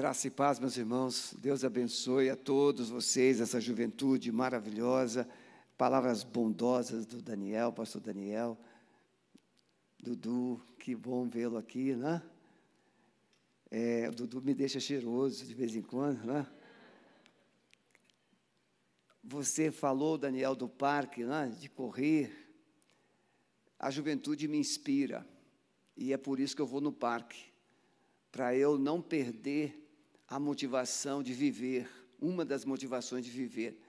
Graça 0.00 0.28
e 0.28 0.30
paz, 0.30 0.58
meus 0.58 0.78
irmãos. 0.78 1.34
Deus 1.38 1.62
abençoe 1.62 2.30
a 2.30 2.34
todos 2.34 2.88
vocês, 2.88 3.38
essa 3.38 3.60
juventude 3.60 4.32
maravilhosa. 4.32 5.28
Palavras 5.76 6.24
bondosas 6.24 7.04
do 7.04 7.20
Daniel, 7.20 7.70
pastor 7.70 8.00
Daniel. 8.00 8.56
Dudu, 10.02 10.58
que 10.78 10.96
bom 10.96 11.28
vê-lo 11.28 11.58
aqui, 11.58 11.94
né? 11.94 12.22
É, 13.70 14.08
o 14.08 14.12
Dudu 14.12 14.40
me 14.40 14.54
deixa 14.54 14.80
cheiroso 14.80 15.44
de 15.44 15.52
vez 15.52 15.76
em 15.76 15.82
quando, 15.82 16.24
né? 16.24 16.46
Você 19.22 19.70
falou, 19.70 20.16
Daniel, 20.16 20.54
do 20.54 20.66
parque, 20.66 21.24
né? 21.24 21.54
de 21.60 21.68
correr. 21.68 22.50
A 23.78 23.90
juventude 23.90 24.48
me 24.48 24.56
inspira. 24.56 25.26
E 25.94 26.10
é 26.10 26.16
por 26.16 26.40
isso 26.40 26.56
que 26.56 26.62
eu 26.62 26.66
vou 26.66 26.80
no 26.80 26.90
parque. 26.90 27.52
Para 28.32 28.56
eu 28.56 28.78
não 28.78 29.02
perder 29.02 29.88
a 30.30 30.38
motivação 30.38 31.24
de 31.24 31.34
viver, 31.34 31.90
uma 32.20 32.44
das 32.44 32.64
motivações 32.64 33.24
de 33.24 33.30
viver. 33.32 33.82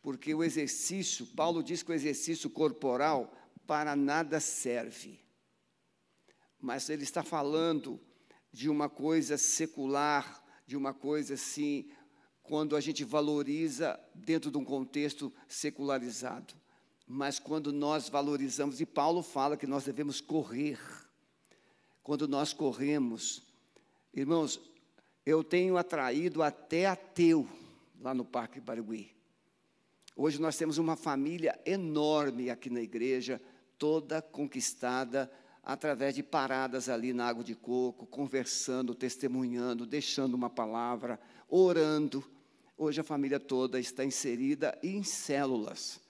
Porque 0.00 0.32
o 0.34 0.42
exercício, 0.42 1.26
Paulo 1.26 1.62
diz 1.62 1.82
que 1.82 1.90
o 1.90 1.94
exercício 1.94 2.48
corporal 2.48 3.30
para 3.66 3.94
nada 3.94 4.40
serve. 4.40 5.20
Mas 6.58 6.88
ele 6.88 7.02
está 7.02 7.22
falando 7.22 8.00
de 8.50 8.70
uma 8.70 8.88
coisa 8.88 9.36
secular, 9.36 10.42
de 10.66 10.74
uma 10.74 10.94
coisa 10.94 11.34
assim, 11.34 11.90
quando 12.42 12.74
a 12.74 12.80
gente 12.80 13.04
valoriza 13.04 14.00
dentro 14.14 14.50
de 14.50 14.56
um 14.56 14.64
contexto 14.64 15.30
secularizado. 15.46 16.54
Mas 17.06 17.38
quando 17.38 17.70
nós 17.74 18.08
valorizamos, 18.08 18.80
e 18.80 18.86
Paulo 18.86 19.22
fala 19.22 19.56
que 19.56 19.66
nós 19.66 19.84
devemos 19.84 20.18
correr. 20.18 20.80
Quando 22.02 22.26
nós 22.26 22.54
corremos, 22.54 23.42
irmãos, 24.14 24.58
eu 25.28 25.44
tenho 25.44 25.76
atraído 25.76 26.42
até 26.42 26.86
ateu 26.86 27.46
lá 28.00 28.14
no 28.14 28.24
Parque 28.24 28.58
Barigui. 28.58 29.10
Hoje 30.16 30.40
nós 30.40 30.56
temos 30.56 30.78
uma 30.78 30.96
família 30.96 31.60
enorme 31.66 32.48
aqui 32.48 32.70
na 32.70 32.80
igreja, 32.80 33.38
toda 33.78 34.22
conquistada 34.22 35.30
através 35.62 36.14
de 36.14 36.22
paradas 36.22 36.88
ali 36.88 37.12
na 37.12 37.28
água 37.28 37.44
de 37.44 37.54
coco, 37.54 38.06
conversando, 38.06 38.94
testemunhando, 38.94 39.84
deixando 39.84 40.32
uma 40.32 40.48
palavra, 40.48 41.20
orando. 41.46 42.24
Hoje 42.74 43.02
a 43.02 43.04
família 43.04 43.38
toda 43.38 43.78
está 43.78 44.06
inserida 44.06 44.78
em 44.82 45.02
células. 45.02 46.00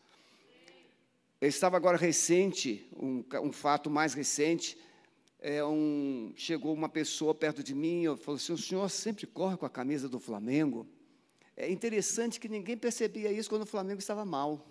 Eu 1.41 1.49
estava 1.49 1.77
agora 1.77 1.97
recente, 1.97 2.89
um, 2.97 3.25
um 3.43 3.51
fato 3.51 3.91
mais 3.91 4.15
recente, 4.15 4.79
é 5.41 5.65
um, 5.65 6.33
chegou 6.37 6.75
uma 6.75 6.89
pessoa 6.89 7.35
perto 7.35 7.63
de 7.63 7.75
mim 7.75 8.05
e 8.05 8.17
falou 8.17 8.37
assim: 8.37 8.53
o 8.53 8.59
senhor 8.59 8.89
sempre 8.91 9.27
corre 9.27 9.57
com 9.57 9.67
a 9.67 9.71
camisa 9.71 10.09
do 10.09 10.19
Flamengo? 10.19 10.87
É 11.57 11.71
interessante 11.71 12.41
que 12.41 12.49
ninguém 12.49 12.77
percebia 12.77 13.33
isso 13.33 13.49
quando 13.49 13.63
o 13.63 13.67
Flamengo 13.67 13.99
estava 13.99 14.25
mal. 14.25 14.67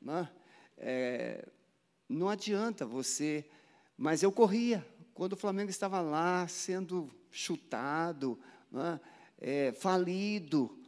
Não, 0.00 0.14
né? 0.14 0.30
é, 0.76 1.48
não 2.08 2.28
adianta 2.28 2.84
você. 2.84 3.44
Mas 3.96 4.22
eu 4.22 4.32
corria 4.32 4.84
quando 5.14 5.34
o 5.34 5.36
Flamengo 5.36 5.70
estava 5.70 6.00
lá 6.00 6.48
sendo 6.48 7.10
chutado, 7.30 8.38
né? 8.70 9.00
é, 9.40 9.72
falido. 9.72 10.78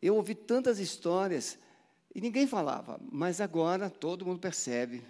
Eu 0.00 0.16
ouvi 0.16 0.34
tantas 0.34 0.78
histórias 0.78 1.58
e 2.14 2.20
ninguém 2.20 2.46
falava, 2.46 3.00
mas 3.10 3.40
agora 3.40 3.90
todo 3.90 4.24
mundo 4.24 4.38
percebe 4.38 5.02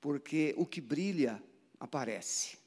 porque 0.00 0.54
o 0.56 0.66
que 0.66 0.80
brilha 0.80 1.42
aparece. 1.78 2.58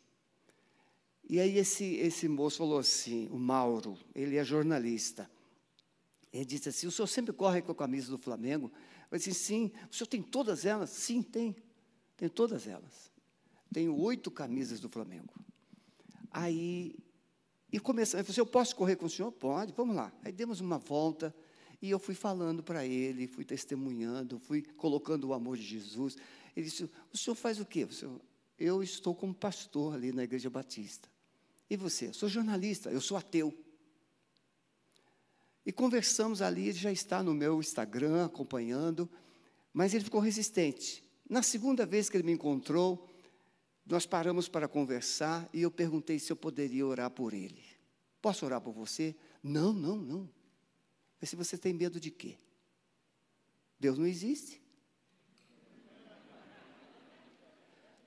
E 1.30 1.40
aí 1.40 1.58
esse, 1.58 1.96
esse 1.96 2.28
moço 2.28 2.58
falou 2.58 2.80
assim, 2.80 3.28
o 3.30 3.38
Mauro, 3.38 3.98
ele 4.14 4.38
é 4.38 4.44
jornalista. 4.44 5.30
Ele 6.34 6.46
disse 6.46 6.70
assim, 6.70 6.88
o 6.88 6.92
senhor 6.92 7.08
sempre 7.08 7.34
corre 7.34 7.62
com 7.62 7.72
a 7.72 7.76
camisa 7.76 8.10
do 8.10 8.18
Flamengo? 8.18 8.72
Eu 9.10 9.18
disse, 9.18 9.34
sim. 9.34 9.72
O 9.90 9.96
senhor 9.96 10.08
tem 10.08 10.22
todas 10.22 10.66
elas? 10.66 10.90
Sim, 10.90 11.22
tem. 11.22 11.56
Tem 12.18 12.30
todas 12.30 12.68
elas. 12.68 13.12
Tenho 13.74 13.96
oito 13.98 14.30
camisas 14.30 14.80
do 14.80 14.90
Flamengo. 14.90 15.34
Aí, 16.30 16.96
e 17.72 17.80
começando, 17.80 18.22
falou 18.24 18.32
assim, 18.32 18.42
eu 18.42 18.46
posso 18.46 18.76
correr 18.76 18.96
com 18.96 19.06
o 19.06 19.10
senhor? 19.10 19.32
Pode, 19.32 19.74
vamos 19.74 19.96
lá. 19.96 20.12
Aí 20.24 20.32
demos 20.32 20.60
uma 20.60 20.78
volta, 20.78 21.34
e 21.82 21.90
eu 21.90 21.98
fui 21.98 22.14
falando 22.14 22.62
para 22.62 22.86
ele, 22.86 23.28
fui 23.28 23.44
testemunhando, 23.44 24.38
fui 24.40 24.62
colocando 24.62 25.30
o 25.30 25.34
amor 25.34 25.58
de 25.58 25.64
Jesus. 25.64 26.16
Ele 26.56 26.66
disse: 26.66 26.90
O 27.14 27.18
senhor 27.18 27.36
faz 27.36 27.60
o 27.60 27.66
quê? 27.66 27.88
Eu 28.58 28.84
estou 28.84 29.16
como 29.16 29.34
pastor 29.34 29.96
ali 29.96 30.12
na 30.12 30.24
Igreja 30.24 30.50
Batista. 30.50 31.10
E 31.70 31.78
você? 31.78 32.08
Eu 32.08 32.14
sou 32.14 32.28
jornalista, 32.30 32.90
eu 32.90 33.02
sou 33.02 33.18
ateu. 33.18 33.58
E 35.66 35.72
conversamos 35.72 36.42
ali, 36.42 36.70
ele 36.70 36.78
já 36.78 36.92
está 36.92 37.22
no 37.22 37.34
meu 37.34 37.60
Instagram 37.60 38.26
acompanhando, 38.26 39.10
mas 39.72 39.94
ele 39.94 40.04
ficou 40.04 40.20
resistente. 40.20 41.04
Na 41.30 41.42
segunda 41.42 41.86
vez 41.86 42.10
que 42.10 42.18
ele 42.18 42.26
me 42.26 42.34
encontrou, 42.34 43.08
nós 43.86 44.06
paramos 44.06 44.48
para 44.48 44.68
conversar 44.68 45.50
e 45.54 45.62
eu 45.62 45.72
perguntei 45.72 46.20
se 46.20 46.32
eu 46.32 46.36
poderia 46.36 46.86
orar 46.86 47.10
por 47.12 47.34
ele. 47.34 47.64
Posso 48.22 48.46
orar 48.46 48.62
por 48.62 48.74
você? 48.74 49.16
Não, 49.42 49.72
não, 49.74 49.98
não. 49.98 50.30
Mas 51.20 51.30
se 51.30 51.36
você 51.36 51.58
tem 51.58 51.74
medo 51.74 52.00
de 52.00 52.12
quê? 52.12 52.38
Deus 53.80 53.98
não 53.98 54.06
existe. 54.06 54.62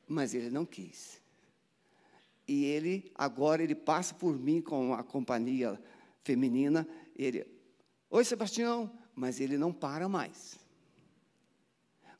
Mas 0.06 0.34
ele 0.34 0.50
não 0.50 0.65
quis. 0.65 1.20
E 2.47 2.65
ele, 2.65 3.10
agora, 3.15 3.62
ele 3.62 3.75
passa 3.75 4.15
por 4.15 4.38
mim 4.38 4.60
com 4.60 4.92
a 4.92 5.03
companhia 5.03 5.81
feminina, 6.22 6.87
ele, 7.16 7.47
oi 8.10 8.25
Sebastião, 8.25 8.92
mas 9.15 9.41
ele 9.41 9.56
não 9.56 9.72
para 9.72 10.09
mais. 10.09 10.59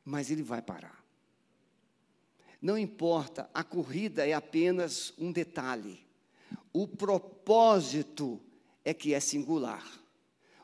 Mas 0.05 0.31
ele 0.31 0.43
vai 0.43 0.63
parar. 0.63 1.05
Não 2.61 2.79
importa, 2.79 3.51
a 3.53 3.63
corrida 3.63 4.27
é 4.27 4.33
apenas 4.33 5.13
um 5.19 5.31
detalhe. 5.31 6.01
O 6.73 6.89
propósito 6.89 8.41
é 8.85 8.95
que 8.95 9.13
é 9.13 9.21
singular. 9.21 9.85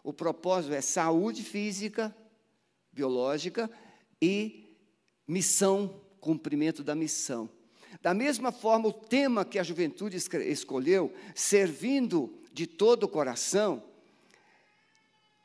O 0.03 0.13
propósito 0.13 0.73
é 0.73 0.81
saúde 0.81 1.43
física, 1.43 2.15
biológica 2.91 3.71
e 4.21 4.75
missão 5.29 6.01
cumprimento 6.21 6.85
da 6.85 6.95
missão. 6.95 7.49
Da 8.01 8.15
mesma 8.15 8.53
forma, 8.53 8.89
o 8.89 8.93
tema 8.93 9.45
que 9.45 9.59
a 9.59 9.63
juventude 9.63 10.17
escolheu, 10.17 11.13
servindo 11.35 12.33
de 12.53 12.67
todo 12.67 13.05
o 13.05 13.09
coração, 13.09 13.83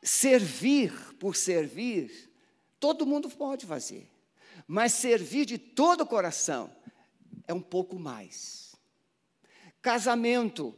servir 0.03 0.91
por 1.19 1.35
servir, 1.35 2.29
todo 2.79 3.05
mundo 3.05 3.29
pode 3.29 3.65
fazer, 3.65 4.07
mas 4.67 4.93
servir 4.93 5.45
de 5.45 5.57
todo 5.57 6.01
o 6.01 6.05
coração 6.05 6.69
é 7.47 7.53
um 7.53 7.61
pouco 7.61 7.97
mais. 7.97 8.75
Casamento, 9.81 10.75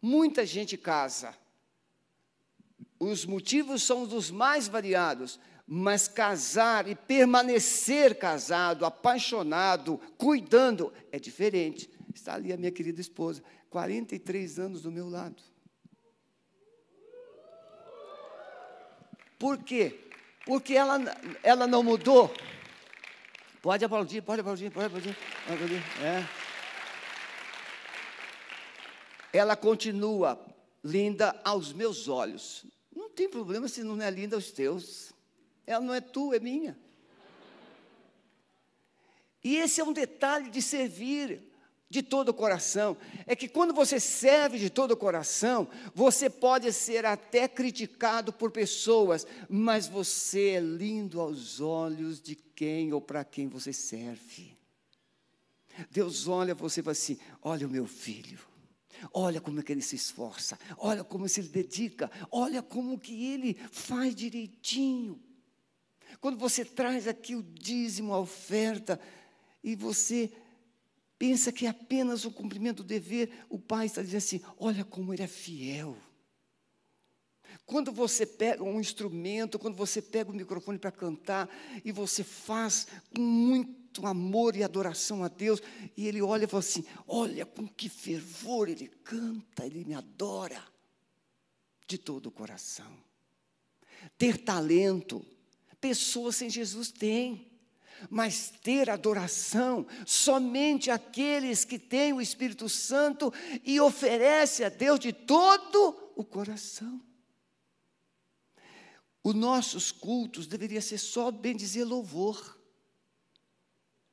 muita 0.00 0.46
gente 0.46 0.76
casa. 0.76 1.36
Os 2.98 3.24
motivos 3.24 3.82
são 3.82 4.06
dos 4.06 4.30
mais 4.30 4.68
variados, 4.68 5.38
mas 5.72 6.08
casar 6.08 6.88
e 6.88 6.96
permanecer 6.96 8.18
casado, 8.18 8.84
apaixonado, 8.84 10.00
cuidando, 10.18 10.92
é 11.12 11.18
diferente. 11.20 11.88
Está 12.12 12.34
ali 12.34 12.52
a 12.52 12.56
minha 12.56 12.72
querida 12.72 13.00
esposa, 13.00 13.40
43 13.70 14.58
anos 14.58 14.82
do 14.82 14.90
meu 14.90 15.08
lado. 15.08 15.40
Por 19.38 19.58
quê? 19.58 20.00
Porque 20.44 20.74
ela, 20.74 20.98
ela 21.40 21.68
não 21.68 21.84
mudou. 21.84 22.34
Pode 23.62 23.84
aplaudir, 23.84 24.22
pode 24.22 24.40
aplaudir, 24.40 24.70
pode 24.70 24.86
aplaudir. 24.86 25.16
Pode 25.46 25.54
aplaudir. 25.54 25.82
É. 26.02 26.26
Ela 29.32 29.54
continua 29.54 30.36
linda 30.82 31.40
aos 31.44 31.72
meus 31.72 32.08
olhos. 32.08 32.66
Não 32.92 33.08
tem 33.08 33.28
problema 33.28 33.68
se 33.68 33.84
não 33.84 34.02
é 34.02 34.10
linda 34.10 34.34
aos 34.34 34.50
teus. 34.50 35.14
Ela 35.70 35.84
não 35.84 35.94
é 35.94 36.00
tua, 36.00 36.34
é 36.34 36.40
minha. 36.40 36.76
E 39.42 39.56
esse 39.56 39.80
é 39.80 39.84
um 39.84 39.92
detalhe 39.92 40.50
de 40.50 40.60
servir 40.60 41.40
de 41.88 42.02
todo 42.02 42.30
o 42.30 42.34
coração. 42.34 42.96
É 43.24 43.36
que 43.36 43.48
quando 43.48 43.72
você 43.72 44.00
serve 44.00 44.58
de 44.58 44.68
todo 44.68 44.90
o 44.90 44.96
coração, 44.96 45.68
você 45.94 46.28
pode 46.28 46.72
ser 46.72 47.06
até 47.06 47.46
criticado 47.46 48.32
por 48.32 48.50
pessoas, 48.50 49.24
mas 49.48 49.86
você 49.86 50.50
é 50.50 50.60
lindo 50.60 51.20
aos 51.20 51.60
olhos 51.60 52.20
de 52.20 52.34
quem 52.34 52.92
ou 52.92 53.00
para 53.00 53.24
quem 53.24 53.46
você 53.46 53.72
serve. 53.72 54.58
Deus 55.88 56.26
olha 56.26 56.52
você 56.52 56.80
e 56.80 56.82
fala 56.82 56.92
assim: 56.92 57.16
olha 57.42 57.64
o 57.64 57.70
meu 57.70 57.86
filho. 57.86 58.40
Olha 59.14 59.40
como 59.40 59.60
é 59.60 59.62
que 59.62 59.72
ele 59.72 59.80
se 59.80 59.96
esforça, 59.96 60.58
olha 60.76 61.02
como 61.02 61.26
se 61.26 61.40
ele 61.40 61.48
dedica, 61.48 62.10
olha 62.30 62.60
como 62.60 62.98
que 62.98 63.32
ele 63.32 63.54
faz 63.72 64.14
direitinho. 64.14 65.18
Quando 66.20 66.38
você 66.38 66.64
traz 66.64 67.06
aqui 67.06 67.34
o 67.34 67.42
dízimo, 67.42 68.12
a 68.12 68.20
oferta, 68.20 69.00
e 69.62 69.76
você 69.76 70.32
pensa 71.18 71.52
que 71.52 71.66
é 71.66 71.68
apenas 71.68 72.24
o 72.24 72.30
cumprimento 72.30 72.82
do 72.82 72.88
dever, 72.88 73.44
o 73.48 73.58
pai 73.58 73.86
está 73.86 74.00
dizendo 74.00 74.18
assim: 74.18 74.40
olha 74.58 74.84
como 74.84 75.12
ele 75.12 75.22
é 75.22 75.28
fiel. 75.28 75.96
Quando 77.66 77.92
você 77.92 78.24
pega 78.26 78.64
um 78.64 78.80
instrumento, 78.80 79.58
quando 79.58 79.76
você 79.76 80.00
pega 80.00 80.30
o 80.30 80.34
microfone 80.34 80.78
para 80.78 80.90
cantar 80.90 81.48
e 81.84 81.92
você 81.92 82.24
faz 82.24 82.86
com 83.14 83.20
muito 83.20 84.06
amor 84.06 84.56
e 84.56 84.64
adoração 84.64 85.22
a 85.22 85.28
Deus, 85.28 85.60
e 85.96 86.08
ele 86.08 86.22
olha 86.22 86.44
e 86.44 86.48
fala 86.48 86.60
assim: 86.60 86.84
Olha 87.06 87.44
com 87.44 87.68
que 87.68 87.88
fervor 87.88 88.68
ele 88.68 88.88
canta, 88.88 89.66
ele 89.66 89.84
me 89.84 89.94
adora 89.94 90.62
de 91.86 91.98
todo 91.98 92.26
o 92.26 92.32
coração. 92.32 92.96
Ter 94.16 94.38
talento, 94.38 95.24
pessoas 95.80 96.36
sem 96.36 96.50
Jesus 96.50 96.90
têm 96.90 97.50
mas 98.08 98.50
ter 98.62 98.88
adoração 98.88 99.86
somente 100.06 100.90
aqueles 100.90 101.64
que 101.64 101.78
têm 101.78 102.12
o 102.12 102.20
Espírito 102.20 102.68
Santo 102.68 103.32
e 103.64 103.80
oferece 103.80 104.64
a 104.64 104.68
Deus 104.68 104.98
de 104.98 105.12
todo 105.12 106.12
o 106.16 106.24
coração. 106.24 107.02
Os 109.22 109.34
nossos 109.34 109.92
cultos 109.92 110.46
deveria 110.46 110.80
ser 110.80 110.98
só 110.98 111.30
bem 111.30 111.54
dizer 111.54 111.84
louvor. 111.84 112.58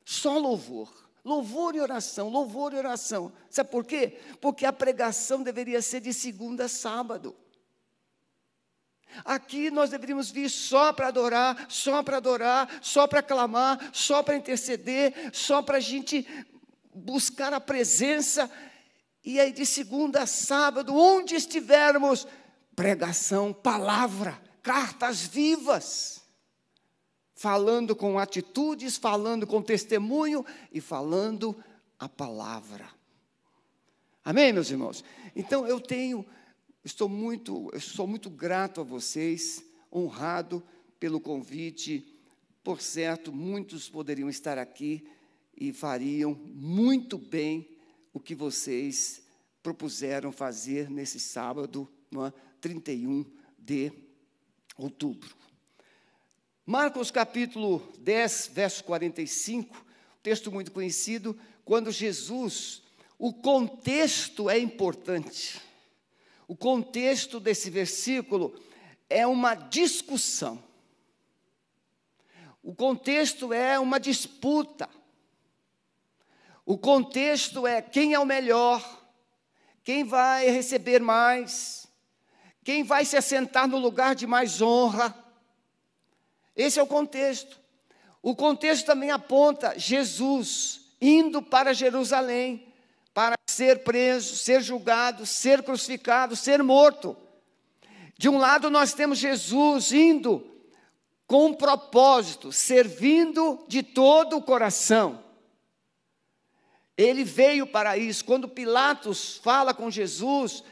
Só 0.04 0.38
louvor. 0.38 1.06
Louvor 1.24 1.75
e 1.75 1.81
oração, 1.81 2.30
louvor 2.30 2.74
e 2.74 2.78
oração. 2.78 3.34
Sabe 3.50 3.69
por 3.69 3.86
quê? 3.86 4.19
Porque 4.40 4.66
a 4.66 4.72
pregação 4.72 5.44
deveria 5.44 5.81
ser 5.81 6.02
de 6.02 6.14
segunda 6.14 6.66
a 6.66 6.69
sábado. 6.69 7.36
Aqui 9.24 9.71
nós 9.71 9.89
deveríamos 9.89 10.30
vir 10.30 10.50
só 10.50 10.94
para 10.94 11.07
adorar, 11.07 11.65
só 11.69 12.04
para 12.04 12.18
adorar, 12.18 12.80
só 12.81 13.07
para 13.07 13.24
clamar, 13.24 13.89
só 13.94 14.21
para 14.21 14.36
interceder, 14.36 15.31
só 15.33 15.62
para 15.62 15.77
a 15.77 15.81
gente 15.81 16.27
buscar 16.94 17.54
a 17.54 17.59
presença. 17.59 18.50
E 19.24 19.39
aí, 19.39 19.51
de 19.51 19.65
segunda 19.65 20.24
a 20.24 20.27
sábado, 20.27 20.95
onde 20.95 21.36
estivermos, 21.36 22.27
pregação, 22.75 23.51
palavra, 23.51 24.39
cartas 24.62 25.21
vivas, 25.21 26.21
falando 27.33 27.95
com 27.95 28.18
atitudes, 28.18 28.98
falando 28.98 29.45
com 29.45 29.62
testemunho 29.62 30.45
e 30.71 30.81
falando 30.81 31.56
a 32.00 32.09
palavra. 32.09 32.88
Amém, 34.24 34.51
meus 34.51 34.69
irmãos? 34.69 35.04
Então 35.36 35.65
eu 35.65 35.80
tenho, 35.80 36.25
estou 36.88 37.10
muito, 37.10 37.69
sou 37.81 38.07
muito 38.07 38.30
grato 38.30 38.80
a 38.80 38.84
vocês, 38.84 39.62
honrado 39.94 40.63
pelo 40.98 41.19
convite. 41.19 42.18
Por 42.63 42.81
certo, 42.81 43.31
muitos 43.31 43.89
poderiam 43.89 44.30
estar 44.30 44.57
aqui 44.57 45.06
e 45.56 45.74
fariam 45.74 46.34
muito 46.34 47.18
bem 47.18 47.68
o 48.13 48.22
que 48.22 48.34
vocês 48.34 49.22
propuseram 49.62 50.31
fazer 50.31 50.89
nesse 50.89 51.19
sábado, 51.19 51.89
é? 52.13 52.34
31 52.62 53.25
de 53.60 53.92
outubro. 54.78 55.36
Marcos 56.66 57.12
capítulo 57.12 57.86
10, 58.00 58.51
verso 58.54 58.83
45, 58.86 59.86
texto 60.24 60.51
muito 60.51 60.72
conhecido, 60.72 61.38
quando 61.66 61.92
Jesus, 61.92 62.81
o 63.19 63.33
contexto 63.33 64.50
é 64.50 64.57
importante. 64.57 65.67
O 66.48 66.56
contexto 66.56 67.40
desse 67.40 67.70
versículo 67.70 68.58
é 69.10 69.28
uma 69.28 69.54
discussão. 69.54 70.64
O 72.64 72.74
contexto 72.74 73.52
é 73.52 73.78
uma 73.78 74.00
disputa. 74.00 74.90
O 76.66 76.78
contexto 76.78 77.66
é 77.66 77.82
quem 77.82 78.14
é 78.14 78.20
o 78.20 78.26
melhor, 78.26 78.82
quem 79.84 80.04
vai 80.04 80.50
receber 80.50 81.00
mais, 81.00 81.88
quem 82.64 82.84
vai 82.84 83.06
se 83.06 83.16
assentar 83.16 83.68
no 83.68 83.78
lugar 83.78 84.16
de 84.16 84.28
mais 84.28 84.62
honra? 84.62 85.16
Esse 86.56 86.80
é 86.80 86.84
o 86.84 86.88
contexto. 86.88 87.58
O 88.22 88.36
contexto 88.36 88.86
também 88.86 89.12
aponta 89.12 89.80
Jesus 89.80 90.92
indo 91.00 91.42
para 91.42 91.74
Jerusalém 91.74 92.67
para 93.18 93.36
ser 93.50 93.84
preso, 93.84 94.36
ser 94.36 94.62
julgado, 94.62 95.25
ser 95.25 95.64
crucificado, 95.64 96.36
ser 96.36 96.62
morto. 96.62 97.18
De 98.16 98.30
um 98.30 98.38
lado, 98.38 98.69
nós 98.69 98.94
temos 98.94 99.18
Jesus 99.18 99.92
indo 99.92 100.48
com 101.25 101.48
um 101.48 101.54
propósito, 101.56 102.52
servindo 102.52 103.66
de 103.68 103.81
todo 103.81 104.38
o 104.38 104.42
coração. 104.44 105.24
Ele 106.96 107.24
veio 107.24 107.66
para 107.66 107.98
isso. 107.98 108.24
Quando 108.24 108.48
Pilatos 108.48 109.38
fala 109.38 109.74
com 109.74 109.90
Jesus, 109.90 110.64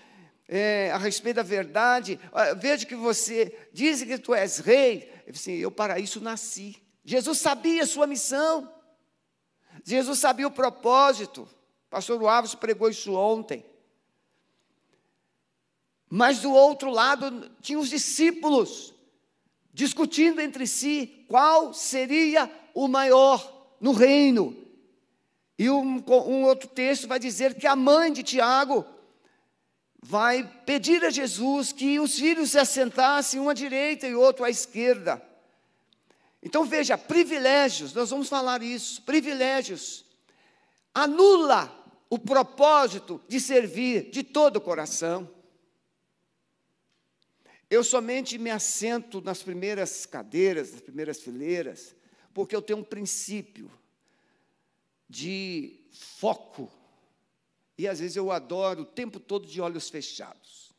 é, 0.48 0.92
a 0.92 1.00
respeito 1.00 1.38
da 1.38 1.42
verdade, 1.42 2.20
veja 2.60 2.86
que 2.86 2.96
você 2.96 3.58
diz 3.74 4.04
que 4.04 4.20
tu 4.20 4.36
és 4.36 4.60
rei. 4.60 5.12
Eu, 5.26 5.34
assim, 5.34 5.54
eu 5.54 5.72
para 5.72 5.98
isso 5.98 6.22
nasci. 6.22 6.80
Jesus 7.04 7.40
sabia 7.40 7.82
a 7.82 7.88
sua 7.88 8.06
missão. 8.06 8.72
Jesus 9.84 10.20
sabia 10.20 10.46
o 10.46 10.52
propósito. 10.52 11.50
Pastor 11.96 12.22
Alves 12.28 12.54
pregou 12.54 12.90
isso 12.90 13.14
ontem. 13.14 13.66
Mas 16.10 16.42
do 16.42 16.52
outro 16.52 16.90
lado 16.90 17.50
tinha 17.62 17.80
os 17.80 17.90
discípulos 17.90 18.94
discutindo 19.74 20.42
entre 20.42 20.68
si 20.68 21.26
qual 21.30 21.74
seria 21.74 22.52
o 22.74 22.90
maior 22.90 23.70
no 23.80 23.94
reino. 23.94 24.58
E 25.58 25.70
um, 25.70 26.04
um 26.06 26.44
outro 26.44 26.68
texto 26.68 27.08
vai 27.08 27.18
dizer 27.18 27.54
que 27.54 27.66
a 27.66 27.78
mãe 27.78 28.12
de 28.12 28.24
Tiago 28.24 28.86
vai 30.04 30.44
pedir 30.66 31.02
a 31.06 31.10
Jesus 31.10 31.72
que 31.72 31.98
os 31.98 32.20
filhos 32.20 32.52
se 32.52 32.60
assentassem 32.60 33.40
um 33.40 33.48
à 33.48 33.54
direita 33.54 34.06
e 34.06 34.14
outro 34.14 34.44
à 34.44 34.50
esquerda. 34.50 35.26
Então 36.44 36.66
veja, 36.66 36.98
privilégios, 36.98 37.94
nós 37.94 38.10
vamos 38.10 38.28
falar 38.28 38.62
isso, 38.62 39.02
privilégios. 39.04 40.04
Anula 40.94 41.85
o 42.10 42.20
propósito 42.20 43.22
de 43.28 43.40
servir 43.40 44.10
de 44.10 44.24
todo 44.24 44.58
o 44.58 44.62
coração. 44.62 45.30
Eu 47.70 47.84
somente 47.84 48.38
me 48.38 48.52
assento 48.52 49.22
nas 49.22 49.42
primeiras 49.42 50.06
cadeiras, 50.06 50.72
nas 50.72 50.82
primeiras 50.82 51.20
fileiras, 51.20 51.96
porque 52.34 52.56
eu 52.56 52.62
tenho 52.62 52.80
um 52.80 52.84
princípio 52.84 53.72
de 55.10 55.80
foco 55.92 56.72
e 57.78 57.88
às 57.88 58.00
vezes 58.00 58.16
eu 58.16 58.32
adoro 58.32 58.84
o 58.84 58.86
tempo 58.86 59.20
todo 59.20 59.48
de 59.48 59.60
olhos 59.60 59.90
fechados. 59.90 60.74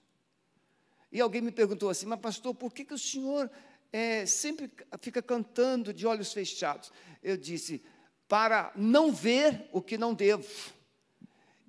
E 1.10 1.20
alguém 1.20 1.42
me 1.42 1.52
perguntou 1.52 1.90
assim, 1.90 2.06
mas 2.06 2.20
pastor, 2.20 2.54
por 2.54 2.72
que, 2.72 2.84
que 2.84 2.94
o 2.94 2.98
senhor 2.98 3.50
é, 3.92 4.24
sempre 4.26 4.70
fica 5.00 5.22
cantando 5.22 5.92
de 5.92 6.06
olhos 6.06 6.32
fechados? 6.32 6.92
Eu 7.22 7.36
disse, 7.36 7.82
para 8.28 8.72
não 8.74 9.12
ver 9.12 9.68
o 9.72 9.82
que 9.82 9.98
não 9.98 10.14
devo 10.14 10.75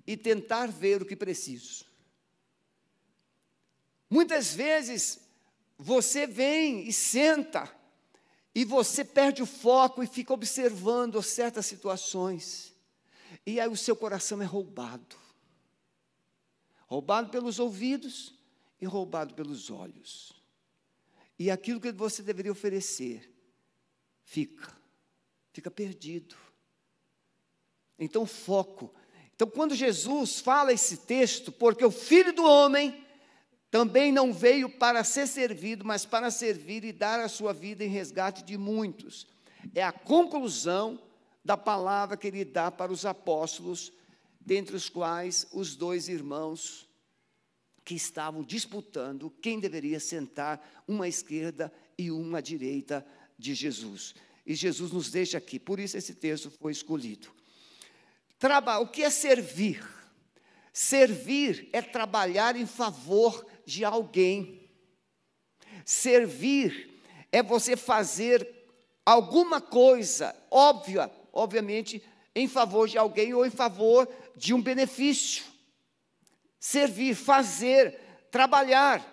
e 0.08 0.16
tentar 0.16 0.68
ver 0.68 1.02
o 1.02 1.04
que 1.04 1.14
preciso. 1.14 1.84
Muitas 4.08 4.54
vezes 4.54 5.20
você 5.76 6.26
vem 6.26 6.88
e 6.88 6.92
senta 6.94 7.70
e 8.54 8.64
você 8.64 9.04
perde 9.04 9.42
o 9.42 9.46
foco 9.46 10.02
e 10.02 10.06
fica 10.06 10.32
observando 10.32 11.22
certas 11.22 11.66
situações. 11.66 12.74
E 13.44 13.60
aí 13.60 13.68
o 13.68 13.76
seu 13.76 13.94
coração 13.94 14.40
é 14.40 14.46
roubado. 14.46 15.14
Roubado 16.86 17.28
pelos 17.28 17.58
ouvidos 17.58 18.34
e 18.80 18.86
roubado 18.86 19.34
pelos 19.34 19.68
olhos. 19.68 20.32
E 21.38 21.50
aquilo 21.50 21.82
que 21.82 21.92
você 21.92 22.22
deveria 22.22 22.50
oferecer 22.50 23.30
fica, 24.24 24.74
fica 25.52 25.70
perdido. 25.70 26.34
Então, 27.98 28.24
foco. 28.24 28.94
Então, 29.38 29.48
quando 29.48 29.72
Jesus 29.72 30.40
fala 30.40 30.72
esse 30.72 30.96
texto, 30.96 31.52
porque 31.52 31.84
o 31.84 31.92
filho 31.92 32.32
do 32.32 32.42
homem 32.42 33.04
também 33.70 34.10
não 34.10 34.32
veio 34.32 34.68
para 34.68 35.04
ser 35.04 35.28
servido, 35.28 35.84
mas 35.84 36.04
para 36.04 36.28
servir 36.28 36.82
e 36.82 36.92
dar 36.92 37.20
a 37.20 37.28
sua 37.28 37.52
vida 37.52 37.84
em 37.84 37.88
resgate 37.88 38.42
de 38.42 38.58
muitos. 38.58 39.28
É 39.76 39.80
a 39.80 39.92
conclusão 39.92 41.00
da 41.44 41.56
palavra 41.56 42.16
que 42.16 42.26
ele 42.26 42.44
dá 42.44 42.68
para 42.68 42.90
os 42.90 43.06
apóstolos, 43.06 43.92
dentre 44.40 44.74
os 44.74 44.88
quais 44.88 45.46
os 45.52 45.76
dois 45.76 46.08
irmãos 46.08 46.88
que 47.84 47.94
estavam 47.94 48.42
disputando 48.42 49.30
quem 49.40 49.60
deveria 49.60 50.00
sentar 50.00 50.82
uma 50.88 51.06
esquerda 51.06 51.72
e 51.96 52.10
uma 52.10 52.42
direita 52.42 53.06
de 53.38 53.54
Jesus. 53.54 54.16
E 54.44 54.56
Jesus 54.56 54.90
nos 54.90 55.12
deixa 55.12 55.38
aqui, 55.38 55.60
por 55.60 55.78
isso 55.78 55.96
esse 55.96 56.16
texto 56.16 56.50
foi 56.50 56.72
escolhido. 56.72 57.37
Traba 58.38 58.78
o 58.78 58.86
que 58.86 59.02
é 59.02 59.10
servir? 59.10 59.84
Servir 60.72 61.68
é 61.72 61.82
trabalhar 61.82 62.54
em 62.56 62.66
favor 62.66 63.46
de 63.66 63.84
alguém. 63.84 64.70
Servir 65.84 67.02
é 67.32 67.42
você 67.42 67.76
fazer 67.76 68.48
alguma 69.04 69.60
coisa 69.60 70.34
óbvia 70.50 71.10
obviamente, 71.38 72.02
em 72.34 72.48
favor 72.48 72.88
de 72.88 72.98
alguém 72.98 73.32
ou 73.32 73.46
em 73.46 73.50
favor 73.50 74.08
de 74.36 74.52
um 74.52 74.60
benefício. 74.60 75.44
Servir, 76.58 77.14
fazer, 77.14 77.98
trabalhar. 78.30 79.04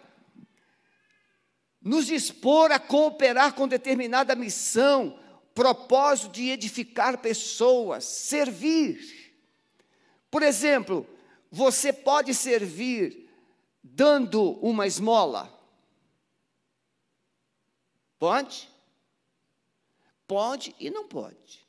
Nos 1.82 2.08
dispor 2.08 2.72
a 2.72 2.79
cooperar 2.79 3.53
com 3.53 3.67
determinada 3.67 4.36
missão, 4.36 5.20
propósito 5.56 6.34
de 6.34 6.50
edificar 6.50 7.18
pessoas, 7.20 8.04
servir. 8.04 9.34
Por 10.30 10.44
exemplo, 10.44 11.08
você 11.50 11.94
pode 11.94 12.34
servir 12.34 13.32
dando 13.82 14.52
uma 14.60 14.86
esmola? 14.86 15.52
Pode? 18.20 18.70
Pode 20.28 20.76
e 20.78 20.90
não 20.90 21.08
pode. 21.08 21.66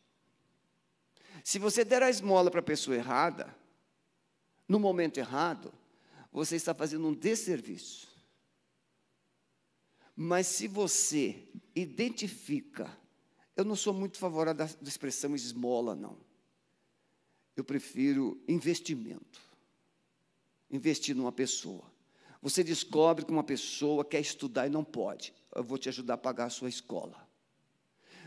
Se 1.44 1.60
você 1.60 1.84
der 1.84 2.02
a 2.02 2.10
esmola 2.10 2.50
para 2.50 2.60
a 2.60 2.64
pessoa 2.64 2.96
errada, 2.96 3.56
no 4.66 4.80
momento 4.80 5.18
errado, 5.18 5.72
você 6.32 6.56
está 6.56 6.74
fazendo 6.74 7.06
um 7.06 7.14
desserviço. 7.14 8.08
Mas 10.16 10.48
se 10.48 10.66
você 10.66 11.46
identifica, 11.74 12.90
eu 13.56 13.64
não 13.64 13.74
sou 13.74 13.94
muito 13.94 14.18
favorável 14.18 14.66
da 14.80 14.88
expressão 14.88 15.34
esmola, 15.34 15.94
não. 15.94 16.16
Eu 17.56 17.64
prefiro 17.64 18.38
investimento. 18.46 19.40
Investir 20.70 21.16
numa 21.16 21.32
pessoa. 21.32 21.84
Você 22.42 22.62
descobre 22.62 23.24
que 23.24 23.32
uma 23.32 23.42
pessoa 23.42 24.04
quer 24.04 24.20
estudar 24.20 24.66
e 24.66 24.70
não 24.70 24.84
pode. 24.84 25.32
Eu 25.54 25.64
vou 25.64 25.78
te 25.78 25.88
ajudar 25.88 26.14
a 26.14 26.18
pagar 26.18 26.44
a 26.44 26.50
sua 26.50 26.68
escola. 26.68 27.26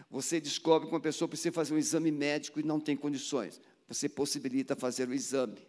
Você 0.10 0.42
descobre 0.42 0.88
que 0.88 0.94
uma 0.94 1.00
pessoa 1.00 1.28
precisa 1.28 1.52
fazer 1.52 1.76
um 1.76 1.78
exame 1.78 2.12
médico 2.12 2.60
e 2.60 2.64
não 2.64 2.80
tem 2.80 2.98
condições. 2.98 3.62
Você 3.88 4.10
possibilita 4.10 4.76
fazer 4.76 5.08
o 5.08 5.14
exame. 5.14 5.60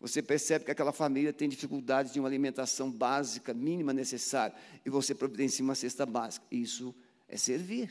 Você 0.00 0.22
percebe 0.22 0.64
que 0.64 0.70
aquela 0.70 0.92
família 0.92 1.32
tem 1.32 1.48
dificuldade 1.48 2.12
de 2.12 2.20
uma 2.20 2.28
alimentação 2.28 2.88
básica, 2.88 3.52
mínima 3.52 3.92
necessária, 3.92 4.56
e 4.86 4.90
você 4.90 5.12
providencia 5.12 5.64
uma 5.64 5.74
cesta 5.74 6.06
básica. 6.06 6.46
Isso 6.52 6.94
é 7.26 7.36
servir. 7.36 7.90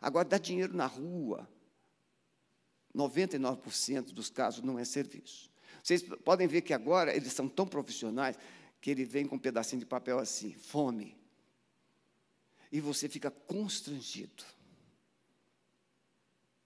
Agora, 0.00 0.28
dar 0.28 0.38
dinheiro 0.38 0.74
na 0.74 0.86
rua, 0.86 1.48
99% 2.94 4.12
dos 4.12 4.30
casos 4.30 4.62
não 4.62 4.78
é 4.78 4.84
serviço. 4.84 5.50
Vocês 5.82 6.02
podem 6.02 6.46
ver 6.46 6.62
que 6.62 6.72
agora 6.72 7.14
eles 7.14 7.32
são 7.32 7.48
tão 7.48 7.66
profissionais 7.66 8.38
que 8.80 8.90
ele 8.90 9.04
vem 9.04 9.26
com 9.26 9.36
um 9.36 9.38
pedacinho 9.38 9.80
de 9.80 9.86
papel 9.86 10.18
assim, 10.18 10.52
fome 10.52 11.22
e 12.72 12.80
você 12.80 13.06
fica 13.06 13.30
constrangido. 13.30 14.42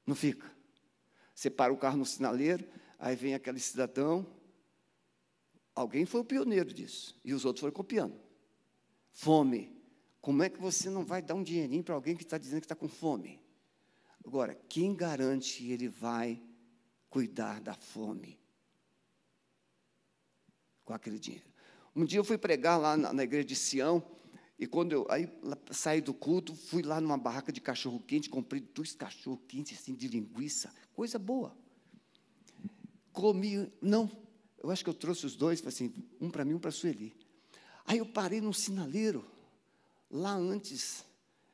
Não 0.07 0.15
fica? 0.15 0.49
Você 1.35 1.51
para 1.51 1.73
o 1.73 1.77
carro 1.77 1.97
no 1.99 2.07
sinaleiro, 2.07 2.65
aí 2.97 3.17
vem 3.17 3.35
aquele 3.35 3.59
cidadão. 3.59 4.25
Alguém 5.75 6.07
foi 6.07 6.21
o 6.21 6.25
pioneiro 6.25 6.73
disso, 6.73 7.21
e 7.25 7.35
os 7.35 7.45
outros 7.45 7.61
foram 7.61 7.75
copiando. 7.75 8.19
Fome. 9.13 9.76
Como 10.27 10.43
é 10.43 10.51
que 10.51 10.61
você 10.61 10.91
não 10.91 11.05
vai 11.05 11.23
dar 11.23 11.37
um 11.37 11.43
dinheirinho 11.45 11.85
para 11.85 11.95
alguém 11.95 12.17
que 12.17 12.25
está 12.25 12.37
dizendo 12.37 12.59
que 12.59 12.65
está 12.65 12.75
com 12.75 12.89
fome? 12.89 13.41
Agora, 14.25 14.57
quem 14.69 14.93
garante 14.93 15.65
ele 15.71 15.87
vai 15.89 16.43
cuidar 17.09 17.61
da 17.61 17.75
fome 17.75 18.37
com 20.85 20.93
aquele 20.93 21.21
dinheiro? 21.21 21.47
Um 21.95 22.05
dia 22.05 22.19
eu 22.19 22.25
fui 22.25 22.37
pregar 22.37 22.77
lá 22.77 22.97
na, 22.97 23.13
na 23.13 23.23
igreja 23.23 23.47
de 23.47 23.55
Sião, 23.55 24.05
e 24.59 24.67
quando 24.67 24.91
eu 24.91 25.07
aí, 25.09 25.31
saí 25.71 26.01
do 26.01 26.13
culto, 26.13 26.57
fui 26.57 26.83
lá 26.83 27.01
numa 27.01 27.17
barraca 27.17 27.53
de 27.53 27.61
cachorro 27.61 28.01
quente, 28.01 28.29
comprei 28.29 28.61
dois 28.61 28.97
cachorro 28.97 29.41
quentes 29.47 29.79
assim 29.79 29.95
de 29.95 30.09
linguiça, 30.09 30.75
coisa 30.93 31.21
boa. 31.21 31.57
Comi, 33.13 33.73
não, 33.81 34.11
eu 34.61 34.73
acho 34.73 34.83
que 34.83 34.91
eu 34.91 34.95
trouxe 34.95 35.25
os 35.25 35.37
dois, 35.37 35.65
assim, 35.65 35.95
um 36.21 36.33
para 36.33 36.45
mim, 36.45 36.55
um 36.55 36.59
para 36.59 36.73
Sueli. 36.73 37.15
Aí 37.85 37.99
eu 37.99 38.07
parei 38.07 38.41
num 38.41 38.53
sinaleiro, 38.53 39.36
lá 40.11 40.35
antes 40.35 41.05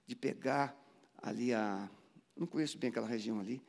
de 0.07 0.15
pegar 0.15 0.77
ali 1.19 1.53
a. 1.53 1.91
Não 2.37 2.47
conheço 2.47 2.79
bem 2.79 2.91
aquela 2.91 3.07
região 3.07 3.41
ali. 3.41 3.63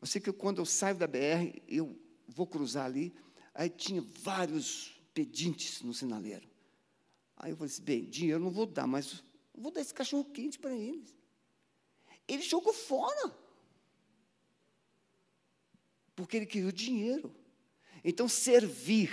Eu 0.00 0.06
sei 0.06 0.20
que 0.20 0.32
quando 0.32 0.58
eu 0.58 0.66
saio 0.66 0.96
da 0.96 1.06
BR, 1.06 1.60
eu 1.68 1.96
vou 2.26 2.46
cruzar 2.46 2.86
ali, 2.86 3.14
aí 3.54 3.68
tinha 3.68 4.00
vários 4.00 5.00
pedintes 5.12 5.82
no 5.82 5.92
sinaleiro. 5.92 6.48
Aí 7.36 7.52
eu 7.52 7.56
falei 7.56 7.72
assim, 7.72 7.82
bem, 7.82 8.04
dinheiro 8.04 8.42
não 8.42 8.50
vou 8.50 8.66
dar, 8.66 8.86
mas 8.86 9.22
vou 9.54 9.70
dar 9.70 9.80
esse 9.80 9.94
cachorro 9.94 10.24
quente 10.24 10.58
para 10.58 10.74
eles. 10.74 11.16
Ele 12.26 12.42
jogou 12.42 12.72
fora. 12.72 13.34
Porque 16.14 16.36
ele 16.36 16.46
queria 16.46 16.68
o 16.68 16.72
dinheiro. 16.72 17.34
Então, 18.04 18.28
servir. 18.28 19.10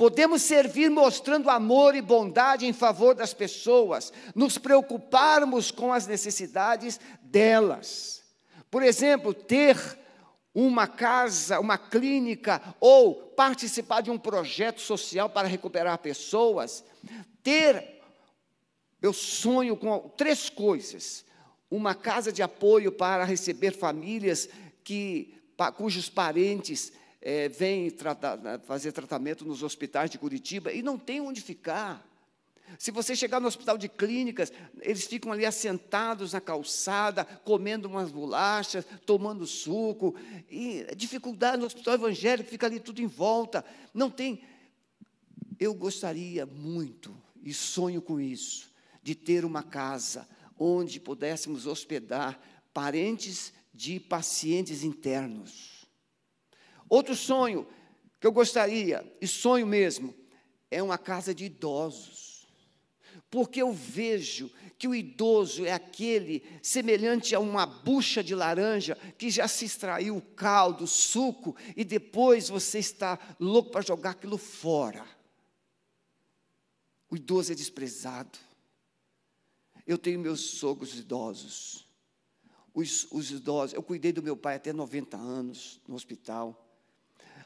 Podemos 0.00 0.40
servir 0.40 0.88
mostrando 0.88 1.50
amor 1.50 1.94
e 1.94 2.00
bondade 2.00 2.64
em 2.64 2.72
favor 2.72 3.14
das 3.14 3.34
pessoas, 3.34 4.10
nos 4.34 4.56
preocuparmos 4.56 5.70
com 5.70 5.92
as 5.92 6.06
necessidades 6.06 6.98
delas. 7.20 8.22
Por 8.70 8.82
exemplo, 8.82 9.34
ter 9.34 9.76
uma 10.54 10.86
casa, 10.86 11.60
uma 11.60 11.76
clínica 11.76 12.62
ou 12.80 13.14
participar 13.14 14.00
de 14.00 14.10
um 14.10 14.16
projeto 14.16 14.80
social 14.80 15.28
para 15.28 15.46
recuperar 15.46 15.98
pessoas, 15.98 16.82
ter, 17.42 18.00
eu 19.02 19.12
sonho 19.12 19.76
com 19.76 20.08
três 20.16 20.48
coisas: 20.48 21.26
uma 21.70 21.94
casa 21.94 22.32
de 22.32 22.42
apoio 22.42 22.90
para 22.90 23.22
receber 23.22 23.72
famílias 23.72 24.48
que, 24.82 25.38
cujos 25.76 26.08
parentes 26.08 26.90
é, 27.20 27.48
vêm 27.48 27.90
tratar, 27.90 28.38
fazer 28.60 28.92
tratamento 28.92 29.44
nos 29.44 29.62
hospitais 29.62 30.10
de 30.10 30.18
Curitiba 30.18 30.72
e 30.72 30.82
não 30.82 30.98
tem 30.98 31.20
onde 31.20 31.40
ficar. 31.40 32.06
Se 32.78 32.90
você 32.90 33.16
chegar 33.16 33.40
no 33.40 33.48
hospital 33.48 33.76
de 33.76 33.88
clínicas, 33.88 34.52
eles 34.80 35.04
ficam 35.04 35.32
ali 35.32 35.44
assentados 35.44 36.32
na 36.32 36.40
calçada, 36.40 37.24
comendo 37.24 37.88
umas 37.88 38.10
bolachas, 38.10 38.84
tomando 39.04 39.46
suco, 39.46 40.14
e 40.48 40.86
dificuldade 40.96 41.58
no 41.58 41.66
hospital 41.66 41.94
evangélico, 41.94 42.48
fica 42.48 42.66
ali 42.66 42.78
tudo 42.78 43.02
em 43.02 43.06
volta. 43.06 43.64
Não 43.92 44.08
tem. 44.08 44.42
Eu 45.58 45.74
gostaria 45.74 46.46
muito 46.46 47.14
e 47.42 47.52
sonho 47.52 48.00
com 48.00 48.20
isso, 48.20 48.70
de 49.02 49.14
ter 49.14 49.44
uma 49.44 49.62
casa 49.62 50.28
onde 50.58 51.00
pudéssemos 51.00 51.66
hospedar 51.66 52.40
parentes 52.72 53.52
de 53.74 53.98
pacientes 53.98 54.84
internos. 54.84 55.79
Outro 56.90 57.14
sonho 57.14 57.66
que 58.18 58.26
eu 58.26 58.32
gostaria, 58.32 59.10
e 59.20 59.26
sonho 59.26 59.66
mesmo, 59.66 60.14
é 60.70 60.82
uma 60.82 60.98
casa 60.98 61.32
de 61.34 61.44
idosos. 61.46 62.46
Porque 63.30 63.62
eu 63.62 63.72
vejo 63.72 64.50
que 64.76 64.88
o 64.88 64.94
idoso 64.94 65.64
é 65.64 65.72
aquele 65.72 66.42
semelhante 66.62 67.34
a 67.34 67.38
uma 67.38 67.64
bucha 67.64 68.24
de 68.24 68.34
laranja 68.34 68.96
que 69.16 69.30
já 69.30 69.46
se 69.46 69.64
extraiu 69.64 70.16
o 70.16 70.22
caldo, 70.22 70.84
o 70.84 70.88
suco, 70.88 71.54
e 71.76 71.84
depois 71.84 72.48
você 72.48 72.80
está 72.80 73.18
louco 73.38 73.70
para 73.70 73.82
jogar 73.82 74.10
aquilo 74.10 74.36
fora. 74.36 75.06
O 77.08 77.16
idoso 77.16 77.52
é 77.52 77.54
desprezado. 77.54 78.38
Eu 79.86 79.96
tenho 79.96 80.18
meus 80.18 80.40
sogros 80.40 80.98
idosos. 80.98 81.88
Os, 82.74 83.06
os, 83.10 83.30
idosos, 83.30 83.74
eu 83.74 83.82
cuidei 83.82 84.12
do 84.12 84.22
meu 84.22 84.36
pai 84.36 84.56
até 84.56 84.72
90 84.72 85.16
anos 85.16 85.80
no 85.86 85.94
hospital. 85.94 86.69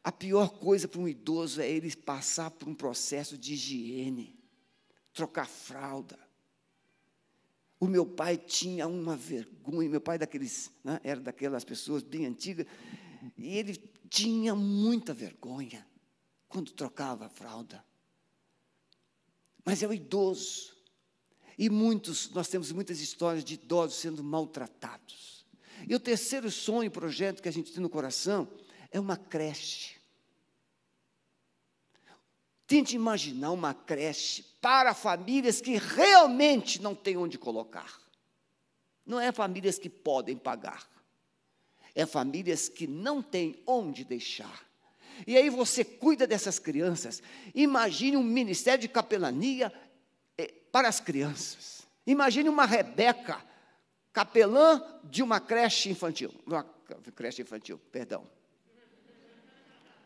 A 0.04 0.12
pior 0.12 0.58
coisa 0.58 0.86
para 0.86 1.00
um 1.00 1.08
idoso 1.08 1.60
é 1.60 1.68
ele 1.68 1.96
passar 1.96 2.50
por 2.50 2.68
um 2.68 2.74
processo 2.74 3.36
de 3.36 3.54
higiene, 3.54 4.38
trocar 5.12 5.48
fralda. 5.48 6.18
O 7.80 7.86
meu 7.86 8.06
pai 8.06 8.36
tinha 8.36 8.86
uma 8.86 9.16
vergonha, 9.16 9.88
meu 9.88 10.00
pai 10.00 10.18
daqueles, 10.18 10.70
né, 10.84 11.00
era 11.02 11.20
daquelas 11.20 11.64
pessoas 11.64 12.02
bem 12.02 12.26
antigas, 12.26 12.66
e 13.36 13.56
ele 13.56 13.76
tinha 14.10 14.54
muita 14.54 15.14
vergonha 15.14 15.86
quando 16.46 16.70
trocava 16.70 17.26
a 17.26 17.30
fralda 17.30 17.82
mas 19.64 19.82
é 19.82 19.88
o 19.88 19.92
idoso. 19.92 20.74
E 21.56 21.70
muitos, 21.70 22.30
nós 22.30 22.48
temos 22.48 22.70
muitas 22.72 23.00
histórias 23.00 23.44
de 23.44 23.54
idosos 23.54 23.98
sendo 23.98 24.22
maltratados. 24.22 25.46
E 25.88 25.94
o 25.94 26.00
terceiro 26.00 26.50
sonho, 26.50 26.90
projeto 26.90 27.42
que 27.42 27.48
a 27.48 27.52
gente 27.52 27.72
tem 27.72 27.82
no 27.82 27.88
coração, 27.88 28.48
é 28.94 29.00
uma 29.00 29.16
creche. 29.16 29.96
Tente 32.64 32.94
imaginar 32.94 33.50
uma 33.50 33.74
creche 33.74 34.44
para 34.60 34.94
famílias 34.94 35.60
que 35.60 35.76
realmente 35.76 36.80
não 36.80 36.94
têm 36.94 37.16
onde 37.16 37.36
colocar. 37.36 38.00
Não 39.04 39.18
é 39.18 39.32
famílias 39.32 39.80
que 39.80 39.90
podem 39.90 40.36
pagar. 40.36 40.88
É 41.92 42.06
famílias 42.06 42.68
que 42.68 42.86
não 42.86 43.20
têm 43.20 43.60
onde 43.66 44.04
deixar. 44.04 44.64
E 45.26 45.36
aí 45.36 45.50
você 45.50 45.84
cuida 45.84 46.24
dessas 46.24 46.60
crianças. 46.60 47.20
Imagine 47.52 48.16
um 48.16 48.22
ministério 48.22 48.82
de 48.82 48.88
capelania 48.88 49.72
eh, 50.38 50.54
para 50.70 50.86
as 50.86 51.00
crianças. 51.00 51.82
Imagine 52.06 52.48
uma 52.48 52.64
Rebeca, 52.64 53.44
capelã 54.12 54.80
de 55.02 55.20
uma 55.20 55.40
creche 55.40 55.90
infantil, 55.90 56.32
uma 56.46 56.64
creche 57.16 57.42
infantil, 57.42 57.76
perdão. 57.90 58.24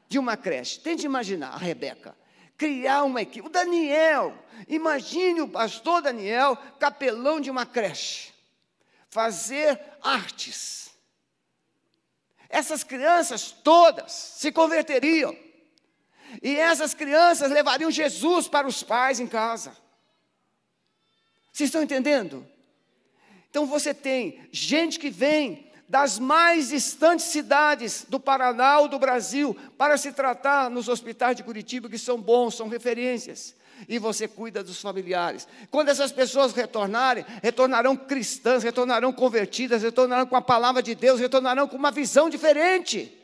De 0.09 0.19
uma 0.19 0.37
creche. 0.37 0.81
Tente 0.81 1.05
imaginar 1.05 1.55
a 1.55 1.59
Rebeca 1.59 2.17
criar 2.59 3.05
uma 3.05 3.23
equipe. 3.23 3.47
O 3.47 3.51
Daniel, 3.51 4.37
imagine 4.67 5.41
o 5.41 5.49
pastor 5.49 6.03
Daniel, 6.03 6.57
capelão 6.81 7.41
de 7.41 7.51
uma 7.51 7.65
creche, 7.65 8.33
fazer 9.09 9.81
artes. 10.03 10.91
Essas 12.49 12.83
crianças 12.83 13.53
todas 13.53 14.11
se 14.11 14.51
converteriam. 14.51 15.37
E 16.43 16.57
essas 16.57 16.93
crianças 16.93 17.51
levariam 17.51 17.91
Jesus 17.91 18.49
para 18.49 18.67
os 18.67 18.83
pais 18.83 19.21
em 19.21 19.27
casa. 19.27 19.75
Vocês 21.53 21.69
estão 21.69 21.83
entendendo? 21.83 22.47
Então 23.49 23.67
você 23.67 23.95
tem 23.95 24.47
gente 24.53 24.99
que 24.99 25.11
vem 25.11 25.68
das 25.89 26.19
mais 26.19 26.69
distantes 26.69 27.27
cidades 27.27 28.05
do 28.09 28.21
Paraná 28.21 28.81
ou 28.81 28.89
do 28.89 28.99
Brasil 28.99 29.57
para 29.79 29.97
se 29.97 30.13
tratar 30.13 30.69
nos 30.69 30.87
hospitais 30.89 31.37
de 31.37 31.43
Curitiba, 31.43 31.89
que 31.89 31.99
são 31.99 32.21
bons, 32.21 32.55
são 32.55 32.69
referências. 32.69 33.57
E 33.89 33.99
você 33.99 34.27
cuida 34.29 34.63
dos 34.63 34.81
familiares. 34.81 35.47
Quando 35.71 35.89
essas 35.89 36.13
pessoas 36.13 36.53
retornarem, 36.53 37.25
retornarão 37.43 37.97
cristãs, 37.97 38.63
retornarão 38.63 39.13
convertidas, 39.13 39.83
retornarão 39.83 40.27
com 40.27 40.37
a 40.37 40.43
palavra 40.43 40.83
de 40.83 40.95
Deus, 40.95 41.21
retornarão 41.21 41.67
com 41.67 41.77
uma 41.77 41.93
visão 41.93 42.29
diferente. 42.29 43.15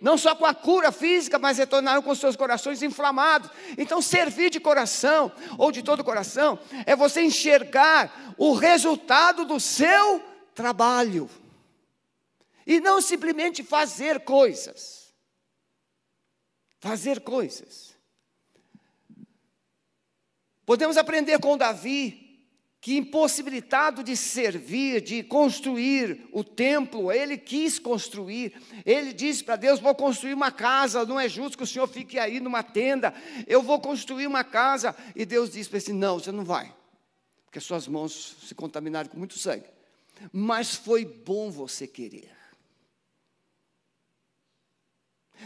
Não 0.00 0.18
só 0.18 0.34
com 0.34 0.44
a 0.44 0.52
cura 0.52 0.90
física, 0.92 1.38
mas 1.38 1.56
retornarão 1.56 2.02
com 2.02 2.14
seus 2.14 2.36
corações 2.36 2.82
inflamados. 2.82 3.48
Então, 3.78 4.02
servir 4.02 4.50
de 4.50 4.60
coração, 4.60 5.32
ou 5.56 5.70
de 5.70 5.82
todo 5.82 6.04
coração, 6.04 6.58
é 6.84 6.94
você 6.94 7.22
enxergar 7.22 8.34
o 8.36 8.52
resultado 8.52 9.44
do 9.44 9.58
seu 9.60 10.20
trabalho. 10.54 11.30
E 12.66 12.80
não 12.80 13.00
simplesmente 13.00 13.62
fazer 13.62 14.20
coisas. 14.20 15.12
Fazer 16.80 17.20
coisas. 17.20 17.94
Podemos 20.66 20.96
aprender 20.96 21.38
com 21.38 21.58
Davi 21.58 22.24
que, 22.84 22.98
impossibilitado 22.98 24.02
de 24.02 24.14
servir, 24.14 25.00
de 25.00 25.22
construir 25.22 26.28
o 26.32 26.44
templo, 26.44 27.10
ele 27.10 27.38
quis 27.38 27.78
construir. 27.78 28.52
Ele 28.84 29.14
disse 29.14 29.42
para 29.42 29.56
Deus: 29.56 29.80
Vou 29.80 29.94
construir 29.94 30.34
uma 30.34 30.50
casa, 30.50 31.04
não 31.06 31.18
é 31.18 31.26
justo 31.26 31.56
que 31.56 31.64
o 31.64 31.66
senhor 31.66 31.86
fique 31.86 32.18
aí 32.18 32.40
numa 32.40 32.62
tenda, 32.62 33.14
eu 33.46 33.62
vou 33.62 33.80
construir 33.80 34.26
uma 34.26 34.44
casa. 34.44 34.94
E 35.16 35.24
Deus 35.24 35.50
disse 35.50 35.70
para 35.70 35.78
ele: 35.78 35.84
assim, 35.84 35.98
Não, 35.98 36.18
você 36.18 36.30
não 36.30 36.44
vai, 36.44 36.74
porque 37.46 37.58
suas 37.58 37.88
mãos 37.88 38.36
se 38.42 38.54
contaminaram 38.54 39.08
com 39.08 39.18
muito 39.18 39.38
sangue. 39.38 39.64
Mas 40.30 40.74
foi 40.74 41.06
bom 41.06 41.50
você 41.50 41.86
querer. 41.86 42.33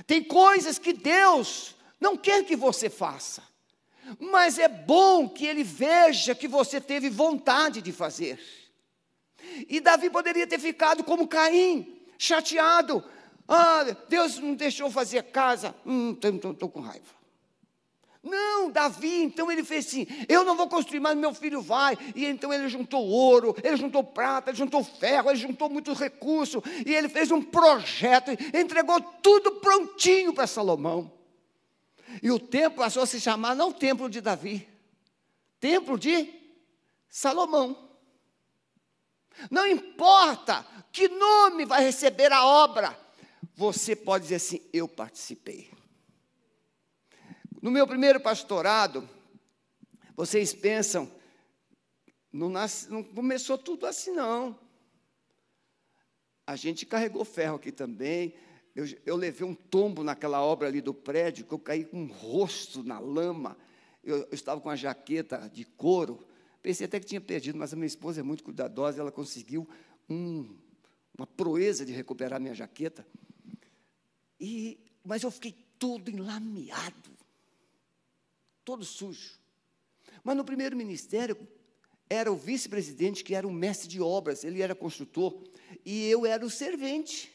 Tem 0.07 0.23
coisas 0.23 0.79
que 0.79 0.93
Deus 0.93 1.75
não 2.01 2.17
quer 2.17 2.45
que 2.45 2.57
você 2.57 2.89
faça, 2.89 3.43
mas 4.19 4.59
é 4.59 4.69
bom 4.69 5.29
que 5.29 5.47
Ele 5.47 5.65
veja 5.65 6.35
que 6.35 6.49
você 6.49 6.81
teve 6.81 7.11
vontade 7.11 7.83
de 7.83 7.93
fazer. 7.93 8.41
E 9.69 9.81
Davi 9.81 10.11
poderia 10.11 10.47
ter 10.47 10.59
ficado 10.59 11.05
como 11.05 11.29
Caim, 11.29 12.01
chateado. 12.19 13.05
Ah, 13.47 13.85
Deus 14.09 14.39
não 14.39 14.55
deixou 14.55 14.91
fazer 14.91 15.23
casa. 15.25 15.75
Hum, 15.87 16.13
estou 16.13 16.69
com 16.69 16.81
raiva. 16.81 17.18
Não, 18.29 18.71
Davi, 18.71 19.23
então 19.23 19.51
ele 19.51 19.65
fez 19.65 19.87
assim: 19.87 20.07
eu 20.29 20.45
não 20.45 20.57
vou 20.57 20.69
construir, 20.69 21.01
mas 21.01 21.17
meu 21.17 21.33
filho 21.33 21.63
vai. 21.63 21.97
E 22.15 22.27
então 22.27 22.53
ele 22.53 22.69
juntou 22.69 23.05
ouro, 23.05 23.57
ele 23.63 23.77
juntou 23.77 24.05
prata, 24.05 24.51
ele 24.51 24.59
juntou 24.59 24.85
ferro, 24.85 25.31
ele 25.31 25.39
juntou 25.39 25.69
muitos 25.69 25.99
recursos. 25.99 26.63
E 26.85 26.95
ele 26.95 27.09
fez 27.09 27.31
um 27.31 27.43
projeto, 27.43 28.31
entregou 28.55 29.01
tudo 29.01 29.53
prontinho 29.57 30.33
para 30.33 30.47
Salomão. 30.47 31.11
E 32.23 32.31
o 32.31 32.39
templo 32.39 32.79
passou 32.79 33.03
a 33.03 33.07
se 33.07 33.21
chamar 33.21 33.55
não 33.55 33.73
Templo 33.73 34.09
de 34.09 34.21
Davi, 34.21 34.69
Templo 35.61 35.99
de 35.99 36.33
Salomão. 37.09 37.89
Não 39.51 39.67
importa 39.67 40.67
que 40.91 41.09
nome 41.09 41.65
vai 41.65 41.83
receber 41.83 42.33
a 42.33 42.45
obra, 42.45 42.99
você 43.55 43.95
pode 43.95 44.25
dizer 44.25 44.37
assim: 44.37 44.61
eu 44.73 44.87
participei. 44.87 45.78
No 47.61 47.73
meu 47.73 47.87
primeiro 47.89 48.21
pastorado, 48.21 49.09
vocês 50.15 50.55
pensam, 50.55 51.11
não, 52.33 52.49
nasce, 52.49 52.89
não 52.89 53.03
começou 53.03 53.59
tudo 53.59 53.85
assim, 53.85 54.13
não. 54.13 54.57
A 56.47 56.55
gente 56.55 56.87
carregou 56.87 57.25
ferro 57.25 57.57
aqui 57.57 57.73
também. 57.73 58.33
Eu, 58.77 58.87
eu, 59.05 59.17
levei 59.17 59.47
um 59.47 59.57
tombo 59.57 60.05
naquela 60.05 60.41
obra 60.41 60.69
ali 60.69 60.81
do 60.81 60.95
prédio, 60.95 61.45
que 61.45 61.53
eu 61.53 61.59
caí 61.59 61.85
com 61.85 62.05
o 62.05 62.07
rosto 62.07 62.85
na 62.85 63.01
lama. 63.01 63.57
Eu, 64.05 64.19
eu 64.19 64.29
estava 64.33 64.61
com 64.61 64.71
a 64.71 64.77
jaqueta 64.77 65.51
de 65.53 65.65
couro. 65.65 66.25
Pensei 66.63 66.87
até 66.87 67.01
que 67.01 67.07
tinha 67.07 67.21
perdido, 67.21 67.59
mas 67.59 67.73
a 67.73 67.77
minha 67.77 67.87
esposa 67.87 68.21
é 68.21 68.23
muito 68.23 68.45
cuidadosa, 68.45 69.01
ela 69.01 69.11
conseguiu 69.11 69.69
um, 70.09 70.57
uma 71.17 71.27
proeza 71.27 71.85
de 71.85 71.93
recuperar 71.93 72.41
minha 72.41 72.55
jaqueta. 72.55 73.05
E, 74.39 74.79
mas 75.05 75.25
eu 75.25 75.31
fiquei 75.33 75.53
todo 75.77 76.09
enlameado 76.09 77.18
todo 78.69 78.85
sujo. 78.85 79.41
Mas 80.23 80.37
no 80.37 80.45
primeiro 80.45 80.77
ministério, 80.77 81.35
era 82.07 82.31
o 82.31 82.37
vice-presidente 82.37 83.25
que 83.25 83.35
era 83.35 83.49
o 83.49 83.51
mestre 83.51 83.89
de 83.89 83.99
obras, 83.99 84.45
ele 84.45 84.61
era 84.61 84.75
construtor, 84.75 85.43
e 85.87 86.07
eu 86.11 86.27
era 86.27 86.45
o 86.45 86.51
servente. 86.51 87.33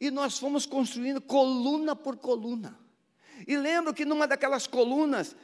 E 0.00 0.12
nós 0.12 0.38
fomos 0.38 0.64
construindo 0.64 1.20
coluna 1.20 1.96
por 1.96 2.16
coluna. 2.16 2.78
E 3.48 3.56
lembro 3.56 3.92
que 3.92 4.04
numa 4.04 4.28
daquelas 4.28 4.68
colunas, 4.68 5.34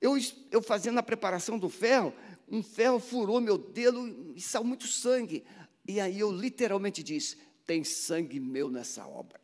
eu, 0.00 0.16
eu 0.50 0.60
fazendo 0.60 0.98
a 0.98 1.02
preparação 1.02 1.56
do 1.56 1.68
ferro, 1.68 2.12
um 2.48 2.64
ferro 2.64 2.98
furou 2.98 3.40
meu 3.40 3.56
dedo 3.56 4.32
e 4.34 4.40
saiu 4.40 4.64
muito 4.64 4.88
sangue. 4.88 5.44
E 5.86 6.00
aí 6.00 6.18
eu 6.18 6.32
literalmente 6.32 7.04
disse: 7.04 7.38
tem 7.64 7.84
sangue 7.84 8.40
meu 8.40 8.68
nessa 8.68 9.06
obra. 9.06 9.38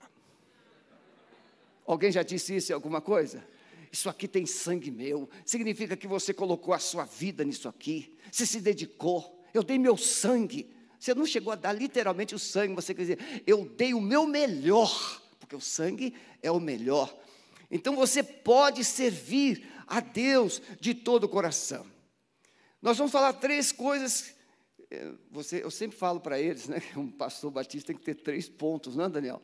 Alguém 1.86 2.10
já 2.10 2.24
disse 2.24 2.56
isso 2.56 2.72
em 2.72 2.74
alguma 2.74 3.00
coisa? 3.00 3.46
Isso 3.92 4.08
aqui 4.08 4.26
tem 4.26 4.46
sangue 4.46 4.90
meu. 4.90 5.28
Significa 5.44 5.96
que 5.96 6.06
você 6.06 6.32
colocou 6.34 6.74
a 6.74 6.78
sua 6.78 7.04
vida 7.04 7.44
nisso 7.44 7.68
aqui. 7.68 8.16
Você 8.30 8.46
se 8.46 8.60
dedicou. 8.60 9.42
Eu 9.52 9.62
dei 9.62 9.78
meu 9.78 9.96
sangue. 9.96 10.70
Você 10.98 11.14
não 11.14 11.26
chegou 11.26 11.52
a 11.52 11.56
dar 11.56 11.72
literalmente 11.72 12.34
o 12.34 12.38
sangue, 12.38 12.74
você 12.74 12.94
quer 12.94 13.02
dizer, 13.02 13.42
eu 13.46 13.64
dei 13.64 13.94
o 13.94 14.00
meu 14.00 14.26
melhor, 14.26 15.22
porque 15.38 15.54
o 15.54 15.60
sangue 15.60 16.14
é 16.42 16.50
o 16.50 16.58
melhor. 16.58 17.14
Então 17.70 17.94
você 17.94 18.22
pode 18.22 18.84
servir 18.84 19.66
a 19.86 20.00
Deus 20.00 20.60
de 20.80 20.94
todo 20.94 21.24
o 21.24 21.28
coração. 21.28 21.86
Nós 22.80 22.96
vamos 22.96 23.12
falar 23.12 23.34
três 23.34 23.72
coisas. 23.72 24.34
Eh, 24.90 25.12
você, 25.30 25.62
eu 25.62 25.70
sempre 25.70 25.96
falo 25.96 26.20
para 26.20 26.40
eles, 26.40 26.68
né? 26.68 26.82
Um 26.96 27.10
pastor 27.10 27.50
batista 27.50 27.88
tem 27.88 27.96
que 27.96 28.04
ter 28.04 28.14
três 28.14 28.48
pontos, 28.48 28.96
não 28.96 29.04
é, 29.04 29.08
Daniel? 29.08 29.42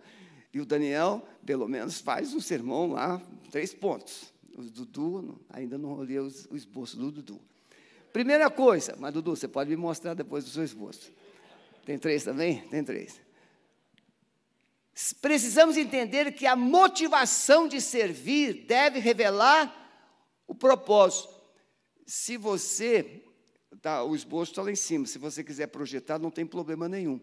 E 0.52 0.61
o 0.61 0.66
Daniel, 0.66 1.26
pelo 1.46 1.66
menos, 1.66 2.00
faz 2.00 2.35
um 2.35 2.40
sermão 2.40 2.92
lá, 2.92 3.22
três 3.50 3.72
pontos. 3.72 4.32
O 4.55 4.62
Dudu, 4.62 5.41
ainda 5.49 5.79
não 5.79 5.99
olhei 5.99 6.19
o 6.19 6.27
esboço 6.57 6.97
do 6.97 7.11
Dudu. 7.11 7.41
Primeira 8.12 8.51
coisa, 8.51 8.95
mas 8.99 9.12
Dudu, 9.12 9.35
você 9.35 9.49
pode 9.49 9.71
me 9.71 9.77
mostrar 9.77 10.15
depois 10.15 10.45
do 10.45 10.51
seu 10.51 10.62
esboço. 10.62 11.11
Tem 11.85 11.99
três 11.99 12.23
também? 12.23 12.61
Tem 12.69 12.85
três. 12.85 13.21
Precisamos 15.21 15.77
entender 15.77 16.33
que 16.33 16.47
a 16.47 16.55
motivação 16.55 17.67
de 17.67 17.81
servir 17.81 18.67
deve 18.67 18.99
revelar 18.99 19.75
o 20.47 20.55
propósito. 20.55 21.33
Se 22.07 22.37
você, 22.37 23.25
tá, 23.81 24.05
o 24.05 24.15
esboço 24.15 24.53
está 24.53 24.62
lá 24.62 24.71
em 24.71 24.77
cima, 24.77 25.07
se 25.07 25.19
você 25.19 25.43
quiser 25.43 25.69
projetar, 25.69 26.19
não 26.19 26.31
tem 26.31 26.45
problema 26.45 26.88
nenhum. 26.88 27.19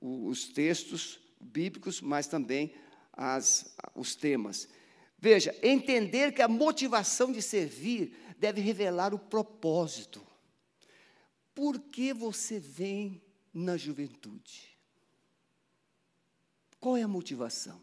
os 0.00 0.48
textos 0.48 1.20
bíblicos, 1.38 2.00
mas 2.00 2.26
também 2.26 2.74
as, 3.12 3.76
os 3.94 4.16
temas. 4.16 4.66
Veja, 5.24 5.56
entender 5.62 6.34
que 6.34 6.42
a 6.42 6.48
motivação 6.48 7.32
de 7.32 7.40
servir 7.40 8.14
deve 8.36 8.60
revelar 8.60 9.14
o 9.14 9.18
propósito. 9.18 10.22
Por 11.54 11.80
que 11.80 12.12
você 12.12 12.58
vem 12.58 13.22
na 13.50 13.74
juventude? 13.78 14.78
Qual 16.78 16.94
é 16.94 17.02
a 17.02 17.08
motivação? 17.08 17.80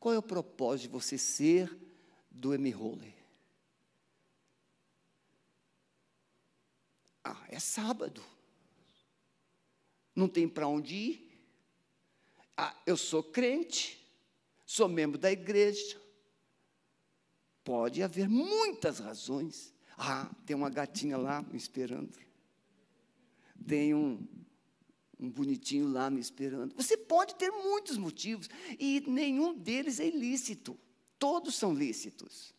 Qual 0.00 0.12
é 0.12 0.18
o 0.18 0.22
propósito 0.22 0.88
de 0.88 0.88
você 0.88 1.16
ser 1.16 1.72
do 2.28 2.52
M-Holy? 2.52 3.14
Ah, 7.22 7.46
é 7.48 7.60
sábado. 7.60 8.24
Não 10.16 10.28
tem 10.28 10.48
para 10.48 10.66
onde 10.66 10.96
ir. 10.96 11.40
Ah, 12.56 12.74
eu 12.84 12.96
sou 12.96 13.22
crente, 13.22 14.04
sou 14.66 14.88
membro 14.88 15.16
da 15.16 15.30
igreja, 15.30 16.07
Pode 17.64 18.02
haver 18.02 18.28
muitas 18.28 18.98
razões. 18.98 19.74
Ah, 19.96 20.30
tem 20.46 20.54
uma 20.56 20.70
gatinha 20.70 21.16
lá 21.16 21.42
me 21.42 21.56
esperando. 21.56 22.18
Tem 23.66 23.94
um, 23.94 24.26
um 25.18 25.30
bonitinho 25.30 25.88
lá 25.88 26.08
me 26.08 26.20
esperando. 26.20 26.74
Você 26.76 26.96
pode 26.96 27.34
ter 27.34 27.50
muitos 27.50 27.98
motivos 27.98 28.48
e 28.78 29.02
nenhum 29.06 29.54
deles 29.54 30.00
é 30.00 30.06
ilícito. 30.06 30.78
Todos 31.18 31.56
são 31.56 31.74
lícitos. 31.74 32.54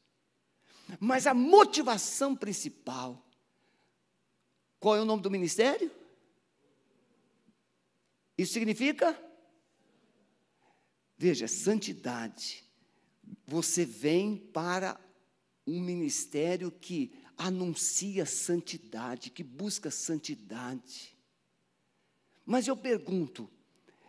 Mas 0.99 1.27
a 1.27 1.33
motivação 1.33 2.35
principal, 2.35 3.25
qual 4.79 4.95
é 4.95 5.01
o 5.01 5.05
nome 5.05 5.21
do 5.21 5.31
ministério? 5.31 5.91
Isso 8.37 8.53
significa? 8.53 9.17
Veja, 11.17 11.47
santidade. 11.47 12.63
Você 13.45 13.85
vem 13.85 14.37
para 14.37 14.99
um 15.65 15.79
ministério 15.79 16.71
que 16.71 17.13
anuncia 17.37 18.25
santidade, 18.25 19.29
que 19.29 19.43
busca 19.43 19.89
santidade. 19.89 21.17
Mas 22.45 22.67
eu 22.67 22.75
pergunto: 22.75 23.49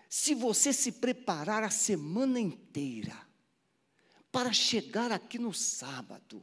se 0.08 0.34
você 0.34 0.72
se 0.72 0.92
preparar 0.92 1.62
a 1.62 1.70
semana 1.70 2.40
inteira 2.40 3.16
para 4.32 4.52
chegar 4.52 5.12
aqui 5.12 5.38
no 5.38 5.52
sábado, 5.52 6.42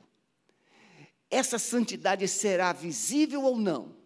essa 1.30 1.60
santidade 1.60 2.28
será 2.28 2.72
visível 2.72 3.44
ou 3.44 3.58
não? 3.58 3.98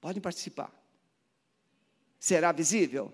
Podem 0.00 0.20
participar. 0.20 0.70
Será 2.20 2.52
visível? 2.52 3.12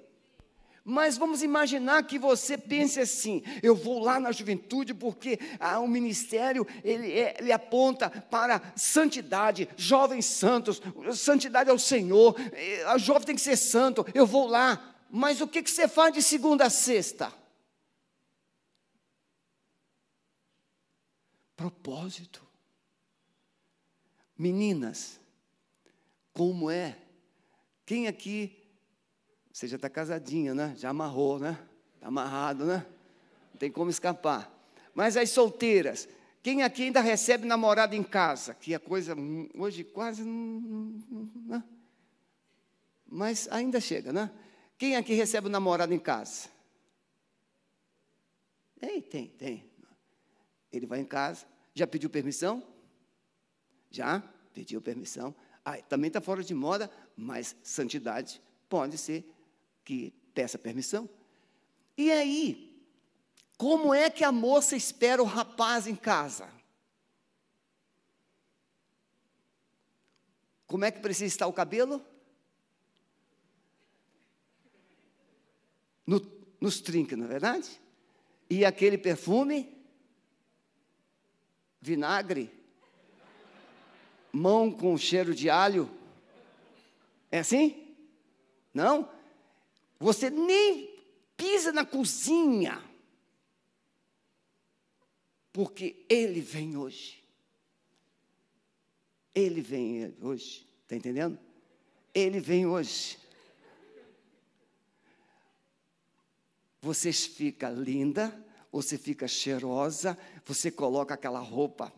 Mas 0.90 1.16
vamos 1.16 1.40
imaginar 1.40 2.02
que 2.02 2.18
você 2.18 2.58
pense 2.58 2.98
assim: 2.98 3.44
eu 3.62 3.76
vou 3.76 4.00
lá 4.00 4.18
na 4.18 4.32
juventude 4.32 4.92
porque 4.92 5.38
ah, 5.60 5.78
o 5.78 5.86
ministério 5.86 6.66
ele, 6.82 7.12
é, 7.12 7.36
ele 7.38 7.52
aponta 7.52 8.10
para 8.10 8.60
santidade, 8.74 9.68
jovens 9.76 10.26
santos, 10.26 10.82
santidade 11.14 11.70
ao 11.70 11.78
Senhor, 11.78 12.34
a 12.88 12.98
jovem 12.98 13.22
tem 13.22 13.34
que 13.36 13.40
ser 13.40 13.56
santo. 13.56 14.04
Eu 14.12 14.26
vou 14.26 14.48
lá, 14.48 14.96
mas 15.08 15.40
o 15.40 15.46
que, 15.46 15.62
que 15.62 15.70
você 15.70 15.86
faz 15.86 16.12
de 16.12 16.20
segunda 16.20 16.64
a 16.64 16.70
sexta? 16.70 17.32
Propósito. 21.54 22.44
Meninas, 24.36 25.20
como 26.32 26.68
é? 26.68 26.98
Quem 27.86 28.08
aqui 28.08 28.59
você 29.52 29.66
já 29.66 29.76
está 29.76 29.88
casadinha, 29.88 30.54
né? 30.54 30.74
Já 30.76 30.90
amarrou, 30.90 31.38
né? 31.38 31.58
Está 31.96 32.08
amarrado, 32.08 32.64
né? 32.64 32.86
Não 33.52 33.58
tem 33.58 33.70
como 33.70 33.90
escapar. 33.90 34.50
Mas 34.94 35.16
as 35.16 35.30
solteiras, 35.30 36.08
quem 36.42 36.62
aqui 36.62 36.84
ainda 36.84 37.00
recebe 37.00 37.46
namorado 37.46 37.94
em 37.94 38.02
casa? 38.02 38.54
Que 38.54 38.74
a 38.74 38.80
coisa 38.80 39.14
hoje 39.56 39.84
quase 39.84 40.22
não. 40.22 41.00
Né? 41.46 41.64
Mas 43.06 43.48
ainda 43.50 43.80
chega, 43.80 44.12
né? 44.12 44.30
Quem 44.78 44.96
aqui 44.96 45.14
recebe 45.14 45.48
o 45.48 45.50
namorado 45.50 45.92
em 45.92 45.98
casa? 45.98 46.48
Tem, 48.78 49.02
tem, 49.02 49.26
tem. 49.26 49.70
Ele 50.72 50.86
vai 50.86 51.00
em 51.00 51.04
casa. 51.04 51.44
Já 51.74 51.86
pediu 51.86 52.08
permissão? 52.08 52.62
Já 53.90 54.22
pediu 54.54 54.80
permissão. 54.80 55.34
Ah, 55.64 55.76
também 55.82 56.08
está 56.08 56.20
fora 56.20 56.42
de 56.42 56.54
moda, 56.54 56.90
mas 57.16 57.54
santidade 57.62 58.40
pode 58.68 58.96
ser 58.96 59.28
que 59.90 60.14
peça 60.32 60.56
permissão. 60.56 61.10
E 61.96 62.12
aí, 62.12 62.80
como 63.58 63.92
é 63.92 64.08
que 64.08 64.22
a 64.22 64.30
moça 64.30 64.76
espera 64.76 65.20
o 65.20 65.26
rapaz 65.26 65.88
em 65.88 65.96
casa? 65.96 66.48
Como 70.64 70.84
é 70.84 70.92
que 70.92 71.00
precisa 71.00 71.26
estar 71.26 71.48
o 71.48 71.52
cabelo? 71.52 72.00
No, 76.06 76.20
nos 76.60 76.80
trinques, 76.80 77.18
não 77.18 77.24
é 77.24 77.28
verdade? 77.28 77.80
E 78.48 78.64
aquele 78.64 78.96
perfume? 78.96 79.76
Vinagre? 81.80 82.48
Mão 84.32 84.70
com 84.70 84.96
cheiro 84.96 85.34
de 85.34 85.50
alho? 85.50 85.90
É 87.28 87.40
assim? 87.40 87.92
Não? 88.72 89.18
Você 90.00 90.30
nem 90.30 90.98
pisa 91.36 91.72
na 91.72 91.84
cozinha, 91.84 92.82
porque 95.52 96.06
Ele 96.08 96.40
vem 96.40 96.74
hoje. 96.74 97.22
Ele 99.34 99.60
vem 99.60 100.16
hoje, 100.22 100.66
está 100.82 100.96
entendendo? 100.96 101.38
Ele 102.14 102.40
vem 102.40 102.66
hoje. 102.66 103.18
Você 106.80 107.12
fica 107.12 107.68
linda, 107.68 108.34
você 108.72 108.96
fica 108.96 109.28
cheirosa, 109.28 110.16
você 110.46 110.70
coloca 110.70 111.12
aquela 111.12 111.40
roupa, 111.40 111.92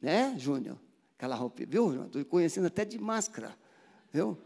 né, 0.00 0.36
Júnior? 0.36 0.76
Aquela 1.16 1.36
roupa, 1.36 1.64
viu, 1.64 2.04
Estou 2.04 2.24
conhecendo 2.24 2.66
até 2.66 2.84
de 2.84 2.98
máscara, 2.98 3.56
viu? 4.12 4.36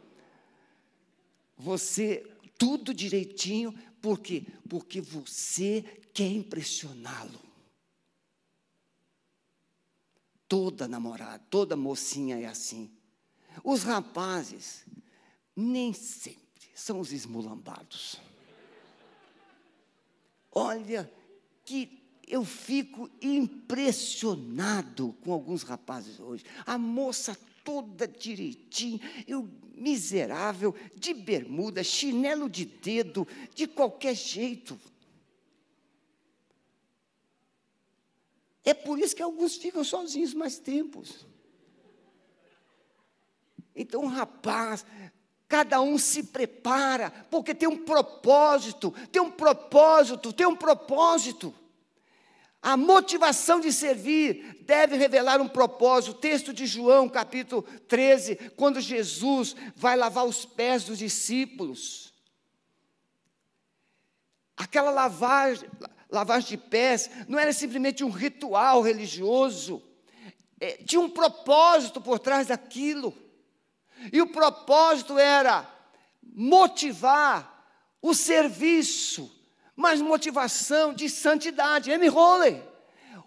Você, 1.57 2.27
tudo 2.59 2.93
direitinho, 2.93 3.73
por 4.01 4.19
quê? 4.21 4.45
Porque 4.69 5.01
você 5.01 5.83
quer 6.13 6.31
impressioná-lo. 6.31 7.41
Toda 10.49 10.87
namorada, 10.87 11.43
toda 11.49 11.77
mocinha 11.77 12.39
é 12.39 12.47
assim. 12.47 12.91
Os 13.65 13.83
rapazes, 13.83 14.85
nem 15.55 15.93
sempre 15.93 16.43
são 16.75 17.01
os 17.01 17.13
esmulambados. 17.13 18.21
Olha, 20.51 21.11
que 21.65 22.03
eu 22.27 22.45
fico 22.45 23.11
impressionado 23.21 25.15
com 25.23 25.33
alguns 25.33 25.63
rapazes 25.63 26.19
hoje. 26.21 26.45
A 26.67 26.77
moça 26.77 27.37
toda 27.65 28.07
direitinho, 28.07 29.01
eu 29.27 29.49
miserável, 29.75 30.75
de 30.95 31.13
bermuda, 31.13 31.83
chinelo 31.83 32.49
de 32.49 32.65
dedo, 32.65 33.27
de 33.55 33.67
qualquer 33.67 34.15
jeito. 34.15 34.79
É 38.65 38.73
por 38.73 38.99
isso 38.99 39.17
que 39.17 39.23
alguns 39.23 39.57
ficam 39.57 39.83
sozinhos 39.83 40.33
mais 40.33 40.59
tempos. 40.59 41.27
Então, 43.75 44.07
rapaz, 44.07 44.87
cada 45.49 45.81
um 45.81 45.99
se 45.99 46.23
prepara, 46.25 47.11
porque 47.31 47.55
tem 47.55 47.69
um 47.69 47.85
propósito, 47.85 48.93
tem 49.11 49.21
um 49.21 49.31
propósito, 49.31 50.33
tem 50.33 50.47
um 50.47 50.57
propósito. 50.57 51.53
A 52.63 52.77
motivação 52.77 53.59
de 53.59 53.73
servir 53.73 54.63
deve 54.65 54.97
revelar 54.97 55.41
um 55.41 55.49
propósito. 55.49 56.15
Texto 56.15 56.53
de 56.53 56.65
João, 56.65 57.09
capítulo 57.09 57.63
13, 57.89 58.37
quando 58.57 58.81
Jesus 58.81 59.57
vai 59.75 59.97
lavar 59.97 60.25
os 60.25 60.45
pés 60.45 60.85
dos 60.85 60.99
discípulos. 60.99 62.15
Aquela 64.57 64.93
lavagem, 64.93 65.69
lavagem 66.09 66.51
de 66.51 66.57
pés 66.57 67.11
não 67.27 67.37
era 67.37 67.53
simplesmente 67.53 68.05
um 68.05 68.11
ritual 68.11 68.81
religioso, 68.81 69.83
é, 70.61 70.75
tinha 70.85 71.01
um 71.01 71.11
propósito 71.11 72.01
por 72.01 72.21
trás 72.21 72.47
daquilo. 72.47 73.13
E 74.13 74.23
o 74.23 74.29
propósito 74.29 75.19
era 75.19 75.69
motivar 76.23 77.67
o 78.01 78.15
serviço 78.15 79.42
mas 79.83 80.01
motivação 80.01 80.95
de 80.95 81.11
santidade. 81.11 81.91
M. 81.91 82.07
Rowley. 82.07 82.63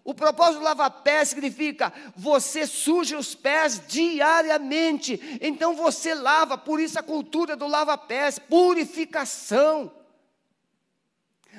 O 0.06 0.14
propósito 0.14 0.60
do 0.60 0.64
lava-pés 0.64 1.30
significa 1.30 1.92
você 2.16 2.66
suja 2.66 3.18
os 3.18 3.36
pés 3.36 3.82
diariamente. 3.86 5.20
Então 5.42 5.76
você 5.76 6.16
lava, 6.16 6.58
por 6.58 6.80
isso 6.80 6.98
a 6.98 7.04
cultura 7.04 7.58
do 7.58 7.68
lava-pés, 7.68 8.40
purificação. 8.40 9.92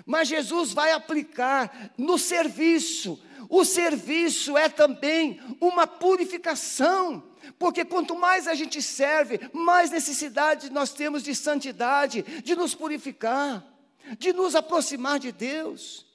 Mas 0.07 0.29
Jesus 0.29 0.73
vai 0.73 0.93
aplicar 0.93 1.93
no 1.99 2.17
serviço. 2.17 3.21
O 3.51 3.67
serviço 3.67 4.57
é 4.57 4.69
também 4.69 5.41
uma 5.61 5.87
purificação. 5.87 7.23
Porque 7.59 7.85
quanto 7.85 8.17
mais 8.17 8.49
a 8.49 8.55
gente 8.55 8.81
serve, 8.81 9.41
mais 9.53 9.91
necessidade 9.91 10.71
nós 10.71 10.93
temos 10.95 11.23
de 11.23 11.35
santidade, 11.35 12.23
de 12.43 12.57
nos 12.57 12.75
purificar 12.75 13.76
de 14.19 14.33
nos 14.33 14.55
aproximar 14.55 15.19
de 15.19 15.33
Deus. 15.33 16.07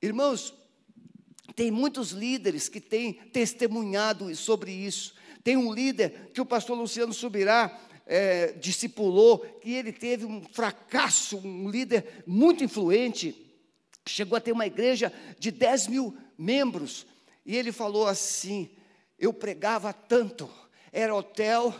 Irmãos, 0.00 0.54
tem 1.54 1.70
muitos 1.70 2.10
líderes 2.10 2.68
que 2.68 2.80
têm 2.80 3.14
testemunhado 3.14 4.34
sobre 4.34 4.72
isso. 4.72 5.14
Tem 5.42 5.56
um 5.56 5.72
líder 5.72 6.30
que 6.34 6.40
o 6.40 6.46
pastor 6.46 6.76
Luciano 6.76 7.12
Subirá 7.12 7.80
é, 8.06 8.52
discipulou, 8.52 9.38
que 9.38 9.72
ele 9.72 9.92
teve 9.92 10.24
um 10.24 10.42
fracasso, 10.42 11.38
um 11.38 11.68
líder 11.68 12.22
muito 12.26 12.62
influente, 12.62 13.34
chegou 14.06 14.36
a 14.36 14.40
ter 14.40 14.52
uma 14.52 14.66
igreja 14.66 15.12
de 15.38 15.50
10 15.50 15.88
mil 15.88 16.16
membros, 16.38 17.06
e 17.44 17.56
ele 17.56 17.72
falou 17.72 18.06
assim: 18.06 18.70
eu 19.18 19.32
pregava 19.32 19.92
tanto, 19.92 20.48
era 20.92 21.14
hotel, 21.14 21.74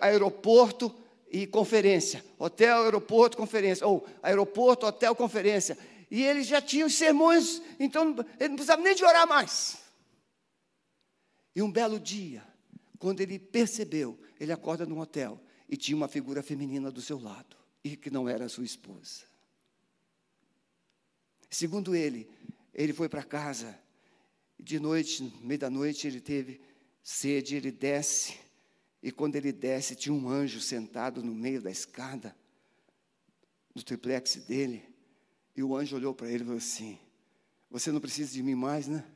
aeroporto 0.00 0.94
e 1.30 1.46
conferência. 1.46 2.24
Hotel, 2.38 2.82
aeroporto, 2.82 3.36
conferência. 3.36 3.86
Ou 3.86 4.06
aeroporto, 4.22 4.86
hotel, 4.86 5.14
conferência. 5.14 5.76
E 6.10 6.22
ele 6.22 6.42
já 6.42 6.60
tinha 6.60 6.86
os 6.86 6.94
sermões, 6.94 7.60
então 7.80 8.14
ele 8.38 8.50
não 8.50 8.56
precisava 8.56 8.82
nem 8.82 8.94
de 8.94 9.04
orar 9.04 9.26
mais. 9.26 9.78
E 11.54 11.62
um 11.62 11.70
belo 11.70 11.98
dia, 11.98 12.44
quando 12.98 13.20
ele 13.20 13.38
percebeu, 13.38 14.18
ele 14.38 14.52
acorda 14.52 14.86
num 14.86 15.00
hotel 15.00 15.40
e 15.68 15.76
tinha 15.76 15.96
uma 15.96 16.06
figura 16.06 16.42
feminina 16.42 16.90
do 16.90 17.00
seu 17.00 17.18
lado, 17.18 17.56
e 17.82 17.96
que 17.96 18.10
não 18.10 18.28
era 18.28 18.48
sua 18.48 18.64
esposa. 18.64 19.24
Segundo 21.50 21.94
ele, 21.96 22.30
ele 22.72 22.92
foi 22.92 23.08
para 23.08 23.22
casa, 23.22 23.76
de 24.58 24.78
noite, 24.78 25.22
no 25.22 25.40
meio 25.40 25.58
da 25.58 25.70
noite, 25.70 26.06
ele 26.06 26.20
teve 26.20 26.60
sede, 27.02 27.56
ele 27.56 27.72
desce, 27.72 28.38
e 29.06 29.12
quando 29.12 29.36
ele 29.36 29.52
desce, 29.52 29.94
tinha 29.94 30.12
um 30.12 30.28
anjo 30.28 30.60
sentado 30.60 31.22
no 31.22 31.32
meio 31.32 31.62
da 31.62 31.70
escada, 31.70 32.36
no 33.72 33.80
triplex 33.80 34.34
dele, 34.48 34.82
e 35.54 35.62
o 35.62 35.76
anjo 35.76 35.94
olhou 35.94 36.12
para 36.12 36.28
ele 36.28 36.42
e 36.42 36.44
falou 36.44 36.58
assim: 36.58 36.98
Você 37.70 37.92
não 37.92 38.00
precisa 38.00 38.32
de 38.32 38.42
mim 38.42 38.56
mais, 38.56 38.88
né? 38.88 39.08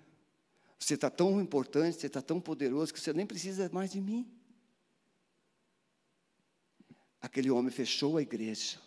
Você 0.78 0.94
está 0.94 1.10
tão 1.10 1.40
importante, 1.40 1.98
você 1.98 2.06
está 2.06 2.22
tão 2.22 2.40
poderoso 2.40 2.94
que 2.94 3.00
você 3.00 3.12
nem 3.12 3.26
precisa 3.26 3.68
mais 3.72 3.90
de 3.90 4.00
mim. 4.00 4.30
Aquele 7.20 7.50
homem 7.50 7.72
fechou 7.72 8.16
a 8.16 8.22
igreja, 8.22 8.78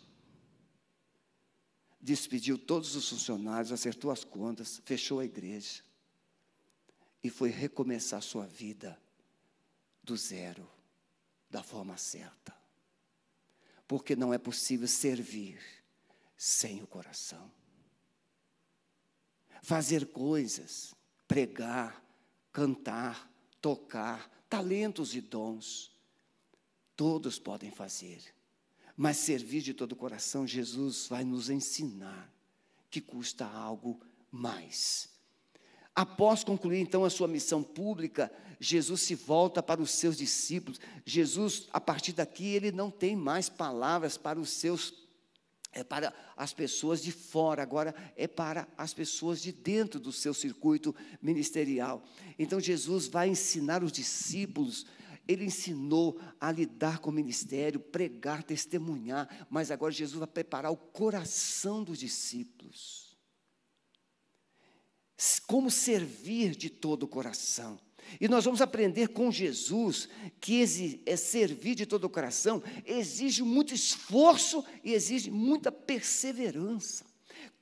despediu 2.00 2.56
todos 2.56 2.96
os 2.96 3.06
funcionários, 3.10 3.72
acertou 3.72 4.10
as 4.10 4.24
contas, 4.24 4.80
fechou 4.86 5.20
a 5.20 5.26
igreja 5.26 5.82
e 7.22 7.28
foi 7.28 7.50
recomeçar 7.50 8.22
sua 8.22 8.46
vida 8.46 8.98
do 10.02 10.16
zero, 10.16 10.66
da 11.54 11.62
forma 11.62 11.96
certa. 11.96 12.52
Porque 13.86 14.16
não 14.16 14.34
é 14.34 14.38
possível 14.38 14.88
servir 14.88 15.60
sem 16.36 16.82
o 16.82 16.86
coração. 16.86 17.48
Fazer 19.62 20.06
coisas, 20.06 20.92
pregar, 21.28 22.04
cantar, 22.52 23.30
tocar, 23.60 24.28
talentos 24.48 25.14
e 25.14 25.20
dons, 25.20 25.96
todos 26.96 27.38
podem 27.38 27.70
fazer. 27.70 28.20
Mas 28.96 29.18
servir 29.18 29.62
de 29.62 29.72
todo 29.72 29.92
o 29.92 29.96
coração, 29.96 30.44
Jesus 30.44 31.06
vai 31.06 31.22
nos 31.22 31.50
ensinar 31.50 32.34
que 32.90 33.00
custa 33.00 33.46
algo 33.46 34.00
mais. 34.28 35.08
Após 35.94 36.42
concluir 36.42 36.80
então 36.80 37.04
a 37.04 37.10
sua 37.10 37.28
missão 37.28 37.62
pública, 37.62 38.30
Jesus 38.58 39.02
se 39.02 39.14
volta 39.14 39.62
para 39.62 39.80
os 39.80 39.92
seus 39.92 40.16
discípulos. 40.16 40.80
Jesus, 41.04 41.68
a 41.72 41.80
partir 41.80 42.12
daqui, 42.12 42.46
ele 42.46 42.72
não 42.72 42.90
tem 42.90 43.14
mais 43.14 43.48
palavras 43.48 44.16
para 44.16 44.40
os 44.40 44.50
seus 44.50 45.04
é 45.76 45.82
para 45.82 46.14
as 46.36 46.52
pessoas 46.52 47.02
de 47.02 47.10
fora, 47.10 47.60
agora 47.60 47.92
é 48.16 48.28
para 48.28 48.68
as 48.78 48.94
pessoas 48.94 49.42
de 49.42 49.50
dentro 49.50 49.98
do 49.98 50.12
seu 50.12 50.32
circuito 50.32 50.94
ministerial. 51.20 52.04
Então 52.38 52.60
Jesus 52.60 53.08
vai 53.08 53.28
ensinar 53.28 53.82
os 53.82 53.90
discípulos, 53.90 54.86
ele 55.26 55.44
ensinou 55.44 56.20
a 56.40 56.52
lidar 56.52 57.00
com 57.00 57.10
o 57.10 57.12
ministério, 57.12 57.80
pregar, 57.80 58.44
testemunhar, 58.44 59.48
mas 59.50 59.72
agora 59.72 59.90
Jesus 59.90 60.16
vai 60.16 60.28
preparar 60.28 60.70
o 60.70 60.76
coração 60.76 61.82
dos 61.82 61.98
discípulos 61.98 63.03
como 65.46 65.70
servir 65.70 66.54
de 66.54 66.70
todo 66.70 67.04
o 67.04 67.08
coração. 67.08 67.78
E 68.20 68.28
nós 68.28 68.44
vamos 68.44 68.60
aprender 68.60 69.08
com 69.08 69.30
Jesus 69.30 70.08
que 70.40 70.62
é 71.06 71.16
servir 71.16 71.74
de 71.74 71.86
todo 71.86 72.04
o 72.04 72.10
coração 72.10 72.62
exige 72.84 73.42
muito 73.42 73.74
esforço 73.74 74.64
e 74.82 74.92
exige 74.92 75.30
muita 75.30 75.72
perseverança. 75.72 77.04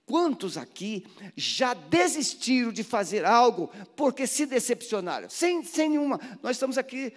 Quantos 0.04 0.58
aqui 0.58 1.06
já 1.36 1.74
desistiram 1.74 2.72
de 2.72 2.82
fazer 2.82 3.24
algo 3.24 3.70
porque 3.96 4.26
se 4.26 4.44
decepcionaram? 4.44 5.30
Sem, 5.30 5.62
sem 5.62 5.90
nenhuma. 5.90 6.20
Nós 6.42 6.56
estamos 6.56 6.76
aqui 6.76 7.14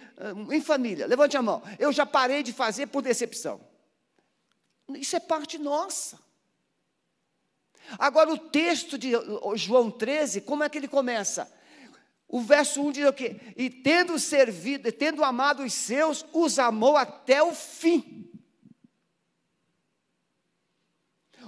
em 0.52 0.60
família. 0.60 1.06
Levante 1.06 1.36
a 1.36 1.42
mão. 1.42 1.62
Eu 1.78 1.92
já 1.92 2.06
parei 2.06 2.42
de 2.42 2.52
fazer 2.52 2.86
por 2.86 3.02
decepção. 3.02 3.60
Isso 4.94 5.16
é 5.16 5.20
parte 5.20 5.58
nossa. 5.58 6.18
Agora, 7.98 8.32
o 8.32 8.38
texto 8.38 8.98
de 8.98 9.12
João 9.54 9.90
13, 9.90 10.40
como 10.40 10.64
é 10.64 10.68
que 10.68 10.78
ele 10.78 10.88
começa? 10.88 11.52
O 12.28 12.40
verso 12.40 12.82
1 12.82 12.92
diz 12.92 13.06
o 13.06 13.12
quê? 13.12 13.40
E 13.56 13.70
tendo 13.70 14.18
servido, 14.18 14.90
tendo 14.90 15.22
amado 15.22 15.62
os 15.62 15.72
seus, 15.72 16.24
os 16.32 16.58
amou 16.58 16.96
até 16.96 17.42
o 17.42 17.54
fim. 17.54 18.30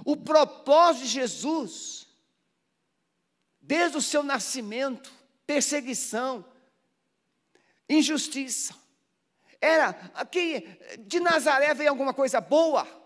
O 0.05 0.15
propósito 0.15 1.03
de 1.03 1.09
Jesus, 1.09 2.07
desde 3.59 3.97
o 3.97 4.01
seu 4.01 4.23
nascimento, 4.23 5.11
perseguição, 5.45 6.45
injustiça, 7.89 8.73
era 9.59 9.89
aqui 10.13 10.65
de 10.99 11.19
Nazaré 11.19 11.73
vem 11.73 11.87
alguma 11.87 12.13
coisa 12.13 12.39
boa. 12.39 12.98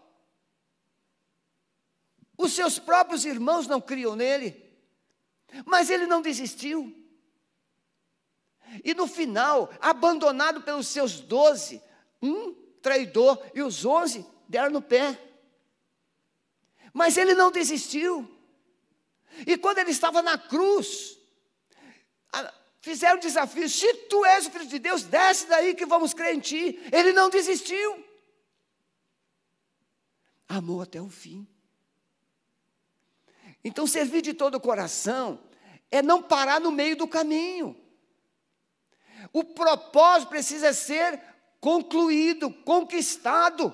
Os 2.43 2.51
seus 2.51 2.77
próprios 2.77 3.23
irmãos 3.23 3.67
não 3.67 3.79
criam 3.79 4.17
nele, 4.17 4.61
mas 5.65 5.89
ele 5.89 6.05
não 6.05 6.21
desistiu. 6.21 6.93
E 8.83 8.93
no 8.93 9.07
final, 9.07 9.71
abandonado 9.79 10.61
pelos 10.61 10.89
seus 10.89 11.21
doze, 11.21 11.81
um 12.21 12.53
traidor 12.81 13.41
e 13.55 13.61
os 13.61 13.85
onze 13.85 14.25
deram 14.49 14.71
no 14.71 14.81
pé. 14.81 15.17
Mas 16.91 17.15
ele 17.15 17.33
não 17.33 17.49
desistiu. 17.49 18.29
E 19.47 19.57
quando 19.57 19.77
ele 19.77 19.91
estava 19.91 20.21
na 20.21 20.37
cruz, 20.37 21.17
fizeram 22.81 23.21
desafio: 23.21 23.69
se 23.69 23.93
tu 24.09 24.25
és 24.25 24.47
o 24.47 24.51
filho 24.51 24.67
de 24.67 24.79
Deus, 24.79 25.03
desce 25.03 25.47
daí 25.47 25.75
que 25.75 25.85
vamos 25.85 26.13
crer 26.13 26.35
em 26.35 26.41
ti. 26.41 26.77
Ele 26.91 27.13
não 27.13 27.29
desistiu. 27.29 28.03
Amou 30.49 30.81
até 30.81 31.01
o 31.01 31.07
fim. 31.09 31.47
Então, 33.63 33.87
servir 33.87 34.21
de 34.21 34.33
todo 34.33 34.55
o 34.55 34.61
coração 34.61 35.39
é 35.89 36.01
não 36.01 36.21
parar 36.21 36.59
no 36.59 36.71
meio 36.71 36.95
do 36.95 37.07
caminho. 37.07 37.75
O 39.31 39.43
propósito 39.43 40.29
precisa 40.29 40.73
ser 40.73 41.19
concluído, 41.61 42.51
conquistado. 42.51 43.73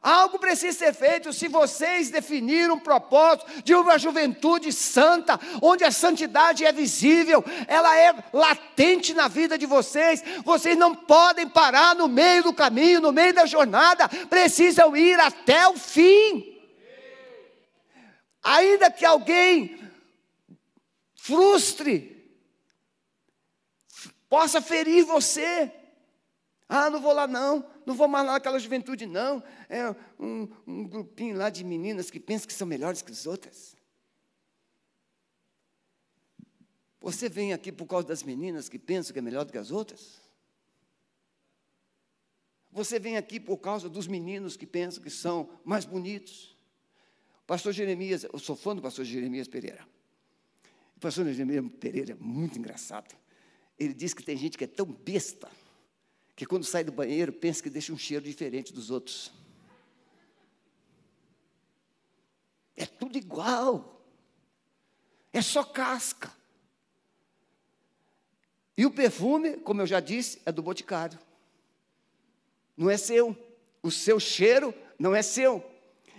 Algo 0.00 0.38
precisa 0.38 0.76
ser 0.76 0.94
feito 0.94 1.32
se 1.32 1.46
vocês 1.46 2.10
definiram 2.10 2.74
um 2.74 2.78
propósito 2.78 3.62
de 3.62 3.72
uma 3.72 3.96
juventude 3.98 4.72
santa, 4.72 5.38
onde 5.62 5.84
a 5.84 5.92
santidade 5.92 6.64
é 6.64 6.72
visível, 6.72 7.44
ela 7.68 7.96
é 7.96 8.12
latente 8.32 9.14
na 9.14 9.28
vida 9.28 9.56
de 9.56 9.64
vocês. 9.64 10.22
Vocês 10.44 10.76
não 10.76 10.92
podem 10.92 11.48
parar 11.48 11.94
no 11.94 12.08
meio 12.08 12.42
do 12.42 12.52
caminho, 12.52 13.00
no 13.00 13.12
meio 13.12 13.32
da 13.32 13.46
jornada, 13.46 14.08
precisam 14.28 14.96
ir 14.96 15.18
até 15.20 15.68
o 15.68 15.76
fim. 15.76 16.51
Ainda 18.42 18.90
que 18.90 19.04
alguém 19.04 19.78
frustre, 21.14 22.12
possa 24.28 24.60
ferir 24.60 25.04
você. 25.04 25.72
Ah, 26.68 26.90
não 26.90 27.00
vou 27.00 27.12
lá 27.12 27.26
não, 27.26 27.70
não 27.86 27.94
vou 27.94 28.08
mais 28.08 28.26
lá 28.26 28.32
naquela 28.32 28.58
juventude 28.58 29.06
não. 29.06 29.42
É 29.68 29.90
um, 30.18 30.48
um 30.66 30.88
grupinho 30.88 31.36
lá 31.36 31.50
de 31.50 31.62
meninas 31.62 32.10
que 32.10 32.18
pensam 32.18 32.48
que 32.48 32.54
são 32.54 32.66
melhores 32.66 33.02
que 33.02 33.12
as 33.12 33.26
outras. 33.26 33.76
Você 37.00 37.28
vem 37.28 37.52
aqui 37.52 37.70
por 37.70 37.86
causa 37.86 38.08
das 38.08 38.22
meninas 38.22 38.68
que 38.68 38.78
pensam 38.78 39.12
que 39.12 39.18
é 39.18 39.22
melhor 39.22 39.44
do 39.44 39.52
que 39.52 39.58
as 39.58 39.70
outras? 39.70 40.20
Você 42.70 42.98
vem 42.98 43.16
aqui 43.16 43.38
por 43.38 43.58
causa 43.58 43.88
dos 43.88 44.06
meninos 44.06 44.56
que 44.56 44.66
pensam 44.66 45.02
que 45.02 45.10
são 45.10 45.60
mais 45.64 45.84
bonitos? 45.84 46.51
Pastor 47.52 47.74
Jeremias, 47.74 48.24
eu 48.24 48.38
sou 48.38 48.56
fã 48.56 48.74
do 48.74 48.80
pastor 48.80 49.04
Jeremias 49.04 49.46
Pereira. 49.46 49.86
O 50.96 51.00
pastor 51.00 51.26
Jeremias 51.26 51.62
Pereira 51.78 52.12
é 52.12 52.14
muito 52.14 52.58
engraçado. 52.58 53.14
Ele 53.78 53.92
diz 53.92 54.14
que 54.14 54.22
tem 54.22 54.38
gente 54.38 54.56
que 54.56 54.64
é 54.64 54.66
tão 54.66 54.86
besta 54.86 55.50
que 56.34 56.46
quando 56.46 56.64
sai 56.64 56.82
do 56.82 56.90
banheiro 56.90 57.30
pensa 57.30 57.62
que 57.62 57.68
deixa 57.68 57.92
um 57.92 57.98
cheiro 57.98 58.24
diferente 58.24 58.72
dos 58.72 58.90
outros. 58.90 59.30
É 62.74 62.86
tudo 62.86 63.18
igual. 63.18 64.02
É 65.30 65.42
só 65.42 65.62
casca. 65.62 66.32
E 68.78 68.86
o 68.86 68.90
perfume, 68.90 69.58
como 69.58 69.82
eu 69.82 69.86
já 69.86 70.00
disse, 70.00 70.40
é 70.46 70.52
do 70.52 70.62
boticário. 70.62 71.18
Não 72.74 72.88
é 72.88 72.96
seu. 72.96 73.36
O 73.82 73.90
seu 73.90 74.18
cheiro 74.18 74.72
não 74.98 75.14
é 75.14 75.20
seu. 75.20 75.70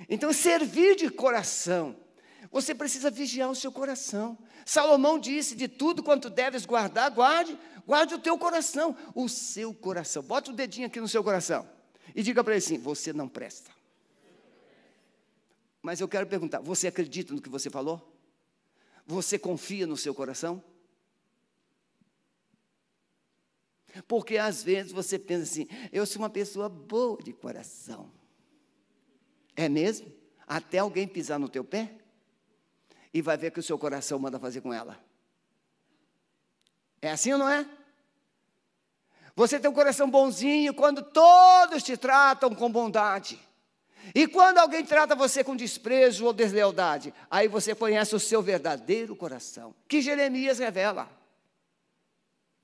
Então, 0.09 0.31
servir 0.33 0.95
de 0.95 1.09
coração 1.09 1.95
Você 2.51 2.75
precisa 2.75 3.09
vigiar 3.09 3.49
o 3.49 3.55
seu 3.55 3.71
coração. 3.71 4.37
Salomão 4.63 5.17
disse: 5.17 5.55
de 5.55 5.67
tudo 5.67 6.03
quanto 6.03 6.29
deves 6.29 6.67
guardar, 6.67 7.09
guarde, 7.09 7.57
guarde 7.85 8.13
o 8.13 8.19
teu 8.19 8.37
coração, 8.37 8.95
o 9.15 9.27
seu 9.27 9.73
coração. 9.73 10.21
Bota 10.21 10.51
o 10.51 10.53
dedinho 10.53 10.85
aqui 10.85 11.01
no 11.01 11.07
seu 11.07 11.23
coração 11.23 11.67
e 12.13 12.21
diga 12.21 12.43
para 12.43 12.53
ele 12.53 12.63
assim: 12.63 12.77
você 12.77 13.11
não 13.11 13.27
presta. 13.27 13.71
Mas 15.81 15.99
eu 15.99 16.07
quero 16.07 16.27
perguntar: 16.27 16.59
você 16.59 16.87
acredita 16.87 17.33
no 17.33 17.41
que 17.41 17.49
você 17.49 17.71
falou? 17.71 18.15
Você 19.05 19.39
confia 19.39 19.87
no 19.87 19.97
seu 19.97 20.13
coração? 20.13 20.63
Porque 24.07 24.37
às 24.37 24.63
vezes 24.63 24.91
você 24.91 25.17
pensa 25.17 25.43
assim: 25.43 25.67
eu 25.91 26.05
sou 26.05 26.21
uma 26.21 26.29
pessoa 26.29 26.69
boa 26.69 27.17
de 27.21 27.33
coração. 27.33 28.11
É 29.55 29.69
mesmo? 29.69 30.11
Até 30.47 30.79
alguém 30.79 31.07
pisar 31.07 31.39
no 31.39 31.49
teu 31.49 31.63
pé? 31.63 31.91
E 33.13 33.21
vai 33.21 33.37
ver 33.37 33.51
que 33.51 33.59
o 33.59 33.63
seu 33.63 33.77
coração 33.77 34.17
manda 34.19 34.39
fazer 34.39 34.61
com 34.61 34.73
ela. 34.73 34.99
É 37.01 37.11
assim 37.11 37.33
ou 37.33 37.37
não 37.37 37.49
é? 37.49 37.67
Você 39.35 39.59
tem 39.59 39.69
um 39.69 39.73
coração 39.73 40.09
bonzinho 40.09 40.73
quando 40.73 41.01
todos 41.01 41.83
te 41.83 41.97
tratam 41.97 42.53
com 42.53 42.71
bondade. 42.71 43.39
E 44.13 44.27
quando 44.27 44.57
alguém 44.57 44.83
trata 44.85 45.15
você 45.15 45.43
com 45.43 45.55
desprezo 45.55 46.25
ou 46.25 46.33
deslealdade, 46.33 47.13
aí 47.31 47.47
você 47.47 47.73
conhece 47.73 48.15
o 48.15 48.19
seu 48.19 48.41
verdadeiro 48.41 49.15
coração, 49.15 49.73
que 49.87 50.01
Jeremias 50.01 50.59
revela. 50.59 51.09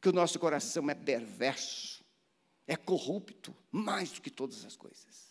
Que 0.02 0.10
o 0.10 0.14
nosso 0.14 0.40
coração 0.40 0.90
é 0.90 0.96
perverso, 0.96 2.04
é 2.68 2.76
corrupto, 2.76 3.56
mais 3.72 4.12
do 4.12 4.22
que 4.22 4.30
todas 4.30 4.66
as 4.66 4.76
coisas. 4.76 5.29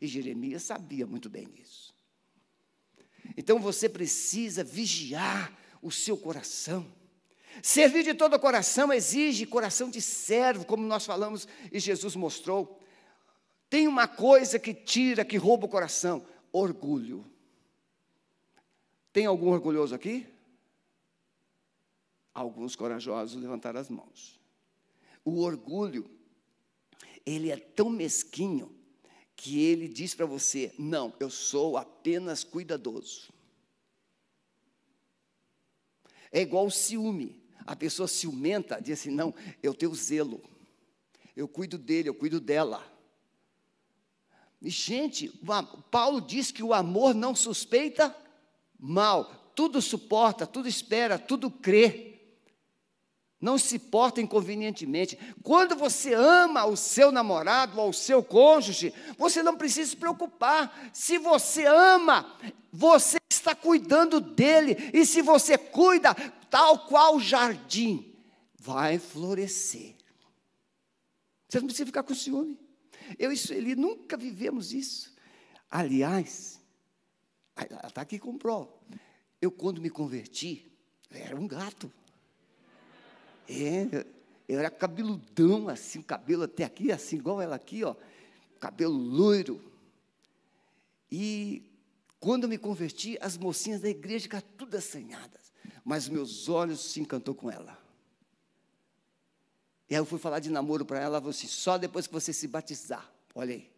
E 0.00 0.06
Jeremias 0.06 0.64
sabia 0.64 1.06
muito 1.06 1.30
bem 1.30 1.48
disso. 1.48 1.94
Então 3.36 3.58
você 3.58 3.88
precisa 3.88 4.64
vigiar 4.64 5.56
o 5.82 5.90
seu 5.90 6.16
coração. 6.16 6.86
Servir 7.62 8.04
de 8.04 8.14
todo 8.14 8.34
o 8.34 8.40
coração 8.40 8.92
exige 8.92 9.44
coração 9.46 9.90
de 9.90 10.00
servo, 10.00 10.64
como 10.64 10.86
nós 10.86 11.04
falamos 11.04 11.48
e 11.72 11.78
Jesus 11.78 12.14
mostrou. 12.14 12.80
Tem 13.68 13.86
uma 13.86 14.08
coisa 14.08 14.58
que 14.58 14.72
tira, 14.72 15.24
que 15.24 15.36
rouba 15.36 15.66
o 15.66 15.68
coração: 15.68 16.24
orgulho. 16.52 17.24
Tem 19.12 19.26
algum 19.26 19.48
orgulhoso 19.48 19.94
aqui? 19.94 20.26
Alguns 22.32 22.76
corajosos 22.76 23.40
levantaram 23.40 23.80
as 23.80 23.88
mãos. 23.88 24.40
O 25.24 25.40
orgulho, 25.40 26.08
ele 27.26 27.50
é 27.50 27.56
tão 27.56 27.90
mesquinho 27.90 28.79
que 29.40 29.58
ele 29.58 29.88
diz 29.88 30.14
para 30.14 30.26
você: 30.26 30.70
não, 30.78 31.14
eu 31.18 31.30
sou 31.30 31.78
apenas 31.78 32.44
cuidadoso. 32.44 33.32
É 36.30 36.42
igual 36.42 36.66
o 36.66 36.70
ciúme. 36.70 37.40
A 37.66 37.74
pessoa 37.74 38.06
ciumenta 38.06 38.80
diz 38.80 39.00
assim: 39.00 39.10
não, 39.10 39.34
eu 39.62 39.72
tenho 39.72 39.94
zelo, 39.94 40.42
eu 41.34 41.48
cuido 41.48 41.78
dele, 41.78 42.10
eu 42.10 42.14
cuido 42.14 42.38
dela. 42.38 42.86
Gente, 44.60 45.32
Paulo 45.90 46.20
diz 46.20 46.52
que 46.52 46.62
o 46.62 46.74
amor 46.74 47.14
não 47.14 47.34
suspeita 47.34 48.14
mal, 48.78 49.52
tudo 49.54 49.80
suporta, 49.80 50.46
tudo 50.46 50.68
espera, 50.68 51.18
tudo 51.18 51.50
crê. 51.50 52.09
Não 53.40 53.56
se 53.56 53.78
porta 53.78 54.20
inconvenientemente. 54.20 55.18
Quando 55.42 55.74
você 55.74 56.12
ama 56.12 56.66
o 56.66 56.76
seu 56.76 57.10
namorado 57.10 57.80
ou 57.80 57.88
o 57.88 57.94
seu 57.94 58.22
cônjuge, 58.22 58.92
você 59.16 59.42
não 59.42 59.56
precisa 59.56 59.90
se 59.90 59.96
preocupar. 59.96 60.90
Se 60.92 61.16
você 61.16 61.64
ama, 61.64 62.36
você 62.70 63.18
está 63.30 63.54
cuidando 63.54 64.20
dele. 64.20 64.76
E 64.92 65.06
se 65.06 65.22
você 65.22 65.56
cuida, 65.56 66.14
tal 66.50 66.86
qual 66.86 67.16
o 67.16 67.20
jardim, 67.20 68.14
vai 68.58 68.98
florescer. 68.98 69.96
Você 71.48 71.58
não 71.58 71.66
precisa 71.66 71.86
ficar 71.86 72.02
com 72.02 72.14
ciúme. 72.14 72.58
Eu 73.18 73.32
e 73.32 73.40
ele 73.50 73.74
nunca 73.74 74.16
vivemos 74.16 74.72
isso. 74.72 75.14
Aliás, 75.70 76.60
ela 77.56 77.88
está 77.88 78.02
aqui 78.02 78.18
com 78.18 78.36
prova. 78.36 78.70
Eu, 79.40 79.50
quando 79.50 79.80
me 79.80 79.88
converti, 79.88 80.70
era 81.10 81.34
um 81.34 81.48
gato. 81.48 81.90
É, 83.50 84.06
eu 84.48 84.60
era 84.60 84.70
cabeludão, 84.70 85.68
assim, 85.68 86.00
cabelo 86.00 86.44
até 86.44 86.62
aqui, 86.62 86.92
assim, 86.92 87.16
igual 87.16 87.42
ela 87.42 87.56
aqui, 87.56 87.82
ó, 87.82 87.96
cabelo 88.60 88.96
loiro. 88.96 89.60
E 91.10 91.68
quando 92.20 92.46
me 92.46 92.56
converti, 92.56 93.18
as 93.20 93.36
mocinhas 93.36 93.80
da 93.80 93.88
igreja 93.88 94.24
ficaram 94.24 94.46
tudo 94.56 94.76
assanhadas, 94.76 95.52
mas 95.84 96.08
meus 96.08 96.48
olhos 96.48 96.80
se 96.80 97.00
encantou 97.00 97.34
com 97.34 97.50
ela. 97.50 97.76
E 99.88 99.94
aí 99.94 100.00
eu 100.00 100.04
fui 100.04 100.20
falar 100.20 100.38
de 100.38 100.50
namoro 100.50 100.84
para 100.84 100.98
ela, 100.98 101.06
ela 101.06 101.20
falou 101.20 101.30
assim, 101.30 101.48
só 101.48 101.76
depois 101.76 102.06
que 102.06 102.12
você 102.12 102.32
se 102.32 102.46
batizar. 102.46 103.10
Olha 103.34 103.54
aí. 103.54 103.68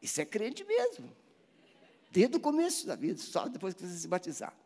Isso 0.00 0.18
é 0.22 0.24
crente 0.24 0.64
mesmo. 0.64 1.14
Desde 2.10 2.36
o 2.36 2.40
começo 2.40 2.86
da 2.86 2.96
vida, 2.96 3.18
só 3.20 3.46
depois 3.46 3.74
que 3.74 3.82
você 3.82 3.98
se 3.98 4.08
batizar. 4.08 4.56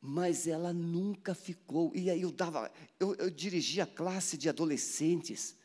Mas 0.00 0.46
ela 0.46 0.72
nunca 0.72 1.34
ficou. 1.34 1.92
E 1.94 2.08
aí 2.10 2.22
eu 2.22 2.32
dava, 2.32 2.72
eu, 2.98 3.14
eu 3.16 3.30
dirigia 3.30 3.84
a 3.84 3.86
classe 3.86 4.38
de 4.38 4.48
adolescentes. 4.48 5.56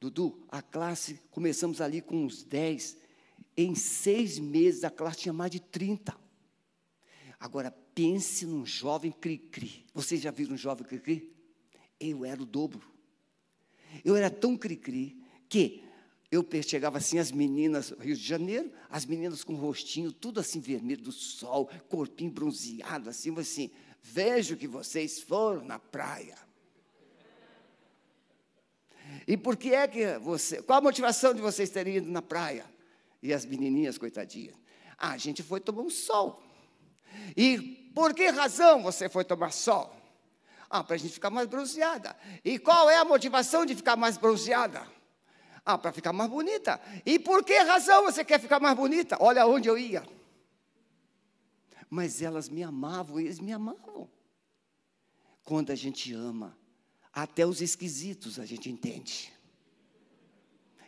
Dudu, 0.00 0.46
a 0.48 0.62
classe, 0.62 1.20
começamos 1.30 1.80
ali 1.80 2.00
com 2.00 2.24
uns 2.24 2.42
10. 2.42 2.96
Em 3.56 3.74
seis 3.74 4.38
meses 4.38 4.84
a 4.84 4.90
classe 4.90 5.20
tinha 5.20 5.32
mais 5.32 5.50
de 5.50 5.60
30. 5.60 6.16
Agora, 7.38 7.70
pense 7.94 8.46
num 8.46 8.64
jovem 8.64 9.12
cri-cri. 9.12 9.84
Vocês 9.94 10.20
já 10.20 10.30
viram 10.30 10.54
um 10.54 10.58
jovem 10.58 10.86
cri-cri? 10.86 11.34
Eu 12.00 12.24
era 12.24 12.42
o 12.42 12.46
dobro. 12.46 12.82
Eu 14.04 14.16
era 14.16 14.30
tão 14.30 14.56
cri-cri 14.56 15.22
que 15.48 15.82
eu 16.36 16.62
chegava 16.62 16.98
assim, 16.98 17.18
as 17.18 17.30
meninas, 17.30 17.90
Rio 18.00 18.16
de 18.16 18.22
Janeiro, 18.22 18.70
as 18.90 19.04
meninas 19.04 19.44
com 19.44 19.54
o 19.54 19.56
rostinho 19.56 20.12
tudo 20.12 20.40
assim 20.40 20.60
vermelho 20.60 21.02
do 21.02 21.12
sol, 21.12 21.70
corpinho 21.88 22.30
bronzeado, 22.30 23.08
assim, 23.08 23.36
assim, 23.38 23.70
vejo 24.02 24.56
que 24.56 24.66
vocês 24.66 25.20
foram 25.20 25.64
na 25.64 25.78
praia. 25.78 26.36
E 29.26 29.36
por 29.36 29.56
que 29.56 29.74
é 29.74 29.86
que 29.86 30.18
você, 30.18 30.62
qual 30.62 30.78
a 30.78 30.82
motivação 30.82 31.32
de 31.32 31.40
vocês 31.40 31.70
terem 31.70 31.96
ido 31.96 32.10
na 32.10 32.22
praia? 32.22 32.64
E 33.22 33.32
as 33.32 33.44
menininhas, 33.44 33.98
coitadinhas, 33.98 34.56
ah, 34.98 35.12
a 35.12 35.18
gente 35.18 35.42
foi 35.42 35.60
tomar 35.60 35.82
um 35.82 35.90
sol. 35.90 36.42
E 37.36 37.90
por 37.94 38.14
que 38.14 38.28
razão 38.28 38.82
você 38.82 39.08
foi 39.08 39.24
tomar 39.24 39.50
sol? 39.50 39.94
Ah, 40.68 40.82
para 40.82 40.96
a 40.96 40.98
gente 40.98 41.14
ficar 41.14 41.30
mais 41.30 41.46
bronzeada. 41.46 42.16
E 42.44 42.58
qual 42.58 42.90
é 42.90 42.98
a 42.98 43.04
motivação 43.04 43.64
de 43.64 43.74
ficar 43.74 43.96
mais 43.96 44.16
bronzeada? 44.16 44.95
Ah, 45.68 45.76
para 45.76 45.92
ficar 45.92 46.12
mais 46.12 46.30
bonita. 46.30 46.80
E 47.04 47.18
por 47.18 47.44
que 47.44 47.58
razão 47.58 48.04
você 48.04 48.24
quer 48.24 48.38
ficar 48.38 48.60
mais 48.60 48.76
bonita? 48.76 49.16
Olha 49.18 49.44
onde 49.48 49.68
eu 49.68 49.76
ia. 49.76 50.06
Mas 51.90 52.22
elas 52.22 52.48
me 52.48 52.62
amavam, 52.62 53.18
eles 53.18 53.40
me 53.40 53.52
amavam. 53.52 54.08
Quando 55.42 55.72
a 55.72 55.74
gente 55.74 56.14
ama, 56.14 56.56
até 57.12 57.44
os 57.44 57.60
esquisitos 57.60 58.38
a 58.38 58.46
gente 58.46 58.70
entende. 58.70 59.32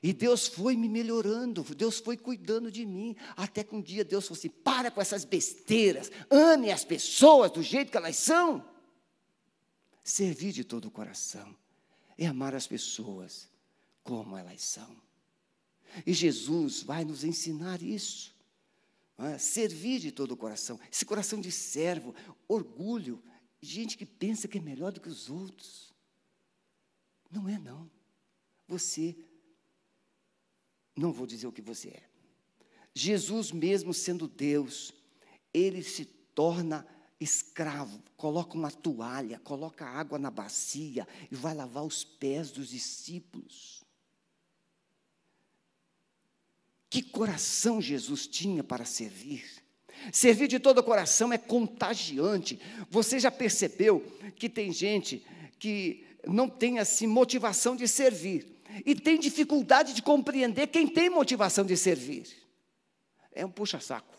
E 0.00 0.12
Deus 0.12 0.46
foi 0.46 0.76
me 0.76 0.88
melhorando, 0.88 1.64
Deus 1.74 1.98
foi 1.98 2.16
cuidando 2.16 2.70
de 2.70 2.86
mim, 2.86 3.16
até 3.36 3.64
que 3.64 3.74
um 3.74 3.82
dia 3.82 4.04
Deus 4.04 4.28
falou 4.28 4.38
assim: 4.38 4.48
para 4.48 4.92
com 4.92 5.00
essas 5.00 5.24
besteiras, 5.24 6.08
ame 6.30 6.70
as 6.70 6.84
pessoas 6.84 7.50
do 7.50 7.64
jeito 7.64 7.90
que 7.90 7.96
elas 7.96 8.14
são. 8.14 8.64
Servir 10.04 10.52
de 10.52 10.62
todo 10.62 10.84
o 10.84 10.90
coração 10.90 11.52
é 12.16 12.26
amar 12.26 12.54
as 12.54 12.66
pessoas 12.66 13.50
como 14.02 14.37
elas 14.37 14.62
são. 14.62 14.96
E 16.06 16.12
Jesus 16.12 16.82
vai 16.82 17.04
nos 17.04 17.24
ensinar 17.24 17.82
isso. 17.82 18.34
É? 19.18 19.37
Servir 19.37 19.98
de 19.98 20.12
todo 20.12 20.32
o 20.32 20.37
coração, 20.37 20.78
esse 20.92 21.04
coração 21.04 21.40
de 21.40 21.50
servo, 21.50 22.14
orgulho, 22.46 23.20
gente 23.61 23.96
que 23.96 24.06
pensa 24.06 24.46
que 24.46 24.58
é 24.58 24.61
melhor 24.61 24.92
do 24.92 25.00
que 25.00 25.08
os 25.08 25.28
outros. 25.28 25.92
Não 27.30 27.48
é, 27.48 27.58
não. 27.58 27.90
Você 28.68 29.16
não 30.96 31.12
vou 31.12 31.26
dizer 31.26 31.46
o 31.46 31.53
que 31.53 31.62
você 31.62 31.88
é. 31.88 32.03
Jesus, 32.94 33.53
mesmo 33.53 33.92
sendo 33.92 34.28
Deus, 34.28 34.92
ele 35.53 35.82
se 35.82 36.05
torna 36.05 36.86
escravo, 37.20 38.01
coloca 38.16 38.57
uma 38.57 38.70
toalha, 38.70 39.38
coloca 39.40 39.84
água 39.84 40.18
na 40.18 40.30
bacia 40.30 41.07
e 41.30 41.34
vai 41.34 41.55
lavar 41.55 41.84
os 41.84 42.05
pés 42.05 42.51
dos 42.51 42.68
discípulos. 42.68 43.78
Que 46.91 47.03
coração 47.03 47.80
Jesus 47.80 48.26
tinha 48.26 48.64
para 48.64 48.84
servir? 48.84 49.45
Servir 50.12 50.49
de 50.49 50.59
todo 50.59 50.78
o 50.78 50.82
coração 50.82 51.32
é 51.32 51.39
contagiante. 51.39 52.59
Você 52.91 53.18
já 53.18 53.30
percebeu 53.30 54.01
que 54.36 54.49
tem 54.49 54.72
gente 54.72 55.24
que 55.59 56.07
não 56.26 56.49
tem 56.49 56.78
assim 56.78 57.07
motivação 57.07 57.74
de 57.74 57.89
servir, 57.89 58.59
e 58.84 58.95
tem 58.95 59.18
dificuldade 59.18 59.95
de 59.95 60.03
compreender 60.03 60.66
quem 60.68 60.86
tem 60.86 61.09
motivação 61.09 61.64
de 61.64 61.76
servir. 61.76 62.26
É 63.32 63.45
um 63.45 63.51
puxa-saco. 63.51 64.16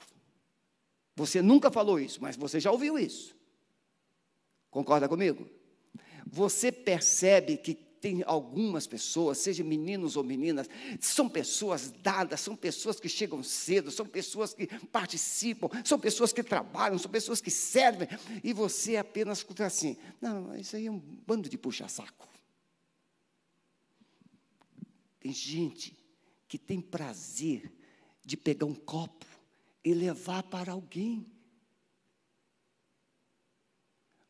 Você 1.15 1.41
nunca 1.41 1.69
falou 1.69 1.99
isso, 1.99 2.21
mas 2.21 2.35
você 2.35 2.59
já 2.59 2.71
ouviu 2.71 2.97
isso. 2.97 3.35
Concorda 4.71 5.07
comigo? 5.07 5.49
Você 6.25 6.71
percebe 6.71 7.57
que 7.57 7.73
tem 8.01 8.23
algumas 8.25 8.87
pessoas, 8.87 9.37
sejam 9.39 9.65
meninos 9.65 10.15
ou 10.15 10.23
meninas, 10.23 10.69
são 10.99 11.29
pessoas 11.29 11.91
dadas, 11.91 12.39
são 12.39 12.55
pessoas 12.55 12.99
que 12.99 13.09
chegam 13.09 13.43
cedo, 13.43 13.91
são 13.91 14.05
pessoas 14.05 14.53
que 14.53 14.67
participam, 14.87 15.69
são 15.83 15.99
pessoas 15.99 16.31
que 16.31 16.43
trabalham, 16.43 16.97
são 16.97 17.11
pessoas 17.11 17.41
que 17.41 17.51
servem, 17.51 18.07
e 18.43 18.53
você 18.53 18.97
apenas 18.97 19.39
escuta 19.39 19.65
assim: 19.65 19.97
não, 20.21 20.55
isso 20.55 20.75
aí 20.75 20.85
é 20.85 20.91
um 20.91 20.99
bando 20.99 21.49
de 21.49 21.57
puxa-saco. 21.57 22.27
Tem 25.19 25.33
gente 25.33 25.97
que 26.47 26.57
tem 26.57 26.81
prazer 26.81 27.71
de 28.25 28.37
pegar 28.37 28.65
um 28.65 28.75
copo 28.75 29.25
e 29.83 29.93
levar 29.93 30.43
para 30.43 30.71
alguém. 30.71 31.25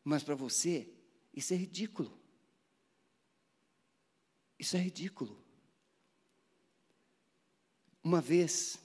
Mas 0.02 0.22
para 0.22 0.34
você, 0.34 0.88
isso 1.32 1.54
é 1.54 1.56
ridículo. 1.56 2.19
Isso 4.60 4.76
é 4.76 4.80
ridículo. 4.80 5.42
Uma 8.04 8.20
vez, 8.20 8.78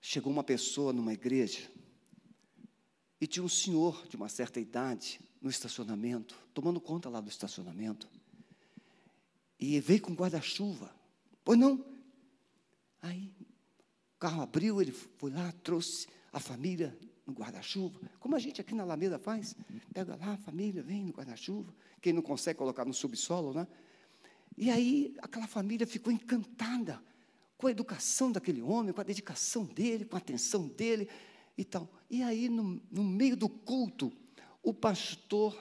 chegou 0.00 0.32
uma 0.32 0.42
pessoa 0.42 0.90
numa 0.90 1.12
igreja 1.12 1.70
e 3.20 3.26
tinha 3.26 3.44
um 3.44 3.48
senhor 3.48 4.06
de 4.08 4.16
uma 4.16 4.30
certa 4.30 4.58
idade 4.58 5.20
no 5.38 5.50
estacionamento, 5.50 6.34
tomando 6.54 6.80
conta 6.80 7.10
lá 7.10 7.20
do 7.20 7.28
estacionamento. 7.28 8.08
E 9.60 9.78
veio 9.80 10.00
com 10.00 10.14
guarda-chuva. 10.14 10.96
Pois 11.44 11.58
não? 11.58 11.84
Aí, 13.02 13.34
o 14.16 14.18
carro 14.18 14.40
abriu, 14.40 14.80
ele 14.80 14.92
foi 14.92 15.30
lá, 15.30 15.52
trouxe 15.62 16.08
a 16.32 16.40
família 16.40 16.98
no 17.26 17.34
guarda-chuva, 17.34 18.00
como 18.18 18.34
a 18.34 18.38
gente 18.38 18.62
aqui 18.62 18.74
na 18.74 18.82
Alameda 18.82 19.18
faz. 19.18 19.54
Pega 19.92 20.16
lá 20.16 20.32
a 20.32 20.38
família, 20.38 20.82
vem 20.82 21.04
no 21.04 21.12
guarda-chuva. 21.12 21.74
Quem 22.00 22.14
não 22.14 22.22
consegue 22.22 22.58
colocar 22.58 22.86
no 22.86 22.94
subsolo, 22.94 23.52
né? 23.52 23.68
E 24.56 24.70
aí 24.70 25.14
aquela 25.18 25.46
família 25.46 25.86
ficou 25.86 26.12
encantada 26.12 27.02
com 27.56 27.66
a 27.68 27.70
educação 27.70 28.32
daquele 28.32 28.60
homem, 28.60 28.92
com 28.92 29.00
a 29.00 29.04
dedicação 29.04 29.64
dele, 29.64 30.04
com 30.04 30.16
a 30.16 30.18
atenção 30.18 30.66
dele 30.66 31.08
e 31.56 31.64
tal. 31.64 31.88
E 32.10 32.22
aí, 32.22 32.48
no, 32.48 32.80
no 32.90 33.04
meio 33.04 33.36
do 33.36 33.48
culto, 33.48 34.12
o 34.62 34.74
pastor 34.74 35.56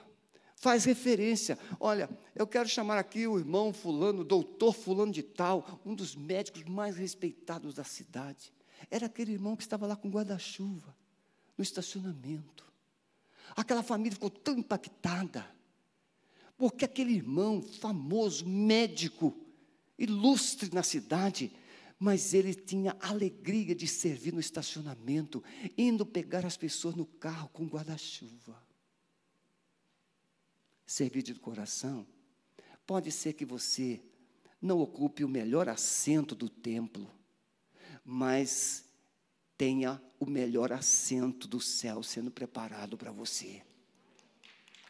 faz 0.55 0.85
referência. 0.85 1.57
Olha, 1.79 2.09
eu 2.35 2.45
quero 2.47 2.67
chamar 2.67 2.97
aqui 2.97 3.27
o 3.27 3.37
irmão 3.37 3.73
fulano, 3.73 4.23
doutor 4.23 4.73
fulano 4.73 5.11
de 5.11 5.23
tal, 5.23 5.79
um 5.85 5.93
dos 5.93 6.15
médicos 6.15 6.63
mais 6.63 6.95
respeitados 6.95 7.75
da 7.75 7.83
cidade. 7.83 8.53
Era 8.89 9.05
aquele 9.05 9.33
irmão 9.33 9.55
que 9.55 9.63
estava 9.63 9.85
lá 9.85 9.95
com 9.95 10.09
guarda-chuva, 10.09 10.95
no 11.57 11.63
estacionamento. 11.63 12.65
Aquela 13.55 13.83
família 13.83 14.13
ficou 14.13 14.29
tão 14.29 14.57
impactada 14.57 15.47
porque 16.61 16.85
aquele 16.85 17.13
irmão 17.13 17.59
famoso, 17.59 18.47
médico, 18.47 19.35
ilustre 19.97 20.69
na 20.71 20.83
cidade, 20.83 21.51
mas 21.97 22.35
ele 22.35 22.53
tinha 22.53 22.95
alegria 22.99 23.73
de 23.73 23.87
servir 23.87 24.31
no 24.31 24.39
estacionamento, 24.39 25.43
indo 25.75 26.05
pegar 26.05 26.45
as 26.45 26.55
pessoas 26.55 26.93
no 26.93 27.07
carro 27.07 27.49
com 27.49 27.65
guarda-chuva. 27.65 28.61
Servir 30.85 31.23
de 31.23 31.33
coração, 31.33 32.05
pode 32.85 33.11
ser 33.11 33.33
que 33.33 33.43
você 33.43 33.99
não 34.61 34.81
ocupe 34.81 35.23
o 35.23 35.27
melhor 35.27 35.67
assento 35.67 36.35
do 36.35 36.47
templo, 36.47 37.11
mas 38.05 38.85
tenha 39.57 39.99
o 40.19 40.27
melhor 40.27 40.71
assento 40.71 41.47
do 41.47 41.59
céu 41.59 42.03
sendo 42.03 42.29
preparado 42.29 42.99
para 42.99 43.11
você. 43.11 43.63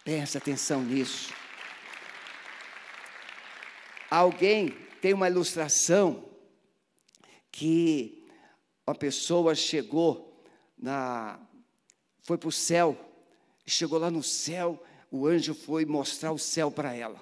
Preste 0.03 0.37
atenção 0.37 0.83
nisso. 0.83 1.33
Alguém 4.11 4.71
tem 5.01 5.13
uma 5.13 5.29
ilustração 5.29 6.25
que 7.49 8.27
uma 8.85 8.93
pessoa 8.93 9.55
chegou 9.55 10.43
na 10.77 11.39
foi 12.19 12.37
para 12.37 12.49
o 12.49 12.51
céu, 12.51 12.97
chegou 13.65 13.97
lá 13.97 14.11
no 14.11 14.21
céu, 14.21 14.83
o 15.09 15.25
anjo 15.25 15.53
foi 15.53 15.85
mostrar 15.85 16.33
o 16.33 16.37
céu 16.37 16.69
para 16.69 16.93
ela. 16.93 17.21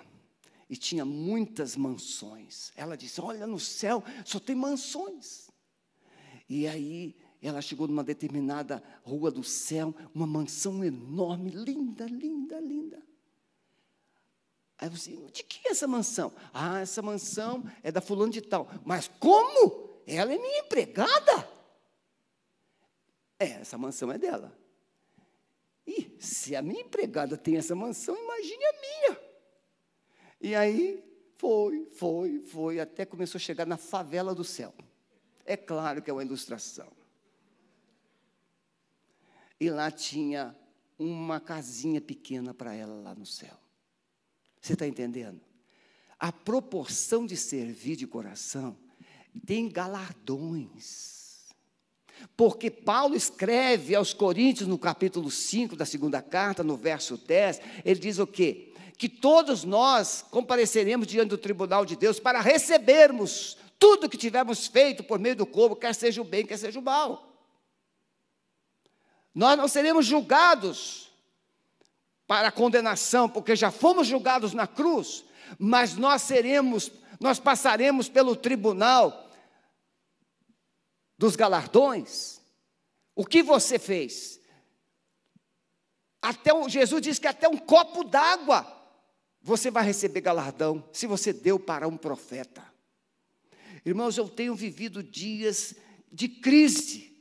E 0.68 0.76
tinha 0.76 1.06
muitas 1.06 1.76
mansões. 1.76 2.72
Ela 2.76 2.98
disse: 2.98 3.22
Olha, 3.22 3.46
no 3.46 3.60
céu 3.60 4.04
só 4.26 4.40
tem 4.40 4.56
mansões. 4.56 5.48
E 6.50 6.68
aí 6.68 7.16
ela 7.40 7.62
chegou 7.62 7.88
numa 7.88 8.04
determinada 8.04 8.84
rua 9.04 9.30
do 9.30 9.44
céu, 9.44 9.94
uma 10.12 10.26
mansão 10.26 10.84
enorme, 10.84 11.52
linda, 11.52 12.06
linda, 12.06 12.60
linda. 12.60 13.09
Aí 14.80 14.88
você, 14.88 15.12
de 15.12 15.44
que 15.44 15.68
é 15.68 15.72
essa 15.72 15.88
mansão? 15.88 16.32
Ah, 16.54 16.80
essa 16.80 17.02
mansão 17.02 17.64
é 17.84 17.92
da 17.92 18.00
fulano 18.00 18.32
de 18.32 18.42
tal. 18.42 18.70
Mas 18.86 19.10
como? 19.20 20.02
Ela 20.08 20.34
é 20.34 20.38
minha 20.38 20.60
empregada. 20.60 21.50
É, 23.38 23.52
essa 23.52 23.78
mansão 23.78 24.10
é 24.12 24.18
dela. 24.18 24.58
E 25.86 26.16
se 26.20 26.56
a 26.56 26.62
minha 26.62 26.82
empregada 26.82 27.36
tem 27.36 27.58
essa 27.58 27.76
mansão, 27.76 28.16
imagine 28.16 28.66
a 28.66 28.74
minha. 28.74 29.20
E 30.40 30.56
aí 30.56 31.04
foi, 31.38 31.86
foi, 31.92 32.40
foi, 32.40 32.80
até 32.80 33.06
começou 33.06 33.38
a 33.38 33.42
chegar 33.42 33.66
na 33.66 33.76
favela 33.76 34.34
do 34.34 34.46
céu. 34.46 34.74
É 35.46 35.58
claro 35.58 36.02
que 36.02 36.10
é 36.10 36.14
uma 36.14 36.24
ilustração. 36.24 36.88
E 39.60 39.70
lá 39.70 39.92
tinha 39.92 40.56
uma 40.98 41.40
casinha 41.40 42.00
pequena 42.00 42.54
para 42.54 42.74
ela 42.74 43.02
lá 43.02 43.14
no 43.14 43.26
céu. 43.26 43.58
Você 44.62 44.74
está 44.74 44.88
entendendo? 44.88 45.40
A 46.20 46.32
proporção 46.32 47.26
de 47.26 47.38
servir 47.38 47.96
de 47.96 48.06
coração 48.06 48.78
tem 49.46 49.70
galardões. 49.70 51.20
Porque 52.36 52.70
Paulo 52.70 53.16
escreve 53.16 53.96
aos 53.96 54.14
Coríntios, 54.14 54.68
no 54.68 54.78
capítulo 54.78 55.32
5 55.32 55.76
da 55.76 55.86
segunda 55.86 56.22
carta, 56.22 56.64
no 56.64 56.76
verso 56.76 57.18
10, 57.18 57.62
ele 57.86 58.00
diz 58.00 58.20
o 58.20 58.28
quê? 58.28 58.74
Que 58.98 59.08
todos 59.08 59.64
nós 59.64 60.26
compareceremos 60.30 61.08
diante 61.08 61.30
do 61.30 61.38
tribunal 61.38 61.86
de 61.86 61.96
Deus 61.96 62.20
para 62.20 62.42
recebermos 62.42 63.58
tudo 63.78 64.10
que 64.10 64.18
tivermos 64.18 64.68
feito 64.68 65.04
por 65.06 65.18
meio 65.18 65.38
do 65.38 65.46
corpo, 65.46 65.76
quer 65.78 65.96
seja 65.96 66.22
o 66.22 66.26
bem, 66.26 66.46
quer 66.46 66.58
seja 66.58 66.78
o 66.78 66.84
mal. 66.84 67.30
Nós 69.34 69.58
não 69.58 69.70
seremos 69.70 70.06
julgados 70.06 71.09
para 72.30 72.50
a 72.50 72.52
condenação, 72.52 73.28
porque 73.28 73.56
já 73.56 73.72
fomos 73.72 74.06
julgados 74.06 74.54
na 74.54 74.68
cruz, 74.68 75.26
mas 75.58 75.96
nós 75.96 76.22
seremos, 76.22 76.92
nós 77.20 77.40
passaremos 77.40 78.08
pelo 78.08 78.36
tribunal 78.36 79.32
dos 81.18 81.36
galardões. 81.36 82.40
O 83.16 83.26
que 83.26 83.42
você 83.42 83.80
fez? 83.80 84.40
Até 86.22 86.54
o, 86.54 86.70
Jesus 86.70 87.02
diz 87.02 87.18
que 87.18 87.26
até 87.26 87.50
um 87.50 87.58
copo 87.58 88.04
d'água 88.04 88.78
você 89.42 89.72
vai 89.72 89.84
receber 89.84 90.22
galardão 90.22 90.88
se 90.94 91.08
você 91.08 91.34
deu 91.34 91.58
para 91.60 91.88
um 91.88 91.98
profeta. 91.98 92.64
Irmãos, 93.84 94.20
eu 94.20 94.30
tenho 94.30 94.54
vivido 94.54 95.02
dias 95.02 95.74
de 96.12 96.30
crise, 96.30 97.12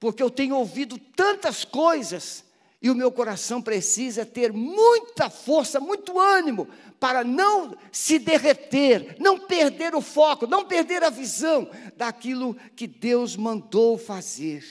porque 0.00 0.20
eu 0.20 0.30
tenho 0.30 0.56
ouvido 0.56 0.98
tantas 0.98 1.64
coisas 1.64 2.44
e 2.84 2.90
o 2.90 2.94
meu 2.94 3.10
coração 3.10 3.62
precisa 3.62 4.26
ter 4.26 4.52
muita 4.52 5.30
força, 5.30 5.80
muito 5.80 6.20
ânimo, 6.20 6.68
para 7.00 7.24
não 7.24 7.74
se 7.90 8.18
derreter, 8.18 9.16
não 9.18 9.38
perder 9.38 9.94
o 9.94 10.02
foco, 10.02 10.46
não 10.46 10.66
perder 10.66 11.02
a 11.02 11.08
visão 11.08 11.66
daquilo 11.96 12.54
que 12.76 12.86
Deus 12.86 13.36
mandou 13.36 13.96
fazer. 13.96 14.62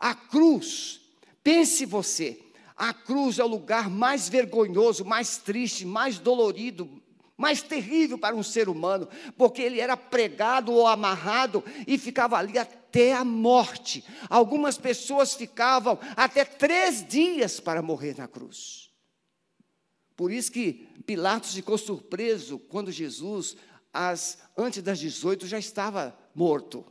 A 0.00 0.16
cruz, 0.16 1.00
pense 1.44 1.86
você, 1.86 2.40
a 2.76 2.92
cruz 2.92 3.38
é 3.38 3.44
o 3.44 3.46
lugar 3.46 3.88
mais 3.88 4.28
vergonhoso, 4.28 5.04
mais 5.04 5.36
triste, 5.36 5.86
mais 5.86 6.18
dolorido, 6.18 6.90
mais 7.36 7.62
terrível 7.62 8.18
para 8.18 8.34
um 8.34 8.42
ser 8.42 8.68
humano, 8.68 9.08
porque 9.38 9.62
ele 9.62 9.78
era 9.78 9.96
pregado 9.96 10.72
ou 10.72 10.88
amarrado 10.88 11.62
e 11.86 11.96
ficava 11.96 12.36
ali 12.36 12.58
até 12.58 12.81
a 13.12 13.24
morte. 13.24 14.04
Algumas 14.28 14.76
pessoas 14.76 15.34
ficavam 15.34 15.98
até 16.16 16.44
três 16.44 17.06
dias 17.06 17.58
para 17.58 17.80
morrer 17.80 18.16
na 18.18 18.28
cruz. 18.28 18.90
Por 20.16 20.30
isso 20.30 20.52
que 20.52 20.88
Pilatos 21.06 21.54
ficou 21.54 21.78
surpreso 21.78 22.58
quando 22.58 22.92
Jesus, 22.92 23.56
às, 23.92 24.38
antes 24.56 24.82
das 24.82 24.98
18, 24.98 25.46
já 25.46 25.58
estava 25.58 26.16
morto. 26.34 26.84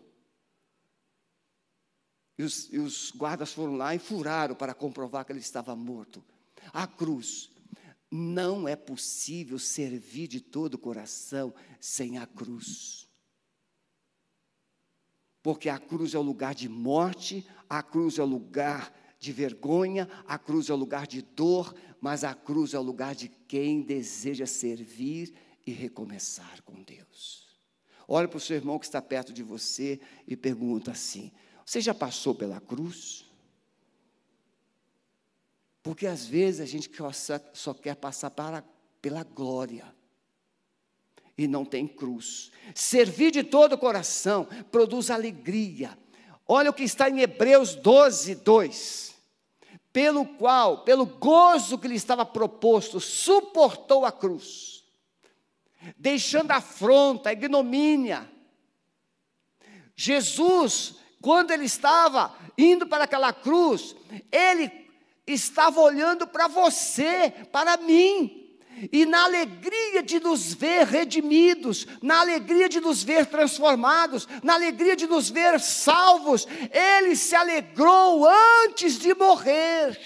E 2.38 2.43
os, 2.43 2.74
e 2.74 2.80
os 2.80 3.12
guardas 3.12 3.54
foram 3.54 3.76
lá 3.76 3.93
e 3.93 3.99
furaram 3.99 4.56
para 4.56 4.74
comprovar 4.74 5.24
que 5.24 5.32
ele 5.32 5.39
estava 5.39 5.76
morto. 5.76 6.24
A 6.74 6.88
cruz 6.88 7.52
não 8.10 8.68
é 8.68 8.76
possível 8.76 9.58
servir 9.58 10.28
de 10.28 10.41
todo 10.41 10.74
o 10.74 10.80
coração 10.80 11.54
sem 11.80 12.18
a 12.18 12.26
cruz. 12.26 13.08
Porque 15.42 15.70
a 15.70 15.78
cruz 15.78 16.14
é 16.14 16.20
o 16.20 16.24
lugar 16.24 16.54
de 16.54 16.70
morte, 16.70 17.46
A 17.70 17.82
cruz 17.82 18.20
é 18.20 18.22
o 18.22 18.26
lugar 18.26 18.94
de 19.18 19.32
vergonha, 19.32 20.10
a 20.28 20.38
cruz 20.38 20.70
é 20.70 20.74
o 20.74 20.76
lugar 20.76 21.08
de 21.08 21.22
dor, 21.22 21.74
mas 22.02 22.26
a 22.26 22.34
cruz 22.34 22.74
é 22.74 22.80
o 22.80 22.82
lugar 22.82 23.16
de 23.16 23.30
quem 23.48 23.82
deseja 23.82 24.46
servir 24.46 25.34
e 25.66 25.72
recomeçar 25.72 26.62
com 26.64 26.84
Deus. 26.84 27.48
Olha 28.08 28.28
para 28.28 28.36
o 28.38 28.42
seu 28.42 28.58
irmão 28.58 28.78
que 28.78 28.86
está 28.86 29.02
perto 29.02 29.32
de 29.32 29.42
você 29.42 30.02
e 30.28 30.36
pergunta 30.36 30.92
assim: 30.92 31.32
Você 31.66 31.80
já 31.80 31.94
passou 31.94 32.36
pela 32.36 32.60
cruz? 32.60 33.26
Porque 35.82 36.08
às 36.08 36.26
vezes 36.26 36.60
a 36.60 36.66
gente 36.66 36.92
só 37.54 37.74
quer 37.74 37.96
passar 37.96 38.32
pela 39.02 39.24
glória 39.24 39.96
e 41.44 41.48
não 41.48 41.66
tem 41.66 41.88
cruz. 41.88 42.52
Servir 42.76 43.32
de 43.32 43.44
todo 43.44 43.74
o 43.74 43.78
coração 43.78 44.48
produz 44.72 45.10
alegria. 45.10 45.98
Olha 46.48 46.70
o 46.70 46.74
que 46.74 46.84
está 46.84 47.10
em 47.10 47.22
Hebreus 47.22 47.76
12, 47.76 48.36
2. 48.36 49.16
Pelo 49.92 50.26
qual, 50.26 50.84
pelo 50.84 51.06
gozo 51.06 51.78
que 51.78 51.88
lhe 51.88 51.96
estava 51.96 52.26
proposto, 52.26 53.00
suportou 53.00 54.06
a 54.06 54.12
cruz, 54.12 54.84
deixando 55.98 56.52
a 56.52 56.58
afronta, 56.58 57.30
a 57.30 57.34
ignomínia. 57.34 58.30
Jesus, 59.96 60.96
quando 61.22 61.52
ele 61.52 61.66
estava 61.66 62.34
indo 62.58 62.88
para 62.88 63.04
aquela 63.04 63.34
cruz, 63.34 63.96
ele 64.32 64.72
estava 65.28 65.82
olhando 65.82 66.26
para 66.28 66.48
você, 66.48 67.32
para 67.52 67.78
mim. 67.78 68.41
E 68.89 69.05
na 69.05 69.25
alegria 69.25 70.01
de 70.01 70.19
nos 70.19 70.53
ver 70.53 70.88
redimidos, 70.88 71.86
na 72.01 72.21
alegria 72.21 72.69
de 72.69 72.79
nos 72.79 73.03
ver 73.03 73.25
transformados, 73.25 74.27
na 74.41 74.53
alegria 74.53 74.95
de 74.95 75.05
nos 75.05 75.29
ver 75.29 75.59
salvos, 75.59 76.47
ele 76.71 77.15
se 77.15 77.36
alegrou 77.36 78.25
antes 78.65 78.97
de 78.97 79.13
morrer. 79.13 79.99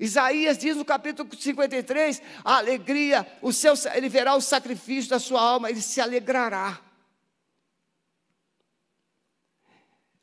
Isaías 0.00 0.58
diz 0.58 0.76
no 0.76 0.84
capítulo 0.84 1.28
53, 1.32 2.20
a 2.44 2.56
alegria, 2.56 3.24
o 3.40 3.52
seu, 3.52 3.74
ele 3.94 4.08
verá 4.08 4.34
o 4.34 4.40
sacrifício 4.40 5.10
da 5.10 5.20
sua 5.20 5.40
alma, 5.40 5.70
ele 5.70 5.80
se 5.80 6.00
alegrará. 6.00 6.80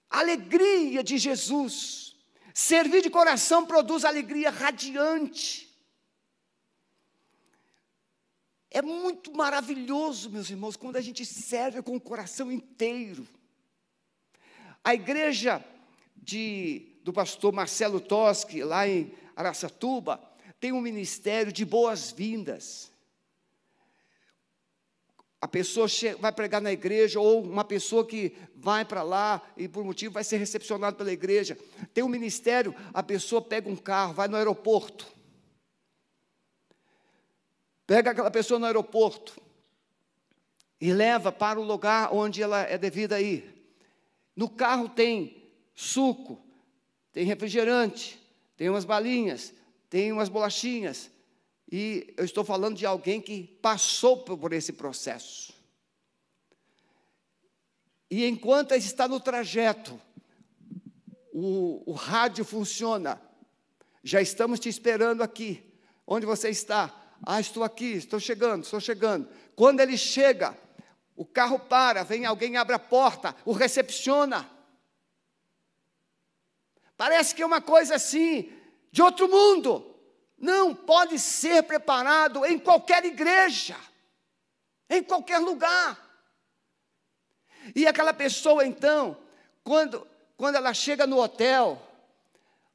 Alegria 0.09 1.01
de 1.01 1.17
Jesus, 1.17 2.13
servir 2.53 3.01
de 3.01 3.09
coração 3.09 3.65
produz 3.65 4.03
alegria 4.03 4.49
radiante. 4.49 5.68
É 8.71 8.81
muito 8.81 9.35
maravilhoso, 9.35 10.29
meus 10.29 10.49
irmãos, 10.49 10.75
quando 10.75 10.97
a 10.97 11.01
gente 11.01 11.25
serve 11.25 11.81
com 11.81 11.95
o 11.95 12.01
coração 12.01 12.51
inteiro. 12.51 13.27
A 14.83 14.93
igreja 14.93 15.63
de, 16.15 16.85
do 17.03 17.11
pastor 17.11 17.51
Marcelo 17.51 17.99
Toschi, 17.99 18.63
lá 18.63 18.87
em 18.87 19.11
Araçatuba, 19.35 20.21
tem 20.59 20.71
um 20.71 20.81
ministério 20.81 21.51
de 21.51 21.65
boas-vindas. 21.65 22.91
A 25.41 25.47
pessoa 25.47 25.87
vai 26.19 26.31
pregar 26.31 26.61
na 26.61 26.71
igreja, 26.71 27.19
ou 27.19 27.41
uma 27.41 27.63
pessoa 27.63 28.05
que 28.05 28.35
vai 28.55 28.85
para 28.85 29.01
lá 29.01 29.41
e 29.57 29.67
por 29.67 29.83
motivo 29.83 30.13
vai 30.13 30.23
ser 30.23 30.37
recepcionado 30.37 30.95
pela 30.95 31.11
igreja. 31.11 31.57
Tem 31.91 32.03
um 32.03 32.09
ministério, 32.09 32.75
a 32.93 33.01
pessoa 33.01 33.41
pega 33.41 33.67
um 33.67 33.75
carro, 33.75 34.13
vai 34.13 34.27
no 34.27 34.35
aeroporto 34.35 35.18
Pega 37.89 38.11
aquela 38.11 38.29
pessoa 38.29 38.59
no 38.59 38.67
aeroporto 38.67 39.41
e 40.79 40.93
leva 40.93 41.31
para 41.31 41.59
o 41.59 41.63
lugar 41.63 42.13
onde 42.13 42.39
ela 42.39 42.61
é 42.61 42.77
devida 42.77 43.19
ir. 43.19 43.51
No 44.35 44.47
carro 44.47 44.87
tem 44.87 45.51
suco, 45.73 46.39
tem 47.11 47.25
refrigerante, 47.25 48.21
tem 48.55 48.69
umas 48.69 48.85
balinhas, 48.85 49.55
tem 49.89 50.11
umas 50.11 50.29
bolachinhas. 50.29 51.09
E 51.71 52.13
eu 52.15 52.23
estou 52.23 52.43
falando 52.43 52.77
de 52.77 52.85
alguém 52.85 53.19
que 53.19 53.57
passou 53.59 54.17
por 54.17 54.53
esse 54.53 54.73
processo. 54.73 55.51
E 58.07 58.23
enquanto 58.23 58.75
está 58.75 59.07
no 59.07 59.19
trajeto, 59.19 59.99
o, 61.33 61.81
o 61.87 61.93
rádio 61.93 62.45
funciona. 62.45 63.19
Já 64.03 64.21
estamos 64.21 64.59
te 64.59 64.69
esperando 64.69 65.23
aqui. 65.23 65.63
Onde 66.05 66.27
você 66.27 66.49
está? 66.49 66.98
Ah, 67.25 67.39
estou 67.39 67.63
aqui, 67.63 67.93
estou 67.93 68.19
chegando, 68.19 68.63
estou 68.63 68.79
chegando. 68.79 69.27
Quando 69.55 69.79
ele 69.79 69.97
chega, 69.97 70.57
o 71.15 71.25
carro 71.25 71.59
para, 71.59 72.03
vem 72.03 72.25
alguém, 72.25 72.55
abre 72.55 72.73
a 72.73 72.79
porta, 72.79 73.35
o 73.45 73.51
recepciona. 73.51 74.49
Parece 76.95 77.35
que 77.35 77.41
é 77.41 77.45
uma 77.45 77.61
coisa 77.61 77.95
assim, 77.95 78.51
de 78.91 79.01
outro 79.01 79.27
mundo. 79.27 79.95
Não, 80.37 80.73
pode 80.73 81.19
ser 81.19 81.63
preparado 81.63 82.45
em 82.45 82.57
qualquer 82.57 83.03
igreja, 83.03 83.75
em 84.89 85.03
qualquer 85.03 85.39
lugar. 85.39 85.97
E 87.75 87.85
aquela 87.85 88.13
pessoa, 88.13 88.65
então, 88.65 89.17
quando, 89.63 90.07
quando 90.37 90.55
ela 90.55 90.73
chega 90.73 91.05
no 91.05 91.19
hotel, 91.19 91.81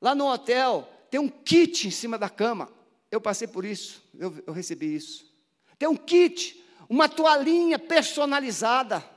lá 0.00 0.14
no 0.14 0.30
hotel, 0.30 0.88
tem 1.10 1.18
um 1.18 1.28
kit 1.28 1.88
em 1.88 1.90
cima 1.90 2.18
da 2.18 2.28
cama. 2.28 2.70
Eu 3.14 3.20
passei 3.20 3.46
por 3.46 3.64
isso, 3.64 4.02
eu, 4.18 4.42
eu 4.44 4.52
recebi 4.52 4.92
isso. 4.92 5.32
Tem 5.78 5.88
um 5.88 5.94
kit, 5.94 6.60
uma 6.88 7.08
toalhinha 7.08 7.78
personalizada. 7.78 9.08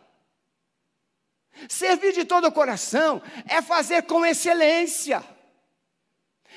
Servir 1.67 2.13
de 2.13 2.23
todo 2.23 2.45
o 2.45 2.51
coração 2.51 3.19
é 3.47 3.59
fazer 3.59 4.03
com 4.03 4.23
excelência, 4.23 5.25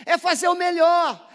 é 0.05 0.19
fazer 0.19 0.49
o 0.49 0.55
melhor. 0.55 1.31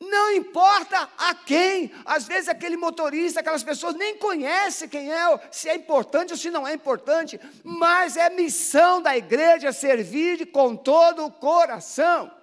Não 0.00 0.32
importa 0.32 1.08
a 1.16 1.32
quem, 1.32 1.92
às 2.04 2.24
vezes 2.24 2.48
aquele 2.48 2.76
motorista, 2.76 3.38
aquelas 3.38 3.62
pessoas 3.62 3.94
nem 3.94 4.16
conhecem 4.16 4.88
quem 4.88 5.12
é, 5.12 5.48
se 5.52 5.68
é 5.68 5.76
importante 5.76 6.32
ou 6.32 6.36
se 6.36 6.50
não 6.50 6.66
é 6.66 6.74
importante, 6.74 7.38
mas 7.62 8.16
é 8.16 8.28
missão 8.30 9.00
da 9.00 9.16
igreja 9.16 9.70
servir 9.70 10.46
com 10.46 10.74
todo 10.74 11.24
o 11.24 11.30
coração. 11.30 12.39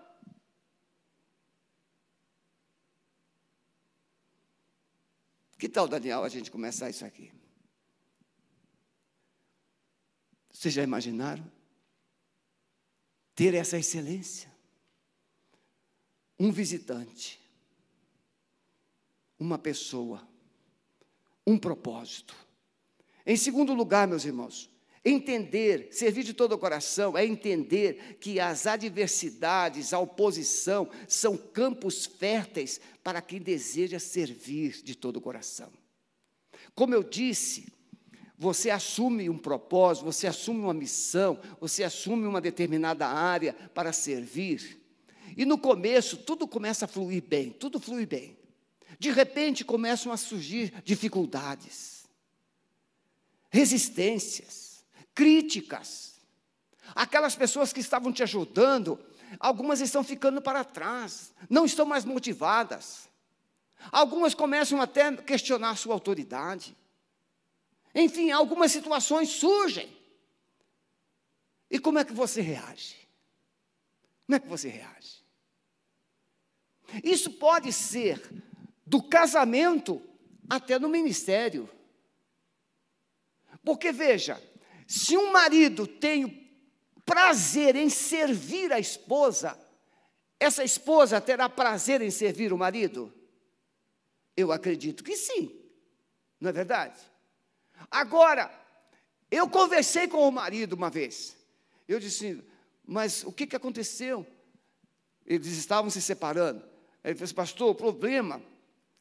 Que 5.57 5.67
tal, 5.67 5.87
Daniel, 5.87 6.23
a 6.23 6.29
gente 6.29 6.51
começar 6.51 6.89
isso 6.89 7.03
aqui? 7.03 7.31
Vocês 10.51 10.73
já 10.73 10.83
imaginaram? 10.83 11.49
Ter 13.33 13.53
essa 13.53 13.77
excelência? 13.77 14.51
Um 16.39 16.51
visitante, 16.51 17.41
uma 19.39 19.57
pessoa, 19.57 20.27
um 21.45 21.57
propósito. 21.57 22.35
Em 23.25 23.35
segundo 23.35 23.73
lugar, 23.73 24.07
meus 24.07 24.23
irmãos, 24.23 24.69
Entender, 25.09 25.87
servir 25.91 26.23
de 26.23 26.33
todo 26.33 26.51
o 26.51 26.57
coração, 26.57 27.17
é 27.17 27.25
entender 27.25 28.17
que 28.19 28.41
as 28.41 28.67
adversidades, 28.67 29.93
a 29.93 29.99
oposição, 29.99 30.89
são 31.07 31.37
campos 31.37 32.05
férteis 32.05 32.81
para 33.01 33.21
quem 33.21 33.39
deseja 33.39 33.99
servir 33.99 34.81
de 34.83 34.95
todo 34.95 35.15
o 35.15 35.21
coração. 35.21 35.71
Como 36.75 36.93
eu 36.93 37.01
disse, 37.01 37.71
você 38.37 38.69
assume 38.69 39.29
um 39.29 39.37
propósito, 39.37 40.03
você 40.03 40.27
assume 40.27 40.59
uma 40.59 40.73
missão, 40.73 41.39
você 41.57 41.85
assume 41.85 42.27
uma 42.27 42.41
determinada 42.41 43.07
área 43.07 43.53
para 43.73 43.93
servir. 43.93 44.77
E 45.37 45.45
no 45.45 45.57
começo, 45.57 46.17
tudo 46.17 46.45
começa 46.45 46.83
a 46.83 46.87
fluir 46.87 47.23
bem, 47.23 47.51
tudo 47.51 47.79
flui 47.79 48.05
bem. 48.05 48.37
De 48.99 49.09
repente 49.09 49.63
começam 49.63 50.11
a 50.11 50.17
surgir 50.17 50.73
dificuldades, 50.83 52.03
resistências 53.49 54.66
críticas. 55.17 56.21
Aquelas 56.93 57.35
pessoas 57.35 57.73
que 57.73 57.79
estavam 57.79 58.13
te 58.13 58.21
ajudando, 58.21 59.03
algumas 59.39 59.81
estão 59.81 60.03
ficando 60.03 60.39
para 60.39 60.63
trás, 60.63 61.33
não 61.49 61.65
estão 61.65 61.87
mais 61.87 62.05
motivadas. 62.05 63.09
Algumas 63.91 64.35
começam 64.35 64.79
até 64.79 65.07
a 65.07 65.17
questionar 65.17 65.75
sua 65.75 65.95
autoridade. 65.95 66.77
Enfim, 67.95 68.29
algumas 68.29 68.71
situações 68.71 69.29
surgem. 69.29 69.91
E 71.71 71.79
como 71.79 71.97
é 71.97 72.05
que 72.05 72.13
você 72.13 72.39
reage? 72.39 72.95
Como 74.27 74.35
é 74.35 74.39
que 74.39 74.47
você 74.47 74.69
reage? 74.69 75.23
Isso 77.03 77.31
pode 77.31 77.73
ser 77.73 78.21
do 78.85 79.01
casamento 79.01 79.99
até 80.47 80.77
no 80.77 80.87
ministério. 80.87 81.67
Porque 83.63 83.91
veja, 83.91 84.39
se 84.87 85.17
um 85.17 85.31
marido 85.33 85.85
tem 85.85 86.49
prazer 87.05 87.75
em 87.75 87.89
servir 87.89 88.71
a 88.71 88.79
esposa, 88.79 89.59
essa 90.39 90.63
esposa 90.63 91.19
terá 91.19 91.49
prazer 91.49 92.01
em 92.01 92.09
servir 92.09 92.53
o 92.53 92.57
marido? 92.57 93.13
Eu 94.35 94.51
acredito 94.51 95.03
que 95.03 95.17
sim, 95.17 95.53
não 96.39 96.49
é 96.49 96.53
verdade? 96.53 96.99
Agora, 97.91 98.49
eu 99.29 99.49
conversei 99.49 100.07
com 100.07 100.25
o 100.27 100.31
marido 100.31 100.73
uma 100.73 100.89
vez, 100.89 101.35
Eu 101.87 101.99
disse, 101.99 102.41
mas 102.85 103.23
o 103.23 103.31
que, 103.31 103.47
que 103.47 103.55
aconteceu? 103.55 104.25
Eles 105.25 105.47
estavam 105.47 105.89
se 105.89 106.01
separando. 106.01 106.63
Ele 107.03 107.15
falou 107.15 107.25
assim, 107.25 107.33
pastor, 107.33 107.69
o 107.69 107.75
problema 107.75 108.41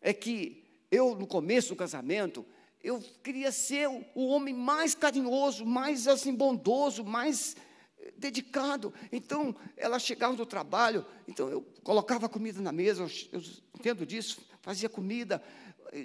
é 0.01 0.13
que 0.13 0.65
eu, 0.91 1.15
no 1.15 1.27
começo 1.27 1.71
do 1.71 1.77
casamento, 1.77 2.45
eu 2.83 3.01
queria 3.23 3.51
ser 3.51 3.89
o, 3.89 4.27
homem 4.27 4.55
mais 4.55 4.95
carinhoso, 4.95 5.65
mais 5.65 6.07
assim, 6.07 6.35
bondoso, 6.35 7.05
mais 7.05 7.57
eh, 7.99 8.13
dedicado. 8.17 8.93
Então, 9.11 9.55
ela 9.77 9.99
chegava 9.99 10.35
do 10.35 10.47
trabalho, 10.47 11.05
então 11.27 11.49
eu 11.49 11.63
colocava 11.83 12.29
comida 12.29 12.61
na 12.61 12.73
mesa, 12.73 13.03
eu, 13.03 13.41
eu 13.41 13.43
entendo 13.75 14.07
disso, 14.07 14.39
fazia 14.63 14.89
comida, 14.89 15.43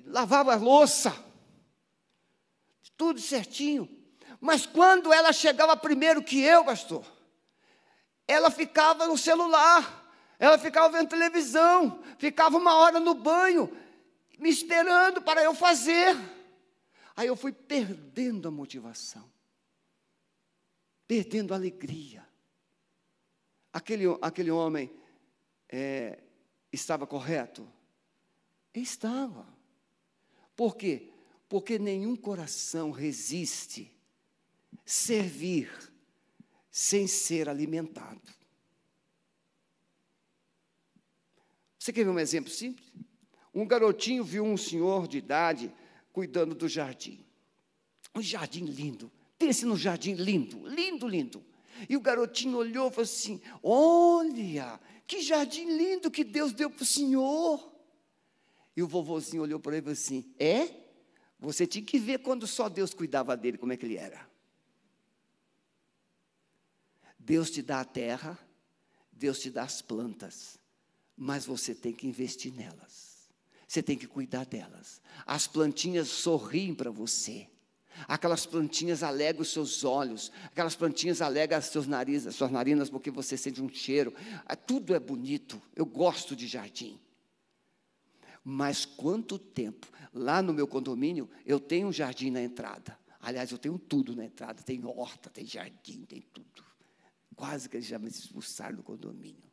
lavava 0.05 0.53
a 0.53 0.57
louça, 0.57 1.13
tudo 2.97 3.19
certinho. 3.19 3.89
Mas 4.39 4.65
quando 4.65 5.13
ela 5.13 5.33
chegava 5.33 5.75
primeiro 5.75 6.23
que 6.23 6.41
eu, 6.41 6.63
pastor, 6.63 7.05
ela 8.27 8.49
ficava 8.49 9.07
no 9.07 9.17
celular, 9.17 10.01
ela 10.39 10.57
ficava 10.57 10.97
vendo 10.97 11.09
televisão, 11.09 12.01
ficava 12.17 12.57
uma 12.57 12.75
hora 12.75 12.99
no 12.99 13.13
banho, 13.13 13.71
me 14.39 14.49
esperando 14.49 15.21
para 15.21 15.43
eu 15.43 15.53
fazer. 15.53 16.17
Aí 17.15 17.27
eu 17.27 17.35
fui 17.35 17.51
perdendo 17.51 18.47
a 18.47 18.51
motivação, 18.51 19.29
perdendo 21.07 21.53
a 21.53 21.57
alegria. 21.57 22.27
Aquele, 23.73 24.05
aquele 24.21 24.51
homem 24.51 24.91
é, 25.69 26.21
estava 26.71 27.05
correto? 27.05 27.67
Estava. 28.73 29.47
Por 30.55 30.75
quê? 30.75 31.11
Porque 31.49 31.77
nenhum 31.77 32.15
coração 32.15 32.91
resiste 32.91 33.93
servir 34.85 35.69
sem 36.69 37.07
ser 37.07 37.49
alimentado. 37.49 38.21
Você 41.77 41.91
quer 41.91 42.05
ver 42.05 42.11
um 42.11 42.19
exemplo 42.19 42.51
simples? 42.51 42.93
Um 43.53 43.65
garotinho 43.65 44.23
viu 44.23 44.45
um 44.45 44.55
senhor 44.55 45.07
de 45.07 45.17
idade 45.17 45.73
cuidando 46.11 46.55
do 46.55 46.67
jardim. 46.67 47.23
Um 48.13 48.21
jardim 48.21 48.65
lindo. 48.65 49.11
Pense 49.37 49.65
no 49.65 49.77
jardim 49.77 50.13
lindo, 50.13 50.67
lindo, 50.67 51.07
lindo. 51.07 51.43
E 51.89 51.97
o 51.97 52.01
garotinho 52.01 52.57
olhou 52.57 52.89
e 52.89 52.91
falou 52.91 53.03
assim: 53.03 53.41
Olha, 53.63 54.79
que 55.07 55.21
jardim 55.21 55.65
lindo 55.65 56.11
que 56.11 56.23
Deus 56.23 56.53
deu 56.53 56.69
para 56.69 56.83
o 56.83 56.85
senhor. 56.85 57.71
E 58.75 58.83
o 58.83 58.87
vovozinho 58.87 59.43
olhou 59.43 59.59
para 59.59 59.73
ele 59.73 59.79
e 59.79 59.83
falou 59.83 59.93
assim: 59.93 60.33
É? 60.39 60.81
Você 61.39 61.65
tinha 61.65 61.83
que 61.83 61.97
ver 61.97 62.19
quando 62.19 62.45
só 62.45 62.69
Deus 62.69 62.93
cuidava 62.93 63.35
dele, 63.35 63.57
como 63.57 63.73
é 63.73 63.77
que 63.77 63.85
ele 63.85 63.97
era. 63.97 64.29
Deus 67.17 67.49
te 67.49 67.61
dá 67.61 67.81
a 67.81 67.85
terra, 67.85 68.37
Deus 69.11 69.39
te 69.39 69.49
dá 69.49 69.63
as 69.63 69.81
plantas, 69.81 70.59
mas 71.17 71.45
você 71.45 71.73
tem 71.73 71.93
que 71.93 72.07
investir 72.07 72.53
nelas. 72.53 73.10
Você 73.71 73.81
tem 73.81 73.97
que 73.97 74.05
cuidar 74.05 74.45
delas. 74.45 75.01
As 75.25 75.47
plantinhas 75.47 76.09
sorriem 76.09 76.75
para 76.75 76.91
você. 76.91 77.47
Aquelas 78.05 78.45
plantinhas 78.45 79.01
alegram 79.01 79.43
os 79.43 79.53
seus 79.53 79.85
olhos, 79.85 80.29
aquelas 80.43 80.75
plantinhas 80.75 81.21
alegram 81.21 81.57
as 81.57 81.67
seus 81.67 81.87
narizes, 81.87 82.27
as 82.27 82.35
suas 82.35 82.51
narinas, 82.51 82.89
porque 82.89 83.09
você 83.09 83.37
sente 83.37 83.61
um 83.61 83.69
cheiro. 83.69 84.13
Ah, 84.45 84.57
tudo 84.57 84.93
é 84.93 84.99
bonito. 84.99 85.61
Eu 85.73 85.85
gosto 85.85 86.35
de 86.35 86.47
jardim. 86.47 86.99
Mas 88.43 88.83
quanto 88.83 89.39
tempo? 89.39 89.87
Lá 90.13 90.41
no 90.41 90.53
meu 90.53 90.67
condomínio, 90.67 91.29
eu 91.45 91.57
tenho 91.57 91.87
um 91.87 91.93
jardim 91.93 92.29
na 92.29 92.41
entrada. 92.41 92.99
Aliás, 93.21 93.53
eu 93.53 93.57
tenho 93.57 93.79
tudo 93.79 94.13
na 94.13 94.25
entrada: 94.25 94.61
tem 94.61 94.83
horta, 94.83 95.29
tem 95.29 95.45
jardim, 95.45 96.03
tem 96.03 96.19
tudo. 96.33 96.61
Quase 97.37 97.69
que 97.69 97.77
eles 97.77 97.87
já 97.87 97.97
me 97.97 98.09
expulsaram 98.09 98.75
do 98.75 98.83
condomínio. 98.83 99.50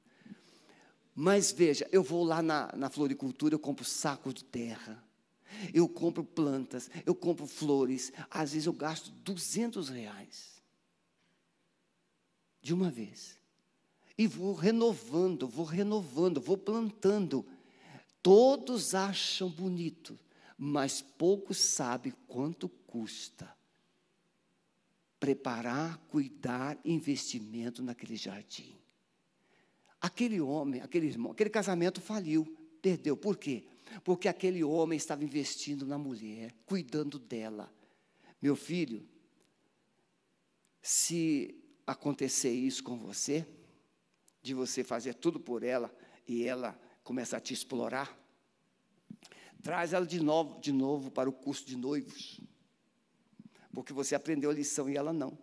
Mas 1.20 1.50
veja, 1.50 1.84
eu 1.90 2.00
vou 2.00 2.22
lá 2.22 2.40
na, 2.40 2.70
na 2.76 2.88
floricultura, 2.88 3.52
eu 3.52 3.58
compro 3.58 3.84
sacos 3.84 4.32
de 4.34 4.44
terra, 4.44 5.04
eu 5.74 5.88
compro 5.88 6.22
plantas, 6.22 6.88
eu 7.04 7.12
compro 7.12 7.44
flores. 7.44 8.12
Às 8.30 8.52
vezes 8.52 8.66
eu 8.66 8.72
gasto 8.72 9.10
200 9.10 9.88
reais. 9.88 10.62
De 12.62 12.72
uma 12.72 12.88
vez. 12.88 13.36
E 14.16 14.28
vou 14.28 14.54
renovando, 14.54 15.48
vou 15.48 15.64
renovando, 15.64 16.40
vou 16.40 16.56
plantando. 16.56 17.44
Todos 18.22 18.94
acham 18.94 19.50
bonito, 19.50 20.16
mas 20.56 21.02
poucos 21.02 21.58
sabem 21.58 22.14
quanto 22.28 22.68
custa 22.68 23.52
preparar, 25.18 25.98
cuidar, 26.06 26.78
investimento 26.84 27.82
naquele 27.82 28.14
jardim. 28.14 28.77
Aquele 30.00 30.40
homem, 30.40 30.80
aquele 30.80 31.06
irmão, 31.06 31.32
aquele 31.32 31.50
casamento 31.50 32.00
faliu, 32.00 32.44
perdeu. 32.80 33.16
Por 33.16 33.36
quê? 33.36 33.66
Porque 34.04 34.28
aquele 34.28 34.62
homem 34.62 34.96
estava 34.96 35.24
investindo 35.24 35.86
na 35.86 35.98
mulher, 35.98 36.54
cuidando 36.64 37.18
dela. 37.18 37.72
Meu 38.40 38.54
filho, 38.54 39.04
se 40.80 41.54
acontecer 41.86 42.52
isso 42.52 42.84
com 42.84 42.96
você, 42.96 43.46
de 44.42 44.54
você 44.54 44.84
fazer 44.84 45.14
tudo 45.14 45.40
por 45.40 45.62
ela 45.62 45.94
e 46.26 46.44
ela 46.44 46.78
começar 47.02 47.38
a 47.38 47.40
te 47.40 47.52
explorar, 47.52 48.16
traz 49.62 49.92
ela 49.92 50.06
de 50.06 50.20
novo, 50.20 50.60
de 50.60 50.72
novo 50.72 51.10
para 51.10 51.28
o 51.28 51.32
curso 51.32 51.66
de 51.66 51.76
noivos. 51.76 52.40
Porque 53.72 53.92
você 53.92 54.14
aprendeu 54.14 54.50
a 54.50 54.54
lição 54.54 54.88
e 54.88 54.96
ela 54.96 55.12
não. 55.12 55.36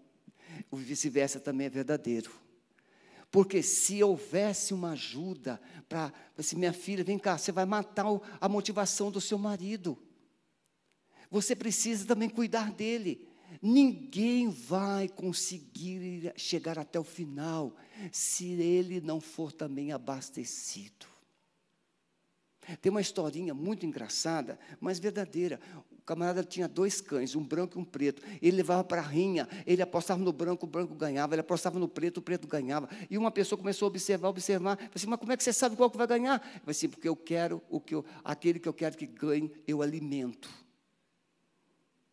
O 0.72 0.78
vice-versa 0.78 1.40
também 1.40 1.68
é 1.68 1.70
verdadeiro. 1.70 2.45
Porque 3.36 3.62
se 3.62 4.02
houvesse 4.02 4.74
uma 4.74 4.92
ajuda 4.92 5.60
para 5.90 6.14
assim, 6.38 6.56
minha 6.56 6.72
filha, 6.72 7.04
vem 7.04 7.20
cá, 7.20 7.38
você 7.38 7.52
vai 7.52 7.66
matar 7.66 8.06
a 8.40 8.48
motivação 8.48 9.12
do 9.12 9.20
seu 9.20 9.38
marido. 9.38 10.02
Você 11.30 11.54
precisa 11.54 12.08
também 12.08 12.30
cuidar 12.30 12.72
dele. 12.72 13.28
Ninguém 13.62 14.48
vai 14.48 15.10
conseguir 15.10 16.32
chegar 16.38 16.80
até 16.80 16.98
o 16.98 17.04
final 17.04 17.76
se 18.10 18.54
ele 18.54 19.02
não 19.02 19.20
for 19.20 19.52
também 19.52 19.92
abastecido. 19.92 21.06
Tem 22.82 22.90
uma 22.90 23.02
historinha 23.02 23.54
muito 23.54 23.86
engraçada, 23.86 24.58
mas 24.80 24.98
verdadeira 24.98 25.60
camarada 26.06 26.44
tinha 26.44 26.68
dois 26.68 27.02
cães, 27.02 27.36
um 27.36 27.44
branco 27.44 27.78
e 27.78 27.82
um 27.82 27.86
preto. 27.86 28.22
Ele 28.42 28.58
levava 28.58 28.84
para 28.84 29.02
a 29.02 29.06
rinha, 29.06 29.48
ele 29.66 29.82
apostava 29.82 30.24
no 30.24 30.32
branco, 30.32 30.66
o 30.66 30.70
branco 30.70 30.94
ganhava, 30.94 31.34
ele 31.34 31.42
apostava 31.42 31.80
no 31.80 31.88
preto, 31.88 32.18
o 32.18 32.22
preto 32.22 32.48
ganhava. 32.48 32.88
E 33.10 33.18
uma 33.18 33.32
pessoa 33.32 33.58
começou 33.58 33.88
a 33.88 33.90
observar, 33.90 34.30
observar, 34.30 34.78
falou 34.78 34.92
assim, 34.94 35.08
mas 35.08 35.20
como 35.20 35.32
é 35.32 35.38
que 35.38 35.44
você 35.44 35.52
sabe 35.52 35.76
qual 35.76 35.90
que 35.90 35.98
vai 35.98 36.08
ganhar? 36.08 36.36
Eu 36.36 36.60
falei 36.62 36.72
assim, 36.72 36.90
porque 36.90 37.10
eu 37.10 37.16
quero 37.16 37.62
o 37.70 37.80
que 37.82 37.96
eu, 37.96 38.06
aquele 38.24 38.60
que 38.60 38.70
eu 38.70 38.74
quero 38.74 38.96
que 38.96 39.08
ganhe, 39.08 39.52
eu 39.68 39.82
alimento. 39.82 40.50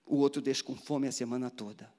O 0.06 0.16
outro 0.16 0.40
deixa 0.40 0.64
com 0.64 0.74
fome 0.74 1.06
a 1.06 1.12
semana 1.12 1.50
toda. 1.50 1.92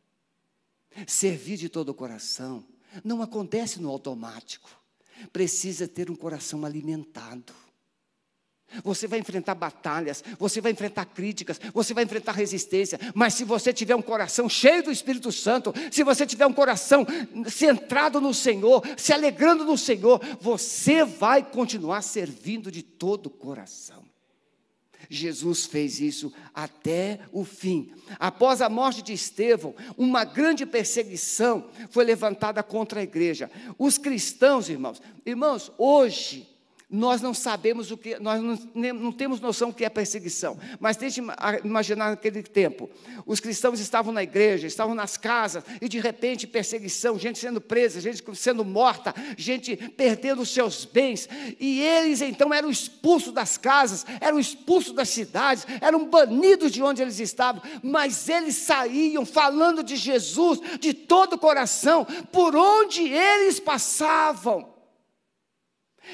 Servir 1.08 1.58
de 1.58 1.70
todo 1.70 1.90
o 1.90 1.94
coração 1.94 2.66
não 3.04 3.22
acontece 3.22 3.82
no 3.82 3.90
automático. 3.90 4.70
Precisa 5.32 5.88
ter 5.88 6.10
um 6.10 6.16
coração 6.16 6.66
alimentado. 6.66 7.54
Você 8.84 9.08
vai 9.08 9.20
enfrentar 9.20 9.56
batalhas, 9.56 10.24
você 10.40 10.62
vai 10.62 10.72
enfrentar 10.72 11.06
críticas, 11.06 11.60
você 11.74 11.94
vai 11.94 12.04
enfrentar 12.04 12.32
resistência, 12.32 13.00
mas 13.14 13.34
se 13.34 13.44
você 13.44 13.74
tiver 13.74 13.96
um 13.96 14.02
coração 14.02 14.48
cheio 14.48 14.84
do 14.84 14.92
Espírito 14.92 15.32
Santo, 15.32 15.74
se 15.92 16.04
você 16.04 16.26
tiver 16.26 16.46
um 16.46 16.54
coração 16.54 17.06
centrado 17.48 18.22
no 18.22 18.34
Senhor, 18.34 18.84
se 18.98 19.14
alegrando 19.14 19.66
no 19.66 19.78
Senhor, 19.78 20.22
você 20.40 21.04
vai 21.04 21.44
continuar 21.44 22.02
servindo 22.02 22.72
de 22.72 22.82
todo 22.82 23.28
o 23.28 23.30
coração. 23.30 24.04
Jesus 25.10 25.66
fez 25.66 26.00
isso 26.00 26.32
até 26.54 27.20
o 27.32 27.44
fim. 27.44 27.92
Após 28.20 28.62
a 28.62 28.70
morte 28.70 29.02
de 29.02 29.14
Estevão, 29.14 29.76
uma 29.98 30.24
grande 30.24 30.66
perseguição 30.66 31.70
foi 31.90 32.06
levantada 32.06 32.64
contra 32.64 33.00
a 33.00 33.04
igreja. 33.04 33.52
Os 33.78 33.98
cristãos, 33.98 34.70
irmãos, 34.70 35.02
irmãos, 35.26 35.72
hoje 35.78 36.53
nós 36.94 37.24
não 37.24 37.34
sabemos 37.34 37.90
o 37.90 37.98
que, 37.98 38.20
nós 38.20 38.40
não, 38.40 38.94
não, 38.94 39.12
temos 39.12 39.40
noção 39.40 39.70
do 39.70 39.76
que 39.76 39.84
é 39.84 39.90
perseguição. 39.90 40.60
Mas 40.80 40.96
tente 40.96 41.20
imaginar 41.64 42.12
naquele 42.12 42.44
tempo. 42.44 42.88
Os 43.26 43.40
cristãos 43.40 43.80
estavam 43.80 44.14
na 44.14 44.22
igreja, 44.22 44.68
estavam 44.68 44.94
nas 44.94 45.18
casas, 45.18 45.64
e 45.82 45.90
de 45.90 46.00
repente 46.00 46.46
perseguição, 46.46 47.18
gente 47.18 47.40
sendo 47.40 47.60
presa, 47.60 48.00
gente 48.00 48.24
sendo 48.36 48.64
morta, 48.64 49.12
gente 49.36 49.76
perdendo 49.76 50.46
seus 50.46 50.86
bens. 50.86 51.28
E 51.60 51.82
eles 51.82 52.22
então 52.22 52.54
eram 52.54 52.70
expulsos 52.70 53.34
das 53.34 53.58
casas, 53.58 54.06
eram 54.22 54.40
expulsos 54.40 54.94
das 54.94 55.10
cidades, 55.10 55.66
eram 55.82 56.06
banidos 56.06 56.72
de 56.72 56.84
onde 56.84 57.02
eles 57.02 57.20
estavam, 57.20 57.64
mas 57.82 58.30
eles 58.30 58.56
saíam 58.56 59.26
falando 59.26 59.84
de 59.84 59.96
Jesus 59.96 60.60
de 60.80 60.94
todo 60.94 61.34
o 61.34 61.40
coração, 61.40 62.06
por 62.32 62.56
onde 62.56 63.02
eles 63.02 63.60
passavam. 63.60 64.73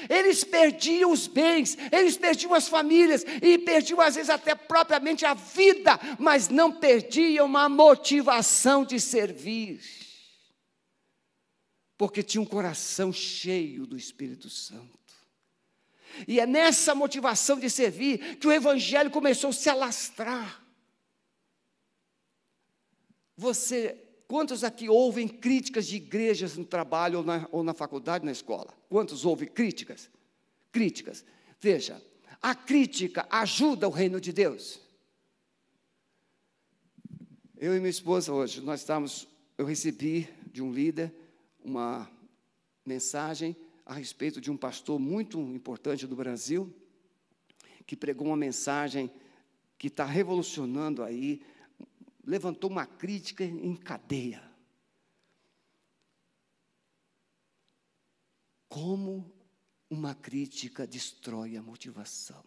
Eles 0.08 0.44
perdiam 0.44 1.10
os 1.12 1.26
bens, 1.26 1.76
eles 1.90 2.16
perdiam 2.16 2.54
as 2.54 2.68
famílias 2.68 3.24
e 3.42 3.58
perdiam 3.58 4.00
às 4.00 4.14
vezes 4.14 4.30
até 4.30 4.54
propriamente 4.54 5.24
a 5.26 5.34
vida, 5.34 5.98
mas 6.18 6.48
não 6.48 6.72
perdiam 6.72 7.56
a 7.56 7.68
motivação 7.68 8.84
de 8.84 9.00
servir. 9.00 9.80
porque 12.00 12.22
tinha 12.22 12.40
um 12.40 12.46
coração 12.46 13.12
cheio 13.12 13.84
do 13.84 13.94
Espírito 13.94 14.48
Santo. 14.48 14.98
E 16.26 16.40
é 16.40 16.46
nessa 16.46 16.94
motivação 16.94 17.58
de 17.58 17.68
servir 17.68 18.36
que 18.36 18.46
o 18.46 18.52
Evangelho 18.52 19.10
começou 19.10 19.50
a 19.50 19.52
se 19.52 19.68
alastrar. 19.68 20.64
Você, 23.36 24.02
quantos 24.30 24.62
aqui 24.62 24.88
ouvem 24.88 25.26
críticas 25.26 25.88
de 25.88 25.96
igrejas 25.96 26.56
no 26.56 26.64
trabalho 26.64 27.18
ou 27.18 27.24
na, 27.24 27.48
ou 27.50 27.64
na 27.64 27.74
faculdade, 27.74 28.24
na 28.24 28.30
escola? 28.30 28.72
Quantos 28.88 29.24
ouvem 29.24 29.48
críticas? 29.48 30.08
Críticas. 30.70 31.24
Veja, 31.58 32.00
a 32.40 32.54
crítica 32.54 33.26
ajuda 33.28 33.88
o 33.88 33.90
reino 33.90 34.20
de 34.20 34.32
Deus. 34.32 34.78
Eu 37.56 37.74
e 37.74 37.80
minha 37.80 37.90
esposa 37.90 38.32
hoje, 38.32 38.60
nós 38.60 38.82
estamos, 38.82 39.26
eu 39.58 39.66
recebi 39.66 40.28
de 40.46 40.62
um 40.62 40.72
líder 40.72 41.12
uma 41.64 42.08
mensagem 42.86 43.56
a 43.84 43.94
respeito 43.94 44.40
de 44.40 44.48
um 44.48 44.56
pastor 44.56 45.00
muito 45.00 45.40
importante 45.40 46.06
do 46.06 46.14
Brasil, 46.14 46.72
que 47.84 47.96
pregou 47.96 48.28
uma 48.28 48.36
mensagem 48.36 49.10
que 49.76 49.88
está 49.88 50.04
revolucionando 50.04 51.02
aí, 51.02 51.42
levantou 52.24 52.70
uma 52.70 52.86
crítica 52.86 53.44
em 53.44 53.74
cadeia. 53.76 54.42
Como 58.68 59.32
uma 59.88 60.14
crítica 60.14 60.86
destrói 60.86 61.56
a 61.56 61.62
motivação. 61.62 62.44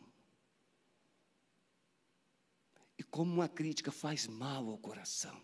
E 2.97 3.03
como 3.03 3.33
uma 3.33 3.49
crítica 3.49 3.91
faz 3.91 4.27
mal 4.27 4.69
ao 4.69 4.77
coração. 4.77 5.41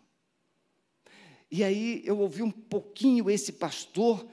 E 1.51 1.63
aí 1.63 2.01
eu 2.05 2.19
ouvi 2.19 2.41
um 2.43 2.51
pouquinho 2.51 3.29
esse 3.29 3.53
pastor 3.53 4.25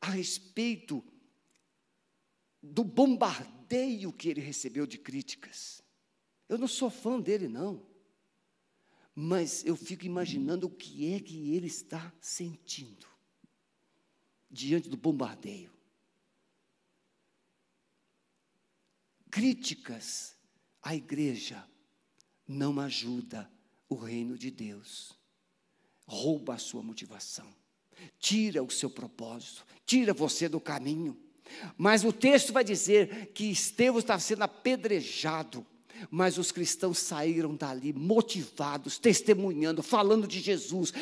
a 0.00 0.10
respeito 0.10 1.04
do 2.62 2.82
bombardeio 2.82 4.12
que 4.12 4.28
ele 4.28 4.40
recebeu 4.40 4.86
de 4.86 4.98
críticas. 4.98 5.82
Eu 6.48 6.58
não 6.58 6.66
sou 6.66 6.90
fã 6.90 7.20
dele, 7.20 7.46
não. 7.46 7.85
Mas 9.18 9.64
eu 9.64 9.74
fico 9.74 10.04
imaginando 10.04 10.66
o 10.66 10.70
que 10.70 11.14
é 11.14 11.18
que 11.18 11.54
ele 11.54 11.66
está 11.66 12.12
sentindo 12.20 13.06
diante 14.50 14.90
do 14.90 14.96
bombardeio. 14.98 15.72
Críticas 19.30 20.36
à 20.82 20.94
igreja 20.94 21.66
não 22.46 22.78
ajuda 22.78 23.50
o 23.88 23.94
reino 23.94 24.36
de 24.36 24.50
Deus. 24.50 25.18
Rouba 26.06 26.54
a 26.54 26.58
sua 26.58 26.82
motivação. 26.82 27.46
Tira 28.18 28.62
o 28.62 28.70
seu 28.70 28.90
propósito, 28.90 29.66
tira 29.86 30.12
você 30.12 30.46
do 30.46 30.60
caminho. 30.60 31.18
Mas 31.78 32.04
o 32.04 32.12
texto 32.12 32.52
vai 32.52 32.62
dizer 32.62 33.32
que 33.32 33.50
Estevão 33.50 33.98
está 33.98 34.18
sendo 34.18 34.42
apedrejado, 34.42 35.66
mas 36.10 36.38
os 36.38 36.50
cristãos 36.50 36.98
saíram 36.98 37.54
dali 37.54 37.92
motivados, 37.92 38.98
testemunhando, 38.98 39.82
falando 39.82 40.26
de 40.26 40.40
Jesus. 40.40 40.92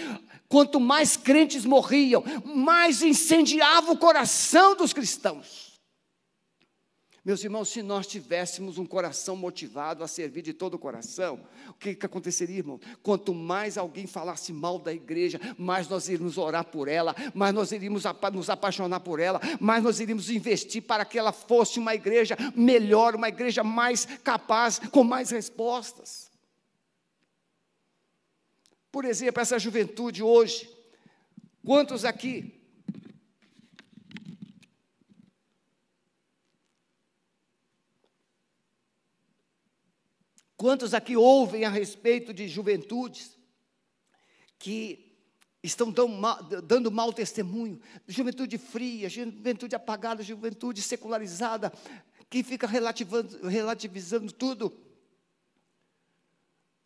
Quanto 0.48 0.78
mais 0.78 1.16
crentes 1.16 1.64
morriam, 1.64 2.22
mais 2.44 3.02
incendiava 3.02 3.92
o 3.92 3.98
coração 3.98 4.76
dos 4.76 4.92
cristãos. 4.92 5.63
Meus 7.24 7.42
irmãos, 7.42 7.70
se 7.70 7.82
nós 7.82 8.06
tivéssemos 8.06 8.76
um 8.76 8.84
coração 8.84 9.34
motivado 9.34 10.04
a 10.04 10.08
servir 10.08 10.42
de 10.42 10.52
todo 10.52 10.74
o 10.74 10.78
coração, 10.78 11.40
o 11.70 11.72
que, 11.72 11.94
que 11.94 12.04
aconteceria, 12.04 12.58
irmão? 12.58 12.78
Quanto 13.02 13.32
mais 13.32 13.78
alguém 13.78 14.06
falasse 14.06 14.52
mal 14.52 14.78
da 14.78 14.92
igreja, 14.92 15.40
mais 15.56 15.88
nós 15.88 16.06
iríamos 16.06 16.36
orar 16.36 16.66
por 16.66 16.86
ela, 16.86 17.16
mais 17.32 17.54
nós 17.54 17.72
iríamos 17.72 18.04
nos 18.34 18.50
apaixonar 18.50 19.00
por 19.00 19.20
ela, 19.20 19.40
mais 19.58 19.82
nós 19.82 20.00
iríamos 20.00 20.28
investir 20.28 20.82
para 20.82 21.02
que 21.06 21.18
ela 21.18 21.32
fosse 21.32 21.78
uma 21.78 21.94
igreja 21.94 22.36
melhor, 22.54 23.14
uma 23.14 23.30
igreja 23.30 23.64
mais 23.64 24.04
capaz, 24.22 24.78
com 24.78 25.02
mais 25.02 25.30
respostas. 25.30 26.30
Por 28.92 29.06
exemplo, 29.06 29.40
essa 29.40 29.58
juventude 29.58 30.22
hoje, 30.22 30.68
quantos 31.64 32.04
aqui 32.04 32.53
Quantos 40.56 40.94
aqui 40.94 41.16
ouvem 41.16 41.64
a 41.64 41.70
respeito 41.70 42.32
de 42.32 42.46
juventudes 42.46 43.36
que 44.58 45.18
estão 45.62 45.92
dando 46.62 46.90
mau 46.90 47.12
testemunho? 47.12 47.80
Juventude 48.06 48.56
fria, 48.58 49.08
juventude 49.08 49.74
apagada, 49.74 50.22
juventude 50.22 50.80
secularizada, 50.80 51.72
que 52.30 52.42
fica 52.42 52.66
relativizando, 52.66 53.48
relativizando 53.48 54.32
tudo. 54.32 54.72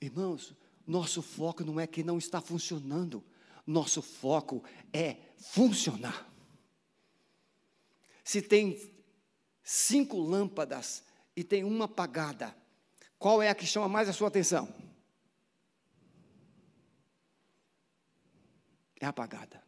Irmãos, 0.00 0.54
nosso 0.86 1.20
foco 1.20 1.64
não 1.64 1.78
é 1.78 1.86
que 1.86 2.02
não 2.02 2.16
está 2.16 2.40
funcionando, 2.40 3.22
nosso 3.66 4.00
foco 4.00 4.64
é 4.92 5.16
funcionar. 5.36 6.26
Se 8.24 8.40
tem 8.40 8.80
cinco 9.62 10.18
lâmpadas 10.18 11.04
e 11.36 11.44
tem 11.44 11.64
uma 11.64 11.84
apagada, 11.84 12.56
qual 13.18 13.42
é 13.42 13.48
a 13.48 13.54
que 13.54 13.66
chama 13.66 13.88
mais 13.88 14.08
a 14.08 14.12
sua 14.12 14.28
atenção? 14.28 14.72
É 19.00 19.06
apagada. 19.06 19.62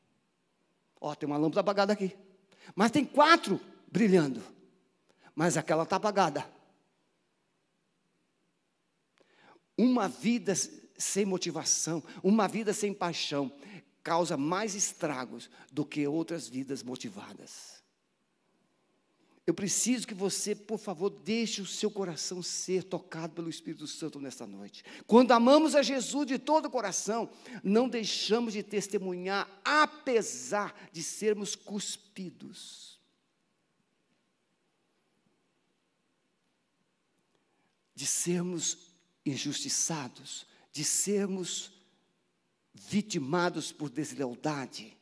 Ó, 1.00 1.14
tem 1.14 1.26
uma 1.26 1.36
lâmpada 1.36 1.60
apagada 1.60 1.92
aqui. 1.92 2.16
Mas 2.74 2.90
tem 2.90 3.04
quatro 3.04 3.60
brilhando. 3.90 4.42
Mas 5.34 5.56
aquela 5.56 5.84
está 5.84 5.96
apagada. 5.96 6.46
Uma 9.76 10.08
vida 10.08 10.54
sem 10.98 11.24
motivação, 11.24 12.02
uma 12.22 12.46
vida 12.46 12.74
sem 12.74 12.92
paixão, 12.92 13.50
causa 14.02 14.36
mais 14.36 14.74
estragos 14.74 15.50
do 15.72 15.84
que 15.84 16.06
outras 16.06 16.48
vidas 16.48 16.82
motivadas. 16.82 17.79
Eu 19.50 19.54
preciso 19.54 20.06
que 20.06 20.14
você, 20.14 20.54
por 20.54 20.78
favor, 20.78 21.10
deixe 21.10 21.60
o 21.60 21.66
seu 21.66 21.90
coração 21.90 22.40
ser 22.40 22.84
tocado 22.84 23.34
pelo 23.34 23.50
Espírito 23.50 23.84
Santo 23.84 24.20
nesta 24.20 24.46
noite. 24.46 24.84
Quando 25.08 25.32
amamos 25.32 25.74
a 25.74 25.82
Jesus 25.82 26.24
de 26.24 26.38
todo 26.38 26.66
o 26.66 26.70
coração, 26.70 27.28
não 27.60 27.88
deixamos 27.88 28.52
de 28.52 28.62
testemunhar, 28.62 29.50
apesar 29.64 30.72
de 30.92 31.02
sermos 31.02 31.56
cuspidos. 31.56 33.00
De 37.92 38.06
sermos 38.06 38.78
injustiçados, 39.26 40.46
de 40.70 40.84
sermos 40.84 41.72
vitimados 42.72 43.72
por 43.72 43.90
deslealdade 43.90 44.96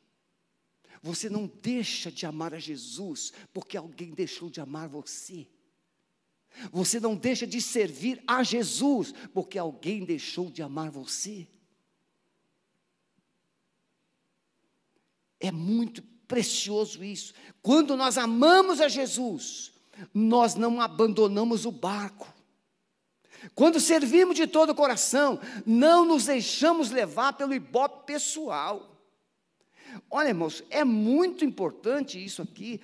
você 1.03 1.29
não 1.29 1.47
deixa 1.47 2.11
de 2.11 2.27
amar 2.27 2.55
a 2.55 2.59
Jesus 2.59 3.33
porque 3.53 3.77
alguém 3.77 4.11
deixou 4.13 4.51
de 4.51 4.61
amar 4.61 4.89
você. 4.89 5.47
Você 6.73 6.99
não 6.99 7.15
deixa 7.15 7.47
de 7.47 7.61
servir 7.61 8.23
a 8.27 8.43
Jesus 8.43 9.13
porque 9.33 9.59
alguém 9.59 10.05
deixou 10.05 10.51
de 10.51 10.63
amar 10.63 10.91
você. 10.91 11.47
É 15.41 15.53
muito 15.53 16.03
precioso 16.27 17.05
isso. 17.05 17.33
Quando 17.63 17.97
nós 17.97 18.19
amamos 18.19 18.81
a 18.81 18.89
Jesus, 18.89 19.73
nós 20.13 20.55
não 20.55 20.81
abandonamos 20.81 21.65
o 21.65 21.71
barco. 21.71 22.33
Quando 23.55 23.79
servimos 23.79 24.37
de 24.37 24.47
todo 24.47 24.71
o 24.71 24.75
coração, 24.75 25.41
não 25.65 26.05
nos 26.05 26.27
deixamos 26.27 26.91
levar 26.91 27.35
pelo 27.35 27.55
ibope 27.55 28.07
pessoal. 28.07 28.98
Olha, 30.11 30.29
irmãos, 30.29 30.63
é 30.71 30.85
muito 30.85 31.45
importante 31.45 32.23
isso 32.23 32.43
aqui. 32.43 32.81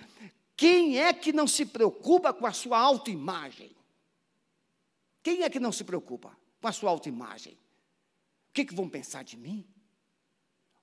Quem 0.57 0.99
é 0.99 1.13
que 1.13 1.33
não 1.33 1.47
se 1.47 1.67
preocupa 1.67 2.33
com 2.33 2.47
a 2.47 2.53
sua 2.53 2.79
autoimagem? 2.79 3.75
Quem 5.23 5.43
é 5.43 5.51
que 5.51 5.59
não 5.59 5.73
se 5.73 5.85
preocupa 5.85 6.37
com 6.61 6.69
a 6.69 6.73
sua 6.73 6.91
autoimagem? 6.91 7.55
O 7.55 8.53
que, 8.53 8.65
que 8.65 8.75
vão 8.75 8.89
pensar 8.89 9.25
de 9.25 9.37
mim? 9.37 9.67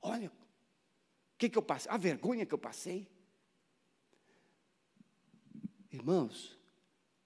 Olha, 0.02 0.30
o 0.30 1.38
que, 1.38 1.50
que 1.50 1.58
eu 1.58 1.62
passei? 1.62 1.92
A 1.92 1.98
vergonha 1.98 2.46
que 2.46 2.54
eu 2.54 2.58
passei. 2.58 3.08
Irmãos, 5.92 6.58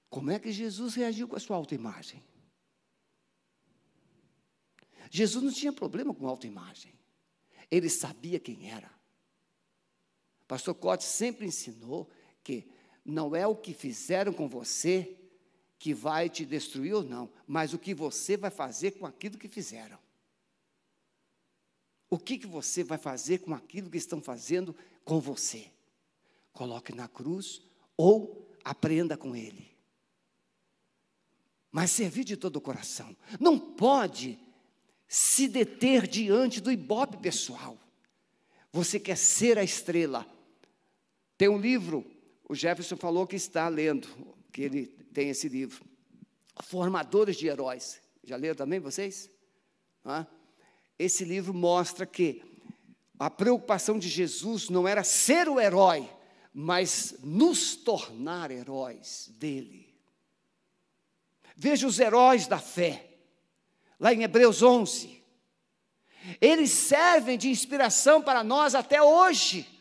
como 0.09 0.31
é 0.31 0.39
que 0.39 0.51
Jesus 0.51 0.95
reagiu 0.95 1.27
com 1.27 1.35
a 1.35 1.39
sua 1.39 1.55
autoimagem? 1.55 2.23
Jesus 5.09 5.43
não 5.43 5.51
tinha 5.51 5.73
problema 5.73 6.13
com 6.13 6.27
autoimagem. 6.27 6.93
Ele 7.69 7.89
sabia 7.89 8.39
quem 8.39 8.69
era. 8.69 8.94
Pastor 10.47 10.75
Cote 10.75 11.03
sempre 11.03 11.45
ensinou 11.45 12.09
que 12.43 12.67
não 13.03 13.35
é 13.35 13.45
o 13.45 13.55
que 13.55 13.73
fizeram 13.73 14.33
com 14.33 14.47
você 14.47 15.17
que 15.77 15.93
vai 15.93 16.29
te 16.29 16.45
destruir 16.45 16.93
ou 16.93 17.03
não, 17.03 17.29
mas 17.45 17.73
o 17.73 17.79
que 17.79 17.93
você 17.93 18.37
vai 18.37 18.49
fazer 18.49 18.91
com 18.91 19.05
aquilo 19.05 19.37
que 19.37 19.47
fizeram. 19.47 19.99
O 22.09 22.17
que, 22.17 22.37
que 22.37 22.47
você 22.47 22.83
vai 22.83 22.97
fazer 22.97 23.39
com 23.39 23.53
aquilo 23.53 23.89
que 23.89 23.97
estão 23.97 24.21
fazendo 24.21 24.75
com 25.03 25.19
você? 25.19 25.71
Coloque 26.53 26.93
na 26.93 27.07
cruz 27.07 27.61
ou 27.97 28.49
aprenda 28.63 29.17
com 29.17 29.35
ele. 29.35 29.75
Mas 31.71 31.91
servir 31.91 32.23
de 32.23 32.37
todo 32.37 32.55
o 32.55 32.61
coração. 32.61 33.15
Não 33.39 33.59
pode 33.59 34.39
se 35.07 35.47
deter 35.47 36.07
diante 36.07 36.61
do 36.61 36.71
ibope 36.71 37.17
pessoal. 37.17 37.77
Você 38.71 38.99
quer 38.99 39.17
ser 39.17 39.57
a 39.57 39.63
estrela. 39.63 40.25
Tem 41.37 41.49
um 41.49 41.57
livro, 41.57 42.05
o 42.47 42.55
Jefferson 42.55 42.95
falou 42.95 43.27
que 43.27 43.35
está 43.35 43.67
lendo, 43.67 44.07
que 44.51 44.61
ele 44.61 44.87
tem 45.13 45.29
esse 45.29 45.49
livro. 45.49 45.85
Formadores 46.63 47.35
de 47.35 47.47
Heróis. 47.47 48.01
Já 48.23 48.35
leram 48.37 48.55
também 48.55 48.79
vocês? 48.79 49.29
Esse 50.97 51.25
livro 51.25 51.53
mostra 51.53 52.05
que 52.05 52.41
a 53.19 53.29
preocupação 53.29 53.99
de 53.99 54.07
Jesus 54.07 54.69
não 54.69 54.87
era 54.87 55.03
ser 55.03 55.49
o 55.49 55.59
herói, 55.59 56.09
mas 56.53 57.15
nos 57.21 57.75
tornar 57.75 58.51
heróis 58.51 59.29
dele. 59.37 59.93
Veja 61.55 61.87
os 61.87 61.99
heróis 61.99 62.47
da 62.47 62.59
fé, 62.59 63.09
lá 63.99 64.13
em 64.13 64.23
Hebreus 64.23 64.61
11. 64.61 65.23
Eles 66.41 66.71
servem 66.71 67.37
de 67.37 67.49
inspiração 67.49 68.21
para 68.21 68.43
nós 68.43 68.73
até 68.73 69.01
hoje. 69.01 69.74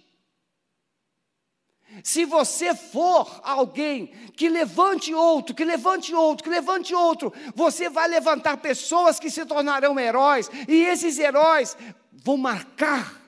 Se 2.02 2.24
você 2.24 2.74
for 2.74 3.40
alguém 3.42 4.08
que 4.36 4.48
levante 4.48 5.14
outro, 5.14 5.54
que 5.54 5.64
levante 5.64 6.14
outro, 6.14 6.42
que 6.42 6.50
levante 6.50 6.94
outro, 6.94 7.32
você 7.54 7.88
vai 7.88 8.08
levantar 8.08 8.56
pessoas 8.56 9.20
que 9.20 9.30
se 9.30 9.44
tornarão 9.46 9.98
heróis, 9.98 10.50
e 10.68 10.82
esses 10.82 11.18
heróis 11.18 11.76
vão 12.12 12.36
marcar 12.36 13.22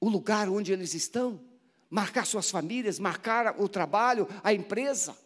o 0.00 0.08
lugar 0.08 0.48
onde 0.48 0.72
eles 0.72 0.94
estão, 0.94 1.40
marcar 1.90 2.26
suas 2.26 2.50
famílias, 2.50 2.98
marcar 2.98 3.60
o 3.60 3.68
trabalho, 3.68 4.28
a 4.42 4.52
empresa. 4.52 5.16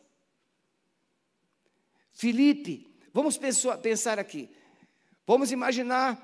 Felipe, 2.12 2.92
vamos 3.12 3.38
pensar 3.38 4.18
aqui. 4.18 4.50
Vamos 5.26 5.52
imaginar 5.52 6.20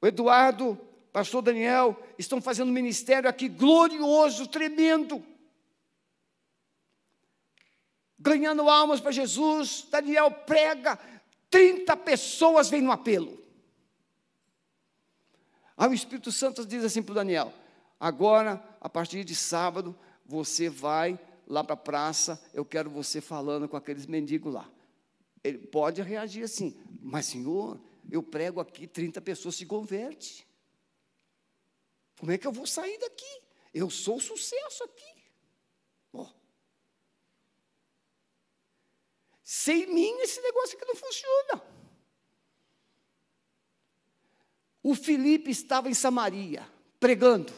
o 0.00 0.06
Eduardo 0.06 0.78
pastor 1.16 1.40
Daniel, 1.40 1.98
estão 2.18 2.42
fazendo 2.42 2.70
ministério 2.70 3.26
aqui 3.26 3.48
glorioso, 3.48 4.46
tremendo. 4.46 5.24
Ganhando 8.18 8.68
almas 8.68 9.00
para 9.00 9.12
Jesus. 9.12 9.88
Daniel 9.90 10.30
prega, 10.30 10.98
30 11.48 11.96
pessoas 11.96 12.68
vêm 12.68 12.82
no 12.82 12.92
apelo. 12.92 13.42
Aí 15.74 15.88
o 15.88 15.94
Espírito 15.94 16.30
Santo 16.30 16.66
diz 16.66 16.84
assim 16.84 17.02
para 17.02 17.12
o 17.12 17.14
Daniel: 17.14 17.50
agora, 17.98 18.62
a 18.78 18.88
partir 18.90 19.24
de 19.24 19.34
sábado, 19.34 19.98
você 20.22 20.68
vai 20.68 21.18
lá 21.46 21.64
para 21.64 21.72
a 21.72 21.78
praça, 21.78 22.38
eu 22.52 22.62
quero 22.62 22.90
você 22.90 23.22
falando 23.22 23.66
com 23.66 23.76
aqueles 23.78 24.04
mendigos 24.04 24.52
lá. 24.52 24.68
Ele 25.42 25.56
pode 25.56 26.02
reagir 26.02 26.42
assim, 26.42 26.78
mas 27.00 27.24
senhor, 27.24 27.80
eu 28.10 28.22
prego 28.22 28.60
aqui, 28.60 28.86
30 28.86 29.18
pessoas 29.22 29.54
se 29.54 29.64
convertem. 29.64 30.45
Como 32.18 32.32
é 32.32 32.38
que 32.38 32.46
eu 32.46 32.52
vou 32.52 32.66
sair 32.66 32.98
daqui? 32.98 33.42
Eu 33.72 33.90
sou 33.90 34.18
sucesso 34.18 34.84
aqui. 34.84 35.22
Oh. 36.12 36.26
Sem 39.44 39.86
mim, 39.86 40.18
esse 40.20 40.40
negócio 40.40 40.76
aqui 40.76 40.86
não 40.86 40.96
funciona. 40.96 41.62
O 44.82 44.94
Felipe 44.94 45.50
estava 45.50 45.90
em 45.90 45.94
Samaria, 45.94 46.66
pregando. 46.98 47.52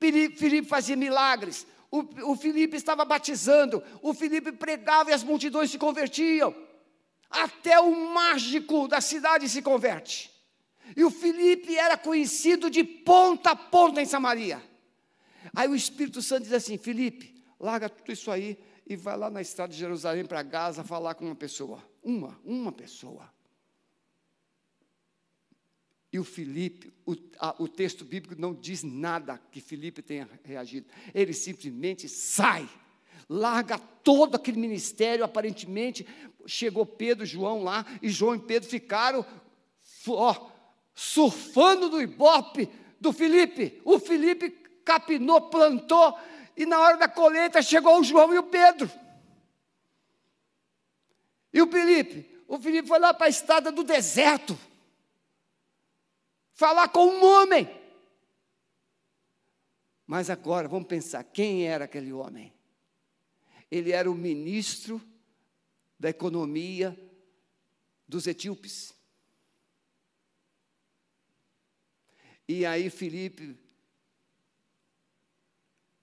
Felipe 0.00 0.66
fazia 0.66 0.96
milagres. 0.96 1.66
O, 1.90 2.32
o 2.32 2.36
Felipe 2.36 2.76
estava 2.76 3.04
batizando. 3.04 3.82
O 4.02 4.12
Felipe 4.12 4.50
pregava 4.50 5.10
e 5.10 5.14
as 5.14 5.22
multidões 5.22 5.70
se 5.70 5.78
convertiam. 5.78 6.54
Até 7.30 7.78
o 7.78 7.94
mágico 7.94 8.88
da 8.88 9.00
cidade 9.00 9.48
se 9.48 9.62
converte. 9.62 10.33
E 10.96 11.04
o 11.04 11.10
Felipe 11.10 11.76
era 11.76 11.96
conhecido 11.96 12.70
de 12.70 12.84
ponta 12.84 13.50
a 13.50 13.56
ponta 13.56 14.02
em 14.02 14.06
Samaria. 14.06 14.62
Aí 15.54 15.68
o 15.68 15.74
Espírito 15.74 16.22
Santo 16.22 16.44
diz 16.44 16.52
assim: 16.52 16.78
Felipe, 16.78 17.42
larga 17.58 17.88
tudo 17.88 18.12
isso 18.12 18.30
aí 18.30 18.58
e 18.86 18.96
vai 18.96 19.16
lá 19.16 19.30
na 19.30 19.40
estrada 19.40 19.72
de 19.72 19.78
Jerusalém 19.78 20.24
para 20.24 20.42
Gaza 20.42 20.84
falar 20.84 21.14
com 21.14 21.24
uma 21.24 21.34
pessoa. 21.34 21.82
Uma, 22.02 22.38
uma 22.44 22.70
pessoa. 22.70 23.32
E 26.12 26.18
o 26.18 26.22
Felipe, 26.22 26.92
o, 27.04 27.16
a, 27.40 27.56
o 27.58 27.66
texto 27.66 28.04
bíblico 28.04 28.40
não 28.40 28.54
diz 28.54 28.84
nada 28.84 29.36
que 29.50 29.60
Felipe 29.60 30.00
tenha 30.00 30.28
reagido. 30.44 30.86
Ele 31.12 31.32
simplesmente 31.32 32.08
sai, 32.08 32.68
larga 33.28 33.78
todo 33.78 34.36
aquele 34.36 34.60
ministério. 34.60 35.24
Aparentemente, 35.24 36.06
chegou 36.46 36.86
Pedro, 36.86 37.26
João 37.26 37.64
lá, 37.64 37.84
e 38.00 38.10
João 38.10 38.36
e 38.36 38.38
Pedro 38.38 38.68
ficaram, 38.68 39.26
ó, 40.06 40.50
surfando 40.94 41.90
no 41.90 42.00
ibope 42.00 42.68
do 43.00 43.12
Felipe. 43.12 43.80
O 43.84 43.98
Felipe 43.98 44.50
capinou, 44.84 45.40
plantou, 45.50 46.18
e 46.56 46.64
na 46.64 46.78
hora 46.78 46.96
da 46.96 47.08
colheita 47.08 47.60
chegou 47.62 47.98
o 47.98 48.04
João 48.04 48.32
e 48.32 48.38
o 48.38 48.44
Pedro. 48.44 48.90
E 51.52 51.60
o 51.60 51.66
Felipe? 51.66 52.42
O 52.46 52.58
Felipe 52.58 52.88
foi 52.88 52.98
lá 52.98 53.12
para 53.12 53.26
a 53.26 53.30
estrada 53.30 53.72
do 53.72 53.82
deserto 53.82 54.58
falar 56.54 56.88
com 56.88 57.06
um 57.06 57.24
homem. 57.24 57.68
Mas 60.06 60.30
agora 60.30 60.68
vamos 60.68 60.88
pensar: 60.88 61.22
quem 61.24 61.66
era 61.66 61.84
aquele 61.84 62.12
homem? 62.12 62.52
Ele 63.70 63.92
era 63.92 64.10
o 64.10 64.14
ministro 64.14 65.02
da 65.98 66.08
economia 66.08 66.98
dos 68.06 68.26
etíopes. 68.26 68.94
E 72.48 72.66
aí 72.66 72.90
Felipe 72.90 73.56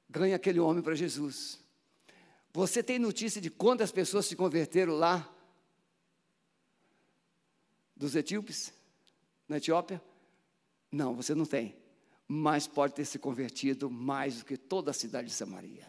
ganha 0.09 0.35
aquele 0.35 0.59
homem 0.59 0.83
para 0.83 0.95
Jesus. 0.95 1.59
Você 2.53 2.83
tem 2.83 2.99
notícia 2.99 3.39
de 3.39 3.49
quantas 3.49 3.91
pessoas 3.91 4.25
se 4.25 4.35
converteram 4.35 4.93
lá 4.93 5.33
dos 7.95 8.15
etíopes, 8.15 8.73
na 9.47 9.57
Etiópia? 9.57 10.01
Não, 10.91 11.15
você 11.15 11.33
não 11.33 11.45
tem. 11.45 11.75
Mas 12.27 12.67
pode 12.67 12.95
ter 12.95 13.05
se 13.05 13.19
convertido 13.19 13.89
mais 13.89 14.39
do 14.39 14.45
que 14.45 14.57
toda 14.57 14.91
a 14.91 14.93
cidade 14.93 15.27
de 15.27 15.33
Samaria. 15.33 15.87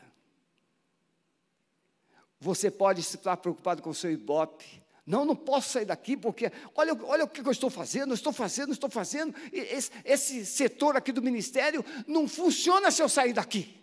Você 2.39 2.71
pode 2.71 3.01
estar 3.01 3.37
preocupado 3.37 3.83
com 3.83 3.91
o 3.91 3.95
seu 3.95 4.11
ibope, 4.11 4.82
não, 5.05 5.25
não 5.25 5.35
posso 5.35 5.71
sair 5.71 5.85
daqui 5.85 6.17
porque, 6.17 6.51
olha, 6.75 6.95
olha 7.05 7.25
o 7.25 7.29
que 7.29 7.41
eu 7.41 7.51
estou 7.51 7.69
fazendo, 7.69 8.15
estou 8.15 8.33
fazendo, 8.33 8.73
estou 8.73 8.89
fazendo. 8.89 9.35
Esse, 9.53 9.91
esse 10.05 10.47
setor 10.47 10.97
aqui 10.97 11.11
do 11.11 11.21
ministério 11.21 11.85
não 12.07 12.29
funciona 12.29 12.91
se 12.91 13.03
eu 13.03 13.09
sair 13.09 13.33
daqui. 13.33 13.83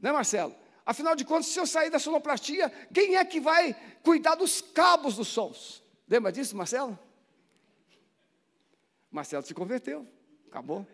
Né, 0.00 0.12
Marcelo? 0.12 0.54
Afinal 0.84 1.16
de 1.16 1.24
contas, 1.24 1.46
se 1.46 1.58
eu 1.58 1.66
sair 1.66 1.90
da 1.90 1.98
sonoplastia, 1.98 2.70
quem 2.92 3.16
é 3.16 3.24
que 3.24 3.40
vai 3.40 3.74
cuidar 4.02 4.34
dos 4.34 4.60
cabos 4.60 5.16
dos 5.16 5.28
sons? 5.28 5.82
Lembra 6.06 6.30
disso, 6.30 6.56
Marcelo? 6.56 6.96
Marcelo 9.10 9.44
se 9.44 9.54
converteu, 9.54 10.06
acabou. 10.48 10.86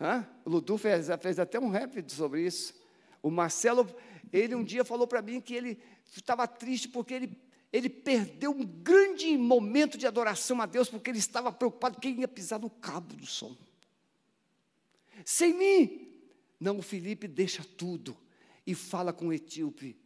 Hã? 0.00 0.26
O 0.44 0.50
Ludu 0.50 0.78
fez, 0.78 1.08
fez 1.20 1.38
até 1.38 1.60
um 1.60 1.68
rap 1.68 2.02
sobre 2.10 2.46
isso. 2.46 2.74
O 3.22 3.30
Marcelo, 3.30 3.86
ele 4.32 4.54
um 4.54 4.64
dia 4.64 4.84
falou 4.84 5.06
para 5.06 5.20
mim 5.20 5.40
que 5.40 5.54
ele 5.54 5.80
estava 6.16 6.46
triste 6.46 6.88
porque 6.88 7.14
ele, 7.14 7.38
ele 7.72 7.88
perdeu 7.88 8.50
um 8.50 8.64
grande 8.64 9.36
momento 9.36 9.98
de 9.98 10.06
adoração 10.06 10.60
a 10.60 10.66
Deus, 10.66 10.88
porque 10.88 11.10
ele 11.10 11.18
estava 11.18 11.52
preocupado 11.52 12.00
quem 12.00 12.20
ia 12.20 12.28
pisar 12.28 12.58
no 12.58 12.70
cabo 12.70 13.14
do 13.14 13.26
som. 13.26 13.56
Sem 15.24 15.54
mim. 15.54 16.08
Não, 16.60 16.78
o 16.78 16.82
Felipe 16.82 17.28
deixa 17.28 17.62
tudo 17.62 18.16
e 18.66 18.74
fala 18.74 19.12
com 19.12 19.28
o 19.28 19.32
etíope 19.32 19.96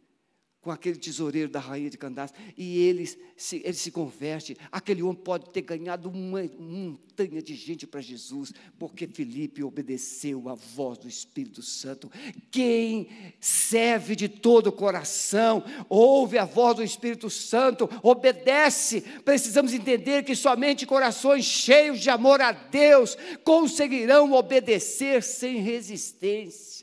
com 0.63 0.71
aquele 0.71 0.97
tesoureiro 0.97 1.49
da 1.49 1.59
rainha 1.59 1.89
de 1.89 1.97
Candace, 1.97 2.33
e 2.57 2.79
ele 2.79 3.05
se, 3.35 3.61
ele 3.65 3.73
se 3.73 3.91
converte. 3.91 4.55
Aquele 4.71 5.03
homem 5.03 5.21
pode 5.21 5.49
ter 5.49 5.61
ganhado 5.61 6.09
uma 6.09 6.41
montanha 6.57 7.41
de 7.41 7.53
gente 7.53 7.85
para 7.85 7.99
Jesus, 7.99 8.53
porque 8.79 9.05
Felipe 9.05 9.61
obedeceu 9.61 10.47
à 10.47 10.55
voz 10.55 10.97
do 10.97 11.07
Espírito 11.07 11.61
Santo. 11.61 12.09
Quem 12.49 13.09
serve 13.41 14.15
de 14.15 14.29
todo 14.29 14.67
o 14.67 14.71
coração, 14.71 15.65
ouve 15.89 16.37
a 16.37 16.45
voz 16.45 16.77
do 16.77 16.83
Espírito 16.83 17.29
Santo, 17.29 17.89
obedece. 18.01 19.01
Precisamos 19.25 19.73
entender 19.73 20.23
que 20.23 20.33
somente 20.33 20.85
corações 20.85 21.43
cheios 21.43 21.99
de 21.99 22.09
amor 22.09 22.39
a 22.39 22.53
Deus 22.53 23.17
conseguirão 23.43 24.31
obedecer 24.31 25.21
sem 25.21 25.57
resistência. 25.57 26.82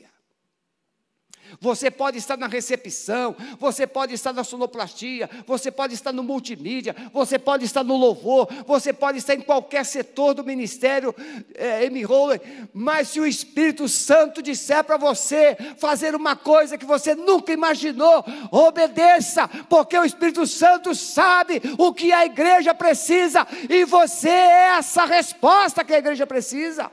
Você 1.59 1.91
pode 1.91 2.17
estar 2.17 2.37
na 2.37 2.47
recepção, 2.47 3.35
você 3.59 3.85
pode 3.85 4.13
estar 4.13 4.33
na 4.33 4.43
sonoplastia, 4.43 5.29
você 5.45 5.71
pode 5.71 5.93
estar 5.93 6.11
no 6.11 6.23
multimídia, 6.23 6.95
você 7.13 7.37
pode 7.37 7.65
estar 7.65 7.83
no 7.83 7.97
louvor, 7.97 8.47
você 8.65 8.93
pode 8.93 9.17
estar 9.17 9.35
em 9.35 9.41
qualquer 9.41 9.85
setor 9.85 10.33
do 10.33 10.43
ministério 10.43 11.13
é, 11.55 11.85
M. 11.85 12.03
Roller, 12.03 12.41
mas 12.73 13.09
se 13.09 13.19
o 13.19 13.25
Espírito 13.25 13.87
Santo 13.87 14.41
disser 14.41 14.83
para 14.83 14.97
você 14.97 15.57
fazer 15.77 16.15
uma 16.15 16.35
coisa 16.35 16.77
que 16.77 16.85
você 16.85 17.15
nunca 17.15 17.51
imaginou, 17.51 18.23
obedeça, 18.51 19.47
porque 19.69 19.97
o 19.97 20.05
Espírito 20.05 20.45
Santo 20.47 20.95
sabe 20.95 21.61
o 21.77 21.93
que 21.93 22.11
a 22.11 22.25
igreja 22.25 22.73
precisa 22.73 23.47
e 23.69 23.85
você 23.85 24.29
é 24.29 24.77
essa 24.77 25.05
resposta 25.05 25.83
que 25.83 25.93
a 25.93 25.99
igreja 25.99 26.25
precisa. 26.25 26.91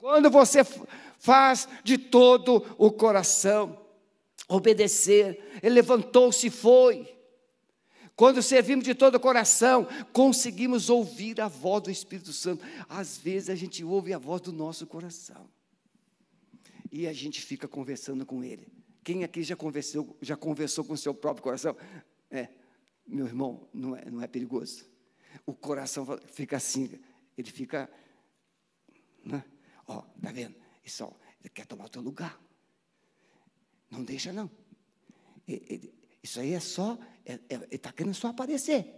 Quando 0.00 0.30
você 0.30 0.64
faz 1.26 1.68
de 1.82 1.98
todo 1.98 2.64
o 2.78 2.92
coração. 2.92 3.84
Obedecer. 4.48 5.58
Ele 5.60 5.74
levantou-se 5.74 6.46
e 6.46 6.50
foi. 6.50 7.12
Quando 8.14 8.40
servimos 8.40 8.84
de 8.84 8.94
todo 8.94 9.16
o 9.16 9.20
coração, 9.20 9.88
conseguimos 10.12 10.88
ouvir 10.88 11.40
a 11.40 11.48
voz 11.48 11.82
do 11.82 11.90
Espírito 11.90 12.32
Santo. 12.32 12.64
Às 12.88 13.18
vezes 13.18 13.50
a 13.50 13.56
gente 13.56 13.82
ouve 13.82 14.14
a 14.14 14.18
voz 14.18 14.40
do 14.40 14.52
nosso 14.52 14.86
coração. 14.86 15.50
E 16.92 17.08
a 17.08 17.12
gente 17.12 17.42
fica 17.42 17.66
conversando 17.66 18.24
com 18.24 18.44
ele. 18.44 18.68
Quem 19.02 19.24
aqui 19.24 19.42
já 19.42 19.56
conversou, 19.56 20.16
já 20.22 20.36
conversou 20.36 20.84
com 20.84 20.94
o 20.94 20.96
seu 20.96 21.12
próprio 21.12 21.42
coração? 21.42 21.76
É, 22.30 22.48
meu 23.06 23.26
irmão, 23.26 23.68
não 23.74 23.96
é, 23.96 24.04
não 24.10 24.22
é 24.22 24.28
perigoso. 24.28 24.86
O 25.44 25.52
coração 25.52 26.06
fica 26.32 26.56
assim, 26.56 26.88
ele 27.36 27.50
fica. 27.50 27.90
Né? 29.24 29.44
Ó, 29.86 30.02
tá 30.22 30.32
vendo? 30.32 30.65
Isso, 30.86 31.04
ó, 31.04 31.12
ele 31.40 31.50
quer 31.50 31.66
tomar 31.66 31.86
o 31.86 31.88
teu 31.88 32.00
lugar. 32.00 32.40
Não 33.90 34.04
deixa, 34.04 34.32
não. 34.32 34.48
Ele, 35.46 35.92
isso 36.22 36.38
aí 36.38 36.52
é 36.52 36.60
só, 36.60 36.96
é, 37.24 37.34
é, 37.34 37.54
ele 37.54 37.66
está 37.72 37.92
querendo 37.92 38.14
só 38.14 38.28
aparecer. 38.28 38.94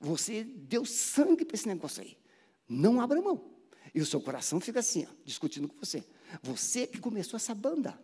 Você 0.00 0.44
deu 0.44 0.86
sangue 0.86 1.44
para 1.44 1.54
esse 1.54 1.68
negócio 1.68 2.02
aí. 2.02 2.18
Não 2.66 3.00
abra 3.02 3.20
mão. 3.20 3.54
E 3.94 4.00
o 4.00 4.06
seu 4.06 4.20
coração 4.20 4.60
fica 4.60 4.80
assim, 4.80 5.06
ó, 5.06 5.14
discutindo 5.24 5.68
com 5.68 5.76
você. 5.76 6.02
Você 6.42 6.86
que 6.86 6.98
começou 6.98 7.36
essa 7.36 7.54
banda. 7.54 7.98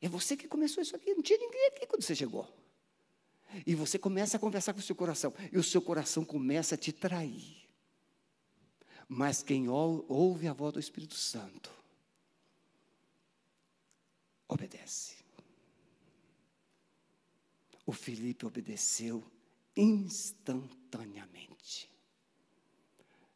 É 0.00 0.08
você 0.08 0.36
que 0.36 0.48
começou 0.48 0.82
isso 0.82 0.96
aqui. 0.96 1.14
Não 1.14 1.22
tinha 1.22 1.38
ninguém 1.38 1.68
aqui 1.68 1.86
quando 1.86 2.02
você 2.02 2.14
chegou. 2.14 2.46
E 3.66 3.74
você 3.74 3.98
começa 3.98 4.36
a 4.36 4.40
conversar 4.40 4.72
com 4.72 4.80
o 4.80 4.82
seu 4.82 4.94
coração. 4.94 5.32
E 5.52 5.58
o 5.58 5.62
seu 5.62 5.82
coração 5.82 6.24
começa 6.24 6.74
a 6.74 6.78
te 6.78 6.92
trair. 6.92 7.55
Mas 9.08 9.42
quem 9.42 9.68
ouve 9.68 10.48
a 10.48 10.52
voz 10.52 10.74
do 10.74 10.80
Espírito 10.80 11.14
Santo, 11.14 11.70
obedece. 14.48 15.14
O 17.84 17.92
Felipe 17.92 18.44
obedeceu 18.44 19.22
instantaneamente. 19.76 21.88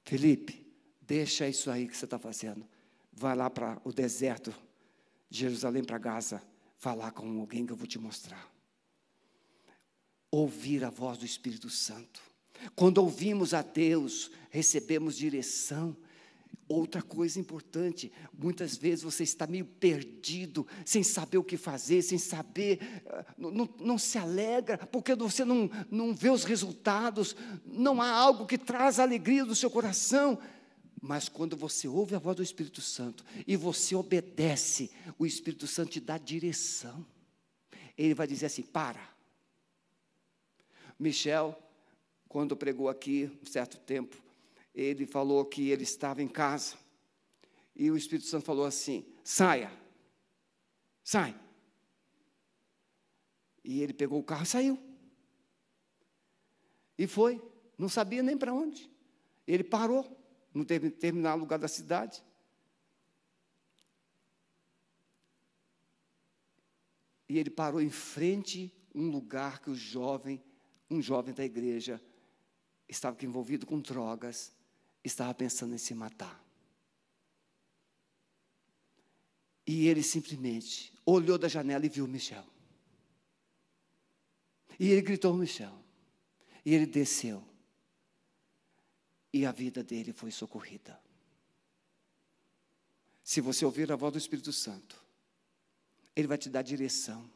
Felipe, 0.03 0.66
deixa 1.01 1.49
isso 1.49 1.71
aí 1.71 1.87
que 1.87 1.97
você 1.97 2.05
está 2.05 2.18
fazendo. 2.18 2.66
Vai 3.12 3.37
lá 3.37 3.49
para 3.49 3.81
o 3.85 3.93
deserto 3.93 4.53
de 5.29 5.39
Jerusalém 5.39 5.85
para 5.85 5.99
Gaza, 5.99 6.43
falar 6.79 7.12
com 7.12 7.41
alguém 7.41 7.64
que 7.64 7.73
eu 7.73 7.77
vou 7.77 7.87
te 7.87 7.99
mostrar. 7.99 8.51
Ouvir 10.31 10.85
a 10.85 10.91
voz 10.91 11.16
do 11.18 11.25
Espírito 11.25 11.71
Santo. 11.71 12.30
Quando 12.74 12.98
ouvimos 12.98 13.54
a 13.54 13.62
Deus, 13.62 14.30
recebemos 14.50 15.16
direção. 15.16 15.96
Outra 16.68 17.02
coisa 17.02 17.40
importante, 17.40 18.12
muitas 18.32 18.76
vezes 18.76 19.02
você 19.02 19.24
está 19.24 19.44
meio 19.44 19.64
perdido, 19.64 20.64
sem 20.84 21.02
saber 21.02 21.38
o 21.38 21.42
que 21.42 21.56
fazer, 21.56 22.00
sem 22.00 22.16
saber, 22.16 22.78
ah, 23.06 23.24
não, 23.36 23.68
não, 23.80 23.98
se 23.98 24.16
alegra, 24.18 24.78
porque 24.78 25.16
você 25.16 25.44
não, 25.44 25.68
não 25.90 26.14
vê 26.14 26.30
os 26.30 26.44
resultados, 26.44 27.34
não 27.64 28.00
há 28.00 28.08
algo 28.08 28.46
que 28.46 28.56
traz 28.56 29.00
alegria 29.00 29.44
do 29.44 29.56
seu 29.56 29.68
coração. 29.68 30.38
Mas 31.02 31.28
quando 31.28 31.56
você 31.56 31.88
ouve 31.88 32.14
a 32.14 32.20
voz 32.20 32.36
do 32.36 32.42
Espírito 32.42 32.80
Santo 32.80 33.24
e 33.46 33.56
você 33.56 33.96
obedece, 33.96 34.92
o 35.18 35.26
Espírito 35.26 35.66
Santo 35.66 35.90
te 35.90 36.00
dá 36.00 36.18
direção. 36.18 37.04
Ele 37.98 38.14
vai 38.14 38.28
dizer 38.28 38.46
assim: 38.46 38.62
para. 38.62 39.00
Michel, 40.98 41.58
quando 42.31 42.57
pregou 42.57 42.89
aqui, 42.89 43.28
um 43.43 43.45
certo 43.45 43.76
tempo, 43.76 44.16
ele 44.72 45.05
falou 45.05 45.45
que 45.45 45.68
ele 45.68 45.83
estava 45.83 46.22
em 46.22 46.28
casa 46.28 46.76
e 47.74 47.91
o 47.91 47.97
Espírito 47.97 48.28
Santo 48.28 48.45
falou 48.45 48.64
assim: 48.64 49.05
saia, 49.24 49.68
sai. 51.03 51.37
E 53.64 53.83
ele 53.83 53.93
pegou 53.93 54.20
o 54.20 54.22
carro 54.22 54.45
e 54.45 54.47
saiu. 54.47 54.78
E 56.97 57.09
foi, 57.09 57.43
não 57.76 57.89
sabia 57.89 58.22
nem 58.22 58.39
para 58.39 58.55
onde. 58.55 58.89
Ele 59.45 59.64
parou 59.64 60.16
no 60.55 60.64
determinado 60.64 61.41
lugar 61.41 61.59
da 61.59 61.66
cidade. 61.66 62.22
E 67.28 67.37
ele 67.37 67.51
parou 67.51 67.81
em 67.81 67.91
frente 67.91 68.72
a 68.95 68.99
um 68.99 69.11
lugar 69.11 69.59
que 69.59 69.68
o 69.68 69.74
jovem, 69.74 70.41
um 70.89 71.03
jovem 71.03 71.35
da 71.35 71.45
igreja, 71.45 72.01
estava 72.91 73.16
envolvido 73.24 73.64
com 73.64 73.80
drogas, 73.80 74.53
estava 75.05 75.32
pensando 75.32 75.74
em 75.74 75.78
se 75.78 75.95
matar. 75.95 76.45
E 79.66 79.86
ele 79.86 80.03
simplesmente 80.03 80.93
olhou 81.07 81.38
da 81.38 81.47
janela 81.47 81.86
e 81.86 81.88
viu 81.88 82.07
Michel. 82.09 82.45
E 84.78 84.88
ele 84.88 85.03
gritou 85.03 85.32
Michel. 85.34 85.78
E 86.64 86.74
ele 86.74 86.86
desceu. 86.86 87.47
E 89.32 89.47
a 89.47 89.53
vida 89.53 89.84
dele 89.84 90.12
foi 90.12 90.32
socorrida. 90.32 91.01
Se 93.22 93.41
você 93.41 93.64
ouvir 93.64 93.93
a 93.93 93.97
voz 93.97 94.12
do 94.12 94.18
Espírito 94.18 94.53
Santo, 94.53 95.01
ele 96.16 96.26
vai 96.26 96.36
te 96.36 96.51
dar 96.51 96.62
direção. 96.62 97.30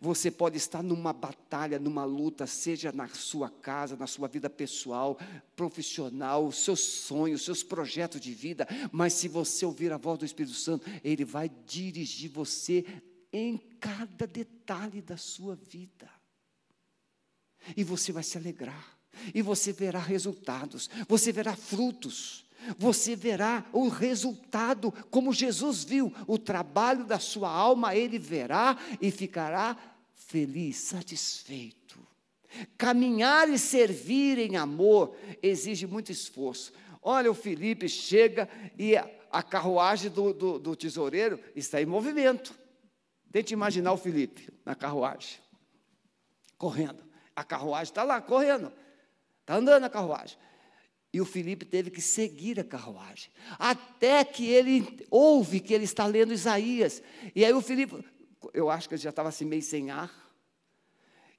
Você 0.00 0.30
pode 0.30 0.56
estar 0.56 0.82
numa 0.82 1.12
batalha, 1.12 1.78
numa 1.78 2.04
luta, 2.04 2.46
seja 2.46 2.92
na 2.92 3.08
sua 3.08 3.50
casa, 3.50 3.96
na 3.96 4.06
sua 4.06 4.28
vida 4.28 4.48
pessoal, 4.48 5.18
profissional, 5.56 6.50
seus 6.52 6.80
sonhos, 6.80 7.44
seus 7.44 7.62
projetos 7.62 8.20
de 8.20 8.32
vida, 8.32 8.66
mas 8.92 9.12
se 9.14 9.28
você 9.28 9.66
ouvir 9.66 9.92
a 9.92 9.96
voz 9.96 10.18
do 10.18 10.24
Espírito 10.24 10.54
Santo, 10.54 10.88
ele 11.02 11.24
vai 11.24 11.50
dirigir 11.66 12.30
você 12.30 12.84
em 13.32 13.58
cada 13.80 14.26
detalhe 14.26 15.00
da 15.00 15.16
sua 15.16 15.56
vida. 15.56 16.10
E 17.76 17.82
você 17.82 18.12
vai 18.12 18.22
se 18.22 18.36
alegrar, 18.36 18.98
e 19.34 19.42
você 19.42 19.72
verá 19.72 19.98
resultados, 19.98 20.88
você 21.08 21.32
verá 21.32 21.54
frutos 21.56 22.41
você 22.78 23.16
verá 23.16 23.64
o 23.72 23.88
resultado, 23.88 24.92
como 25.10 25.32
Jesus 25.32 25.84
viu, 25.84 26.12
o 26.26 26.38
trabalho 26.38 27.04
da 27.04 27.18
sua 27.18 27.50
alma, 27.50 27.94
ele 27.94 28.18
verá 28.18 28.76
e 29.00 29.10
ficará 29.10 29.76
feliz, 30.14 30.76
satisfeito. 30.76 32.00
Caminhar 32.76 33.48
e 33.48 33.58
servir 33.58 34.38
em 34.38 34.56
amor 34.56 35.16
exige 35.42 35.86
muito 35.86 36.12
esforço. 36.12 36.72
Olha, 37.02 37.30
o 37.30 37.34
Felipe 37.34 37.88
chega 37.88 38.48
e 38.78 38.96
a 38.96 39.42
carruagem 39.42 40.10
do, 40.10 40.32
do, 40.32 40.58
do 40.58 40.76
tesoureiro 40.76 41.40
está 41.56 41.80
em 41.80 41.86
movimento. 41.86 42.54
Tente 43.32 43.54
imaginar 43.54 43.92
o 43.92 43.96
Felipe 43.96 44.52
na 44.64 44.74
carruagem, 44.74 45.38
correndo. 46.58 47.02
A 47.34 47.42
carruagem 47.42 47.90
está 47.90 48.02
lá, 48.02 48.20
correndo. 48.20 48.70
Está 49.40 49.56
andando 49.56 49.84
a 49.84 49.90
carruagem. 49.90 50.36
E 51.12 51.20
o 51.20 51.26
Felipe 51.26 51.66
teve 51.66 51.90
que 51.90 52.00
seguir 52.00 52.58
a 52.58 52.64
carruagem, 52.64 53.30
até 53.58 54.24
que 54.24 54.46
ele 54.48 55.06
ouve 55.10 55.60
que 55.60 55.74
ele 55.74 55.84
está 55.84 56.06
lendo 56.06 56.32
Isaías. 56.32 57.02
E 57.34 57.44
aí 57.44 57.52
o 57.52 57.60
Felipe, 57.60 58.02
eu 58.54 58.70
acho 58.70 58.88
que 58.88 58.94
ele 58.94 59.02
já 59.02 59.10
estava 59.10 59.28
assim 59.28 59.44
meio 59.44 59.62
sem 59.62 59.90
ar. 59.90 60.10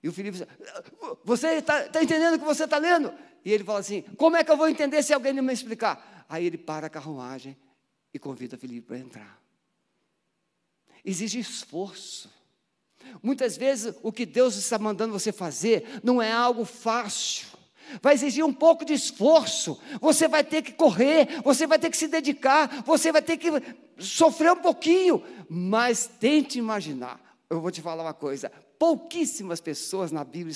E 0.01 0.07
o 0.07 0.13
Felipe 0.13 0.37
você 1.23 1.55
está 1.55 1.89
tá 1.89 2.03
entendendo 2.03 2.35
o 2.35 2.39
que 2.39 2.45
você 2.45 2.65
está 2.65 2.77
lendo? 2.77 3.11
E 3.43 3.51
ele 3.51 3.63
fala 3.63 3.79
assim, 3.79 4.03
como 4.15 4.35
é 4.35 4.43
que 4.43 4.51
eu 4.51 4.57
vou 4.57 4.69
entender 4.69 5.01
se 5.01 5.11
alguém 5.11 5.33
não 5.33 5.41
me 5.41 5.53
explicar? 5.53 6.25
Aí 6.29 6.45
ele 6.45 6.57
para 6.57 6.85
a 6.85 6.89
carruagem 6.89 7.57
e 8.13 8.19
convida 8.19 8.55
o 8.55 8.59
Felipe 8.59 8.87
para 8.87 8.99
entrar. 8.99 9.41
Exige 11.03 11.39
esforço. 11.39 12.29
Muitas 13.23 13.57
vezes 13.57 13.95
o 14.03 14.11
que 14.11 14.25
Deus 14.25 14.55
está 14.55 14.77
mandando 14.77 15.13
você 15.13 15.31
fazer 15.31 15.99
não 16.03 16.21
é 16.21 16.31
algo 16.31 16.63
fácil 16.63 17.47
vai 18.01 18.13
exigir 18.13 18.45
um 18.45 18.53
pouco 18.53 18.85
de 18.85 18.93
esforço. 18.93 19.79
Você 19.99 20.27
vai 20.27 20.43
ter 20.43 20.61
que 20.61 20.73
correr, 20.73 21.41
você 21.43 21.67
vai 21.67 21.79
ter 21.79 21.89
que 21.89 21.97
se 21.97 22.07
dedicar, 22.07 22.83
você 22.83 23.11
vai 23.11 23.21
ter 23.21 23.37
que 23.37 23.49
sofrer 23.97 24.51
um 24.51 24.61
pouquinho, 24.61 25.23
mas 25.49 26.07
tente 26.19 26.59
imaginar. 26.59 27.19
Eu 27.49 27.61
vou 27.61 27.71
te 27.71 27.81
falar 27.81 28.03
uma 28.03 28.13
coisa: 28.13 28.51
pouquíssimas 28.79 29.59
pessoas 29.59 30.11
na 30.11 30.23
Bíblia 30.23 30.55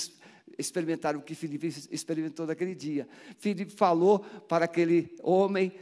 experimentaram 0.58 1.20
o 1.20 1.22
que 1.22 1.34
Filipe 1.34 1.68
experimentou 1.90 2.46
naquele 2.46 2.74
dia. 2.74 3.08
Filipe 3.38 3.72
falou 3.72 4.20
para 4.48 4.64
aquele 4.64 5.14
homem 5.22 5.72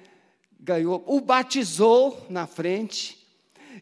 ganhou, 0.59 1.05
o 1.07 1.21
batizou 1.21 2.27
na 2.29 2.47
frente. 2.47 3.25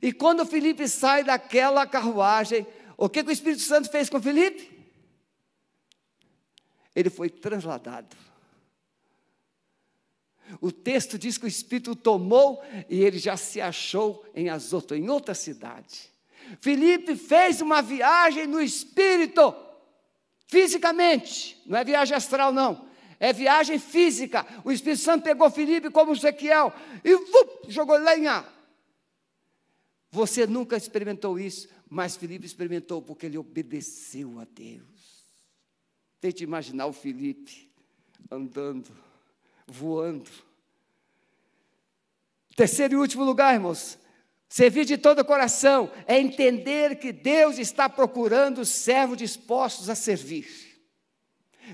E 0.02 0.12
quando 0.12 0.44
Felipe 0.44 0.88
sai 0.88 1.24
daquela 1.24 1.86
carruagem, 1.86 2.66
o 2.96 3.08
que, 3.08 3.22
que 3.22 3.30
o 3.30 3.32
Espírito 3.32 3.62
Santo 3.62 3.90
fez 3.90 4.10
com 4.10 4.20
Felipe? 4.20 4.73
Ele 6.94 7.10
foi 7.10 7.28
transladado. 7.28 8.16
O 10.60 10.70
texto 10.70 11.18
diz 11.18 11.38
que 11.38 11.46
o 11.46 11.48
Espírito 11.48 11.92
o 11.92 11.96
tomou 11.96 12.62
e 12.88 13.02
ele 13.02 13.18
já 13.18 13.36
se 13.36 13.60
achou 13.60 14.24
em 14.34 14.48
Azoto, 14.48 14.94
em 14.94 15.08
outra 15.08 15.34
cidade. 15.34 16.12
Felipe 16.60 17.16
fez 17.16 17.60
uma 17.60 17.80
viagem 17.80 18.46
no 18.46 18.60
Espírito, 18.60 19.54
fisicamente, 20.46 21.60
não 21.66 21.78
é 21.78 21.84
viagem 21.84 22.16
astral, 22.16 22.52
não. 22.52 22.86
É 23.18 23.32
viagem 23.32 23.78
física. 23.78 24.46
O 24.64 24.70
Espírito 24.70 25.02
Santo 25.02 25.24
pegou 25.24 25.50
Felipe 25.50 25.90
como 25.90 26.12
Ezequiel 26.12 26.72
e 27.02 27.16
vup, 27.16 27.70
jogou 27.70 27.96
lenha. 27.96 28.44
Você 30.10 30.46
nunca 30.46 30.76
experimentou 30.76 31.38
isso, 31.38 31.68
mas 31.88 32.16
Felipe 32.16 32.44
experimentou 32.44 33.00
porque 33.00 33.26
ele 33.26 33.38
obedeceu 33.38 34.38
a 34.38 34.44
Deus. 34.44 34.93
Tente 36.24 36.42
imaginar 36.42 36.86
o 36.86 36.92
Felipe 36.94 37.70
andando, 38.30 38.90
voando. 39.66 40.30
Terceiro 42.56 42.94
e 42.94 42.96
último 42.96 43.22
lugar, 43.22 43.52
irmãos, 43.52 43.98
servir 44.48 44.86
de 44.86 44.96
todo 44.96 45.18
o 45.18 45.24
coração 45.26 45.92
é 46.06 46.18
entender 46.18 46.98
que 46.98 47.12
Deus 47.12 47.58
está 47.58 47.90
procurando 47.90 48.64
servos 48.64 49.18
dispostos 49.18 49.90
a 49.90 49.94
servir. 49.94 50.48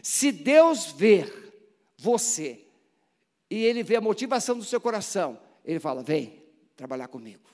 Se 0.02 0.32
Deus 0.32 0.86
ver 0.86 1.32
você 1.96 2.66
e 3.48 3.64
Ele 3.64 3.84
vê 3.84 3.94
a 3.94 4.00
motivação 4.00 4.58
do 4.58 4.64
seu 4.64 4.80
coração, 4.80 5.40
Ele 5.64 5.78
fala: 5.78 6.02
vem 6.02 6.42
trabalhar 6.74 7.06
comigo. 7.06 7.48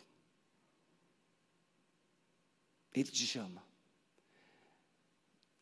Ele 2.95 3.11
te 3.11 3.27
chama. 3.27 3.66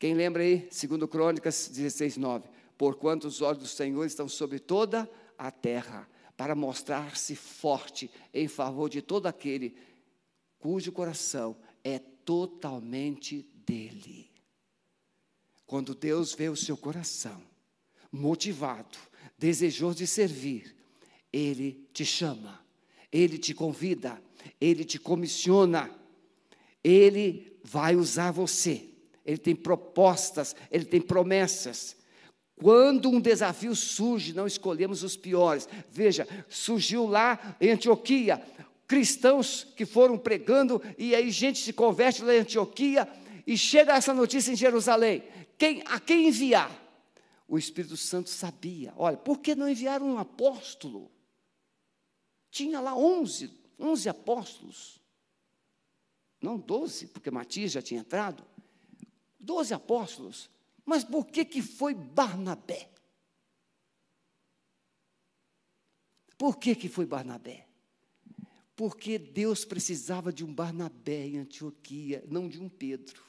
Quem 0.05 0.13
lembra 0.13 0.43
aí? 0.43 0.67
Segundo 0.69 1.07
Crônicas 1.07 1.67
16, 1.67 2.17
9. 2.17 2.47
Porquanto 2.77 3.25
os 3.25 3.41
olhos 3.41 3.63
do 3.63 3.67
Senhor 3.67 4.05
estão 4.05 4.29
sobre 4.29 4.59
toda 4.59 5.09
a 5.35 5.49
terra, 5.49 6.07
para 6.37 6.53
mostrar-se 6.53 7.35
forte 7.35 8.11
em 8.31 8.47
favor 8.47 8.87
de 8.87 9.01
todo 9.01 9.25
aquele 9.25 9.75
cujo 10.59 10.91
coração 10.91 11.57
é 11.83 11.97
totalmente 11.97 13.49
dele. 13.65 14.29
Quando 15.65 15.95
Deus 15.95 16.35
vê 16.35 16.49
o 16.49 16.55
seu 16.55 16.77
coração 16.77 17.41
motivado, 18.11 18.99
desejoso 19.39 19.97
de 19.97 20.05
servir, 20.05 20.75
Ele 21.33 21.83
te 21.91 22.05
chama, 22.05 22.63
Ele 23.11 23.39
te 23.39 23.55
convida, 23.55 24.21
Ele 24.61 24.85
te 24.85 24.99
comissiona, 24.99 25.89
Ele 26.83 27.57
vai 27.63 27.95
usar 27.95 28.29
você. 28.29 28.93
Ele 29.25 29.37
tem 29.37 29.55
propostas, 29.55 30.55
Ele 30.69 30.85
tem 30.85 31.01
promessas. 31.01 31.97
Quando 32.55 33.09
um 33.09 33.19
desafio 33.19 33.75
surge, 33.75 34.33
não 34.33 34.47
escolhemos 34.47 35.03
os 35.03 35.17
piores. 35.17 35.67
Veja, 35.91 36.27
surgiu 36.47 37.05
lá 37.05 37.57
em 37.59 37.71
Antioquia, 37.71 38.41
cristãos 38.87 39.65
que 39.75 39.85
foram 39.85 40.17
pregando, 40.17 40.81
e 40.97 41.13
aí 41.13 41.29
gente 41.31 41.59
se 41.59 41.73
converte 41.73 42.23
lá 42.23 42.33
em 42.33 42.39
Antioquia, 42.39 43.07
e 43.45 43.57
chega 43.57 43.93
essa 43.93 44.13
notícia 44.13 44.51
em 44.51 44.55
Jerusalém. 44.55 45.23
Quem, 45.57 45.83
a 45.85 45.99
quem 45.99 46.27
enviar? 46.27 46.71
O 47.47 47.57
Espírito 47.57 47.97
Santo 47.97 48.29
sabia. 48.29 48.93
Olha, 48.95 49.17
por 49.17 49.39
que 49.39 49.53
não 49.53 49.69
enviaram 49.69 50.07
um 50.07 50.17
apóstolo? 50.17 51.11
Tinha 52.49 52.79
lá 52.79 52.95
onze, 52.95 53.51
onze 53.77 54.07
apóstolos. 54.07 54.99
Não 56.41 56.57
doze, 56.57 57.07
porque 57.07 57.29
Matias 57.29 57.71
já 57.71 57.81
tinha 57.81 57.99
entrado. 57.99 58.43
Doze 59.45 59.73
apóstolos. 59.73 60.49
Mas 60.83 61.03
por 61.03 61.27
que, 61.27 61.45
que 61.45 61.61
foi 61.61 61.93
Barnabé? 61.93 62.89
Por 66.37 66.57
que, 66.57 66.75
que 66.75 66.89
foi 66.89 67.05
Barnabé? 67.05 67.67
Porque 68.75 69.17
Deus 69.17 69.63
precisava 69.63 70.33
de 70.33 70.43
um 70.43 70.53
Barnabé 70.53 71.27
em 71.27 71.37
Antioquia, 71.37 72.23
não 72.27 72.49
de 72.49 72.59
um 72.59 72.67
Pedro. 72.67 73.23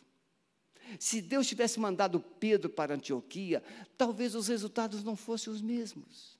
Se 0.98 1.20
Deus 1.20 1.46
tivesse 1.46 1.78
mandado 1.78 2.20
Pedro 2.20 2.70
para 2.70 2.94
Antioquia, 2.94 3.62
talvez 3.96 4.34
os 4.34 4.48
resultados 4.48 5.04
não 5.04 5.14
fossem 5.16 5.52
os 5.52 5.60
mesmos. 5.60 6.36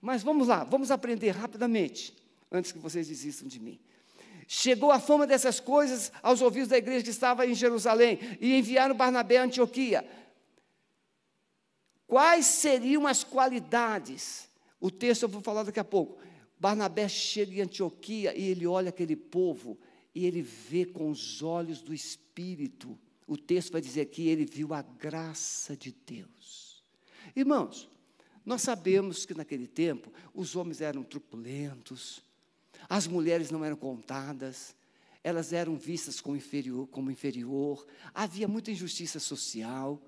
Mas 0.00 0.22
vamos 0.22 0.48
lá, 0.48 0.64
vamos 0.64 0.90
aprender 0.90 1.30
rapidamente, 1.30 2.14
antes 2.50 2.72
que 2.72 2.78
vocês 2.78 3.08
desistam 3.08 3.48
de 3.48 3.60
mim. 3.60 3.78
Chegou 4.54 4.90
a 4.90 5.00
fama 5.00 5.26
dessas 5.26 5.58
coisas 5.60 6.12
aos 6.22 6.42
ouvidos 6.42 6.68
da 6.68 6.76
igreja 6.76 7.02
que 7.02 7.10
estava 7.10 7.46
em 7.46 7.54
Jerusalém 7.54 8.18
e 8.38 8.58
enviaram 8.58 8.94
Barnabé 8.94 9.38
a 9.38 9.44
Antioquia. 9.44 10.06
Quais 12.06 12.44
seriam 12.44 13.06
as 13.06 13.24
qualidades? 13.24 14.50
O 14.78 14.90
texto 14.90 15.22
eu 15.22 15.28
vou 15.28 15.40
falar 15.40 15.62
daqui 15.62 15.80
a 15.80 15.84
pouco. 15.84 16.20
Barnabé 16.60 17.08
chega 17.08 17.54
em 17.54 17.60
Antioquia 17.62 18.36
e 18.36 18.48
ele 18.48 18.66
olha 18.66 18.90
aquele 18.90 19.16
povo 19.16 19.78
e 20.14 20.26
ele 20.26 20.42
vê 20.42 20.84
com 20.84 21.08
os 21.08 21.42
olhos 21.42 21.80
do 21.80 21.94
Espírito 21.94 22.98
o 23.26 23.36
texto 23.38 23.72
vai 23.72 23.80
dizer 23.80 24.06
que 24.06 24.28
ele 24.28 24.44
viu 24.44 24.74
a 24.74 24.82
graça 24.82 25.74
de 25.74 25.90
Deus. 25.90 26.84
Irmãos, 27.34 27.88
nós 28.44 28.60
sabemos 28.60 29.24
que 29.24 29.32
naquele 29.32 29.66
tempo 29.66 30.12
os 30.34 30.54
homens 30.54 30.82
eram 30.82 31.02
truculentos, 31.02 32.22
as 32.88 33.06
mulheres 33.06 33.50
não 33.50 33.64
eram 33.64 33.76
contadas, 33.76 34.74
elas 35.24 35.52
eram 35.52 35.76
vistas 35.76 36.20
como 36.20 36.36
inferior, 36.36 36.86
como 36.88 37.10
inferior 37.10 37.86
havia 38.12 38.48
muita 38.48 38.70
injustiça 38.70 39.20
social. 39.20 40.00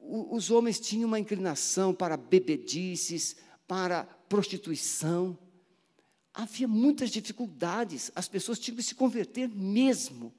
Os 0.00 0.50
homens 0.50 0.80
tinham 0.80 1.06
uma 1.06 1.20
inclinação 1.20 1.94
para 1.94 2.16
bebedices, 2.16 3.36
para 3.66 4.04
prostituição. 4.04 5.38
Havia 6.32 6.66
muitas 6.66 7.10
dificuldades, 7.10 8.10
as 8.14 8.28
pessoas 8.28 8.58
tinham 8.58 8.76
que 8.76 8.82
se 8.82 8.94
converter 8.94 9.48
mesmo. 9.48 10.32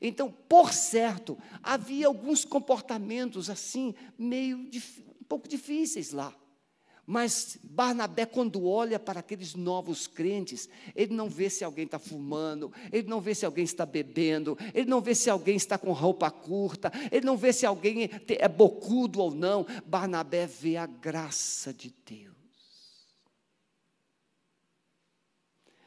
Então, 0.00 0.30
por 0.30 0.72
certo, 0.72 1.38
havia 1.62 2.08
alguns 2.08 2.44
comportamentos 2.44 3.48
assim, 3.48 3.94
meio 4.18 4.58
um 4.58 5.24
pouco 5.24 5.48
difíceis 5.48 6.12
lá. 6.12 6.34
Mas 7.06 7.56
Barnabé, 7.62 8.26
quando 8.26 8.66
olha 8.66 8.98
para 8.98 9.20
aqueles 9.20 9.54
novos 9.54 10.08
crentes, 10.08 10.68
ele 10.94 11.14
não 11.14 11.28
vê 11.28 11.48
se 11.48 11.62
alguém 11.62 11.84
está 11.84 12.00
fumando, 12.00 12.72
ele 12.92 13.08
não 13.08 13.20
vê 13.20 13.32
se 13.32 13.46
alguém 13.46 13.64
está 13.64 13.86
bebendo, 13.86 14.58
ele 14.74 14.90
não 14.90 15.00
vê 15.00 15.14
se 15.14 15.30
alguém 15.30 15.54
está 15.54 15.78
com 15.78 15.92
roupa 15.92 16.28
curta, 16.32 16.90
ele 17.12 17.24
não 17.24 17.36
vê 17.36 17.52
se 17.52 17.64
alguém 17.64 18.10
é 18.26 18.48
bocudo 18.48 19.20
ou 19.20 19.30
não. 19.30 19.64
Barnabé 19.86 20.46
vê 20.46 20.76
a 20.76 20.86
graça 20.86 21.72
de 21.72 21.94
Deus. 22.04 22.34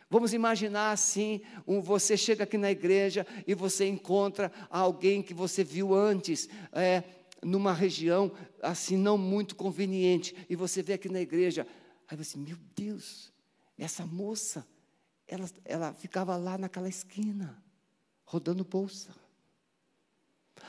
Vamos 0.09 0.33
imaginar 0.33 0.91
assim: 0.91 1.41
um, 1.67 1.81
você 1.81 2.15
chega 2.15 2.45
aqui 2.45 2.57
na 2.57 2.71
igreja 2.71 3.27
e 3.45 3.53
você 3.53 3.87
encontra 3.87 4.51
alguém 4.69 5.21
que 5.21 5.33
você 5.33 5.63
viu 5.63 5.93
antes, 5.93 6.49
é, 6.71 7.03
numa 7.43 7.73
região 7.73 8.31
assim 8.61 8.97
não 8.97 9.17
muito 9.17 9.55
conveniente, 9.55 10.35
e 10.49 10.55
você 10.55 10.81
vê 10.81 10.93
aqui 10.93 11.09
na 11.09 11.21
igreja, 11.21 11.65
aí 12.07 12.17
você, 12.17 12.37
meu 12.37 12.57
Deus, 12.75 13.31
essa 13.77 14.05
moça, 14.05 14.67
ela, 15.27 15.49
ela 15.63 15.93
ficava 15.93 16.35
lá 16.35 16.57
naquela 16.57 16.89
esquina, 16.89 17.63
rodando 18.25 18.63
bolsa. 18.63 19.15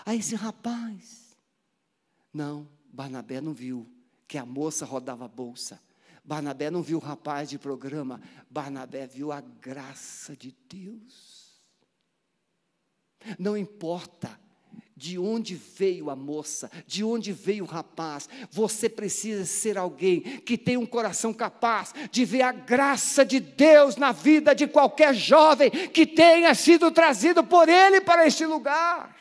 Aí 0.04 0.18
esse 0.18 0.34
rapaz, 0.34 1.36
não, 2.32 2.68
Barnabé 2.92 3.40
não 3.40 3.52
viu 3.52 3.90
que 4.28 4.38
a 4.38 4.46
moça 4.46 4.84
rodava 4.84 5.26
bolsa. 5.26 5.80
Barnabé 6.24 6.70
não 6.70 6.82
viu 6.82 6.98
o 6.98 7.00
rapaz 7.00 7.50
de 7.50 7.58
programa, 7.58 8.20
Barnabé 8.48 9.06
viu 9.06 9.32
a 9.32 9.40
graça 9.40 10.36
de 10.36 10.54
Deus. 10.68 11.60
Não 13.38 13.56
importa 13.56 14.38
de 15.00 15.18
onde 15.18 15.54
veio 15.54 16.10
a 16.10 16.14
moça, 16.14 16.70
de 16.86 17.02
onde 17.02 17.32
veio 17.32 17.64
o 17.64 17.66
rapaz, 17.66 18.28
você 18.50 18.86
precisa 18.86 19.46
ser 19.46 19.78
alguém 19.78 20.20
que 20.40 20.58
tem 20.58 20.76
um 20.76 20.84
coração 20.84 21.32
capaz 21.32 21.94
de 22.10 22.22
ver 22.26 22.42
a 22.42 22.52
graça 22.52 23.24
de 23.24 23.40
Deus 23.40 23.96
na 23.96 24.12
vida 24.12 24.54
de 24.54 24.66
qualquer 24.66 25.14
jovem 25.14 25.70
que 25.70 26.06
tenha 26.06 26.54
sido 26.54 26.90
trazido 26.90 27.42
por 27.42 27.66
Ele 27.66 28.02
para 28.02 28.26
este 28.26 28.44
lugar. 28.44 29.16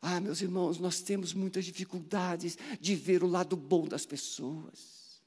Ah, 0.00 0.18
meus 0.18 0.40
irmãos, 0.40 0.78
nós 0.78 1.02
temos 1.02 1.34
muitas 1.34 1.66
dificuldades 1.66 2.56
de 2.80 2.94
ver 2.96 3.22
o 3.22 3.26
lado 3.26 3.54
bom 3.54 3.86
das 3.86 4.06
pessoas. 4.06 5.20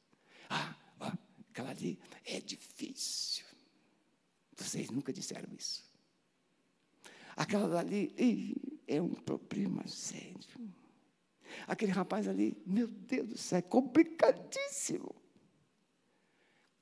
Ah, 0.50 0.74
aquela 1.52 1.70
ali 1.70 2.00
é 2.26 2.40
difícil. 2.40 3.46
Vocês 4.58 4.90
nunca 4.90 5.14
disseram 5.14 5.50
isso. 5.56 5.93
Aquela 7.36 7.80
ali 7.80 8.82
é 8.88 9.02
um 9.02 9.14
problema 9.14 9.88
sério. 9.88 10.40
Aquele 11.68 11.92
rapaz 11.92 12.28
ali, 12.28 12.58
meu 12.66 12.88
Deus 12.88 13.28
do 13.30 13.38
céu, 13.38 13.60
é 13.60 13.62
complicadíssimo. 13.62 15.16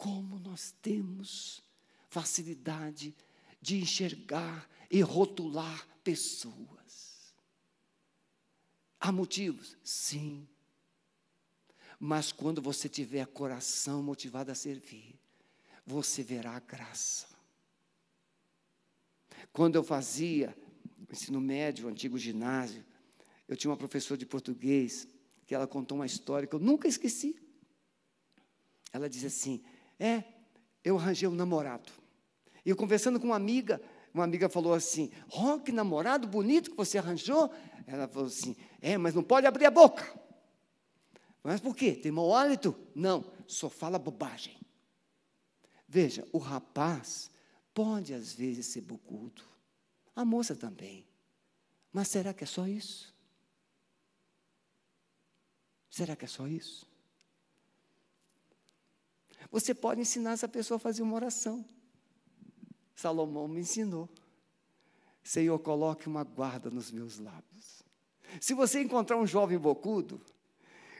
como 0.02 0.40
nós 0.40 0.74
temos 0.82 1.64
facilidade 2.10 3.16
de 3.62 3.78
enxergar 3.78 4.68
e 4.90 5.00
rotular 5.02 5.88
pessoas. 6.04 7.36
Há 9.00 9.12
motivos? 9.12 9.78
Sim. 9.84 10.48
Mas 12.00 12.32
quando 12.32 12.64
você 12.64 12.90
tiver 12.90 13.28
coração 13.28 14.02
motivado 14.02 14.52
a 14.52 14.56
servir, 14.56 15.20
você 15.86 16.24
verá 16.24 16.56
a 16.56 16.60
graça. 16.60 17.28
Quando 19.54 19.76
eu 19.76 19.84
fazia 19.84 20.56
ensino 21.12 21.42
médio, 21.42 21.88
antigo 21.88 22.18
ginásio, 22.18 22.86
eu 23.48 23.58
tinha 23.58 23.70
uma 23.70 23.78
professora 23.78 24.18
de 24.18 24.26
português 24.26 25.08
que 25.46 25.54
ela 25.54 25.68
contou 25.68 25.98
uma 25.98 26.06
história 26.06 26.48
que 26.48 26.56
eu 26.56 26.60
nunca 26.60 26.88
esqueci. 26.88 27.36
Ela 28.94 29.10
diz 29.10 29.26
assim: 29.26 29.62
É, 30.00 30.24
eu 30.84 30.98
arranjei 30.98 31.28
um 31.28 31.36
namorado. 31.36 31.92
E 32.66 32.70
eu 32.70 32.76
conversando 32.76 33.20
com 33.20 33.28
uma 33.28 33.36
amiga, 33.36 33.82
uma 34.14 34.24
amiga 34.24 34.48
falou 34.48 34.74
assim: 34.74 35.12
Oh, 35.30 35.60
que 35.60 35.72
namorado 35.72 36.28
bonito 36.28 36.72
que 36.72 36.78
você 36.78 36.98
arranjou. 36.98 37.54
Ela 37.86 38.08
falou 38.08 38.28
assim: 38.28 38.56
É, 38.82 38.98
mas 38.98 39.14
não 39.14 39.24
pode 39.24 39.46
abrir 39.46 39.66
a 39.66 39.72
boca. 39.72 40.20
Mas 41.44 41.60
por 41.60 41.76
quê? 41.76 41.94
Tem 41.94 42.12
mau 42.12 42.34
hálito? 42.34 42.76
Não, 42.96 43.26
só 43.48 43.70
fala 43.70 43.98
bobagem. 43.98 44.58
Veja, 45.88 46.26
o 46.32 46.38
rapaz 46.38 47.32
pode 47.74 48.14
às 48.14 48.34
vezes 48.34 48.68
ser 48.68 48.82
bocudo, 48.82 49.44
a 50.16 50.24
moça 50.26 50.56
também. 50.56 51.06
Mas 51.92 52.08
será 52.08 52.34
que 52.34 52.44
é 52.44 52.48
só 52.48 52.68
isso? 52.68 53.14
Será 55.90 56.16
que 56.16 56.26
é 56.26 56.28
só 56.28 56.48
isso? 56.48 56.88
Você 59.52 59.74
pode 59.74 60.00
ensinar 60.00 60.32
essa 60.32 60.48
pessoa 60.48 60.78
a 60.78 60.80
fazer 60.80 61.02
uma 61.02 61.16
oração. 61.16 61.66
Salomão 62.96 63.48
me 63.48 63.60
ensinou. 63.60 64.08
Senhor, 65.24 65.60
coloque 65.60 66.08
uma 66.08 66.24
guarda 66.24 66.70
nos 66.70 66.92
meus 66.92 67.18
lábios. 67.20 67.84
Se 68.40 68.54
você 68.54 68.82
encontrar 68.82 69.18
um 69.18 69.28
jovem 69.28 69.58
bocudo, 69.58 70.22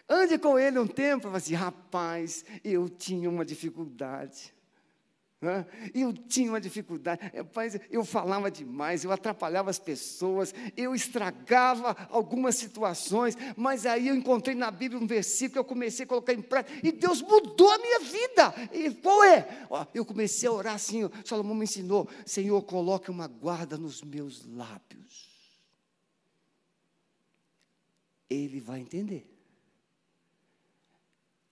ande 0.10 0.38
com 0.38 0.60
ele 0.60 0.78
um 0.78 0.88
tempo 0.88 1.22
e 1.22 1.30
fale 1.30 1.38
assim, 1.38 1.54
rapaz, 1.54 2.44
eu 2.64 2.90
tinha 2.90 3.30
uma 3.30 3.46
dificuldade. 3.46 4.54
Eu 5.92 6.14
tinha 6.14 6.52
uma 6.52 6.62
dificuldade, 6.62 7.20
rapaz, 7.36 7.80
eu 7.90 8.06
falava 8.06 8.52
demais, 8.52 9.04
eu 9.04 9.12
atrapalhava 9.12 9.72
as 9.72 9.80
pessoas, 9.80 10.54
eu 10.78 10.94
estragava 10.94 11.98
algumas 12.12 12.54
situações, 12.56 13.36
mas 13.58 13.88
aí 13.88 14.10
eu 14.10 14.16
encontrei 14.16 14.54
na 14.54 14.70
Bíblia 14.70 15.02
um 15.02 15.08
versículo 15.08 15.54
que 15.54 15.58
eu 15.58 15.66
comecei 15.66 16.06
a 16.06 16.08
colocar 16.08 16.32
em 16.32 16.44
prática, 16.44 16.88
e 16.88 16.92
Deus 16.92 17.24
mudou 17.24 17.72
a 17.72 17.80
minha 17.80 18.00
vida. 18.02 18.54
E 18.72 18.92
qual 18.92 19.24
é? 19.24 19.68
Eu 19.96 20.06
comecei 20.06 20.48
a 20.48 20.52
orar 20.52 20.76
assim, 20.76 21.10
Salomão 21.26 21.56
me 21.56 21.64
ensinou, 21.64 22.08
Senhor, 22.24 22.62
coloque 22.62 23.10
uma 23.10 23.28
guarda 23.28 23.80
nos 23.80 24.04
meus 24.04 24.46
lábios. 24.46 25.28
Ele 28.30 28.60
vai 28.60 28.80
entender. 28.80 29.28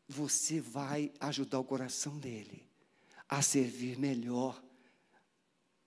Você 0.08 0.62
vai 0.62 1.12
ajudar 1.20 1.60
o 1.60 1.64
coração 1.64 2.20
dele 2.20 2.69
a 3.30 3.44
servir 3.44 4.00
melhor 4.00 4.60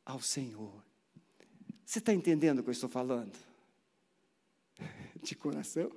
ao 0.06 0.20
Senhor. 0.20 0.72
Você 1.84 1.98
está 1.98 2.14
entendendo 2.14 2.60
o 2.60 2.62
que 2.62 2.68
eu 2.68 2.72
estou 2.72 2.88
falando? 2.88 3.36
De 5.20 5.34
coração? 5.34 5.90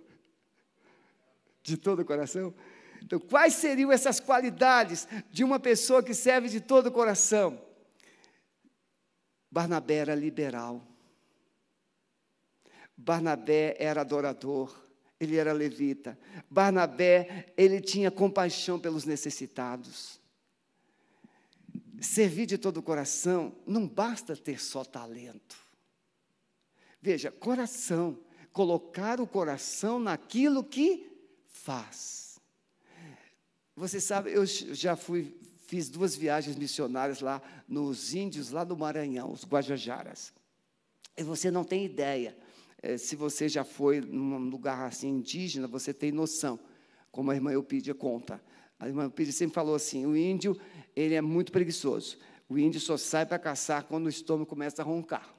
De 1.62 1.78
todo 1.78 2.02
o 2.02 2.06
coração? 2.06 2.54
Então, 3.02 3.20
quais 3.20 3.54
seriam 3.54 3.92
essas 3.92 4.20
qualidades 4.20 5.08
de 5.30 5.44
uma 5.44 5.60
pessoa 5.60 6.02
que 6.02 6.14
serve 6.14 6.50
de 6.50 6.60
todo 6.60 6.88
o 6.88 6.92
coração? 6.92 7.62
Barnabé 9.52 9.96
era 9.96 10.16
liberal. 10.16 10.82
Barnabé 12.98 13.76
era 13.80 14.02
adorador. 14.02 14.76
Ele 15.20 15.38
era 15.38 15.54
levita. 15.54 16.18
Barnabé, 16.50 17.54
ele 17.56 17.80
tinha 17.80 18.10
compaixão 18.10 18.80
pelos 18.80 19.06
necessitados 19.06 20.20
servir 22.02 22.46
de 22.46 22.58
todo 22.58 22.78
o 22.78 22.84
coração 22.84 23.56
não 23.66 23.88
basta 23.88 24.36
ter 24.36 24.62
só 24.62 24.84
talento. 24.84 25.58
Veja, 27.02 27.32
coração, 27.32 28.18
colocar 28.52 29.22
o 29.22 29.28
coração 29.28 30.00
naquilo 30.00 30.64
que 30.64 31.08
faz. 31.46 32.40
Você 33.76 34.00
sabe, 34.00 34.32
eu 34.32 34.46
já 34.46 34.96
fui, 34.96 35.38
fiz 35.68 35.90
duas 35.90 36.16
viagens 36.16 36.56
missionárias 36.56 37.20
lá 37.20 37.42
nos 37.68 38.14
índios, 38.14 38.52
lá 38.52 38.64
do 38.64 38.78
Maranhão, 38.78 39.32
os 39.32 39.44
Guajajaras. 39.44 40.34
E 41.18 41.24
você 41.24 41.52
não 41.52 41.64
tem 41.64 41.86
ideia. 41.86 42.38
É, 42.82 42.98
se 42.98 43.16
você 43.16 43.50
já 43.50 43.64
foi 43.64 44.00
num 44.00 44.50
lugar 44.50 44.88
assim 44.88 45.10
indígena, 45.10 45.68
você 45.68 45.94
tem 45.94 46.12
noção, 46.12 46.60
como 47.12 47.32
a 47.32 47.36
irmã 47.36 47.52
Eupídia 47.52 47.94
conta. 47.94 48.42
A 48.80 48.88
irmã 48.88 49.04
Eupídia 49.04 49.34
sempre 49.34 49.54
falou 49.56 49.76
assim: 49.76 50.06
o 50.06 50.16
índio 50.16 50.60
ele 50.96 51.16
é 51.16 51.22
muito 51.22 51.52
preguiçoso. 51.52 52.18
O 52.48 52.58
índio 52.58 52.80
só 52.80 52.98
sai 52.98 53.26
para 53.26 53.40
caçar 53.40 53.84
quando 53.86 54.06
o 54.06 54.10
estômago 54.10 54.46
começa 54.46 54.82
a 54.82 54.86
roncar. 54.86 55.34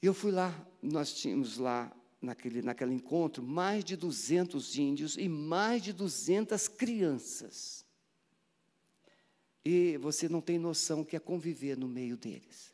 Eu 0.00 0.14
fui 0.14 0.30
lá, 0.30 0.54
nós 0.82 1.14
tínhamos 1.14 1.58
lá, 1.58 1.92
naquele, 2.22 2.62
naquele 2.62 2.94
encontro, 2.94 3.42
mais 3.42 3.84
de 3.84 3.96
200 3.96 4.78
índios 4.78 5.16
e 5.16 5.28
mais 5.28 5.82
de 5.82 5.92
200 5.92 6.68
crianças. 6.68 7.84
E 9.64 9.96
você 9.98 10.28
não 10.28 10.40
tem 10.40 10.58
noção 10.58 11.00
o 11.00 11.04
que 11.04 11.16
é 11.16 11.20
conviver 11.20 11.76
no 11.76 11.88
meio 11.88 12.16
deles. 12.16 12.72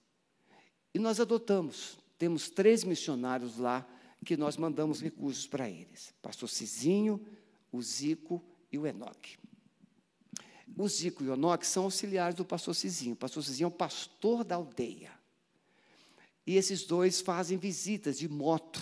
E 0.95 0.99
nós 0.99 1.21
adotamos, 1.21 1.99
temos 2.19 2.51
três 2.51 2.85
missionários 2.85 3.59
lá 3.59 3.87
que 4.25 4.37
nós 4.37 4.57
mandamos 4.57 5.01
recursos 5.01 5.47
para 5.47 5.69
eles: 5.69 6.15
Pastor 6.23 6.49
Cizinho, 6.49 7.25
o 7.79 7.83
Zico 7.83 8.43
e 8.71 8.79
o 8.79 8.87
Enoque. 8.87 9.39
O 10.77 10.89
Zico 10.89 11.25
e 11.25 11.29
o 11.29 11.35
Enoque 11.35 11.67
são 11.67 11.85
auxiliares 11.85 12.35
do 12.35 12.45
pastor 12.45 12.75
Cizinho. 12.75 13.15
O 13.15 13.17
pastor 13.17 13.43
Cizinho 13.43 13.67
é 13.67 13.69
o 13.69 13.71
pastor 13.71 14.45
da 14.45 14.57
aldeia. 14.57 15.13
E 16.47 16.57
esses 16.57 16.85
dois 16.85 17.21
fazem 17.21 17.57
visitas 17.57 18.19
de 18.19 18.29
moto 18.29 18.81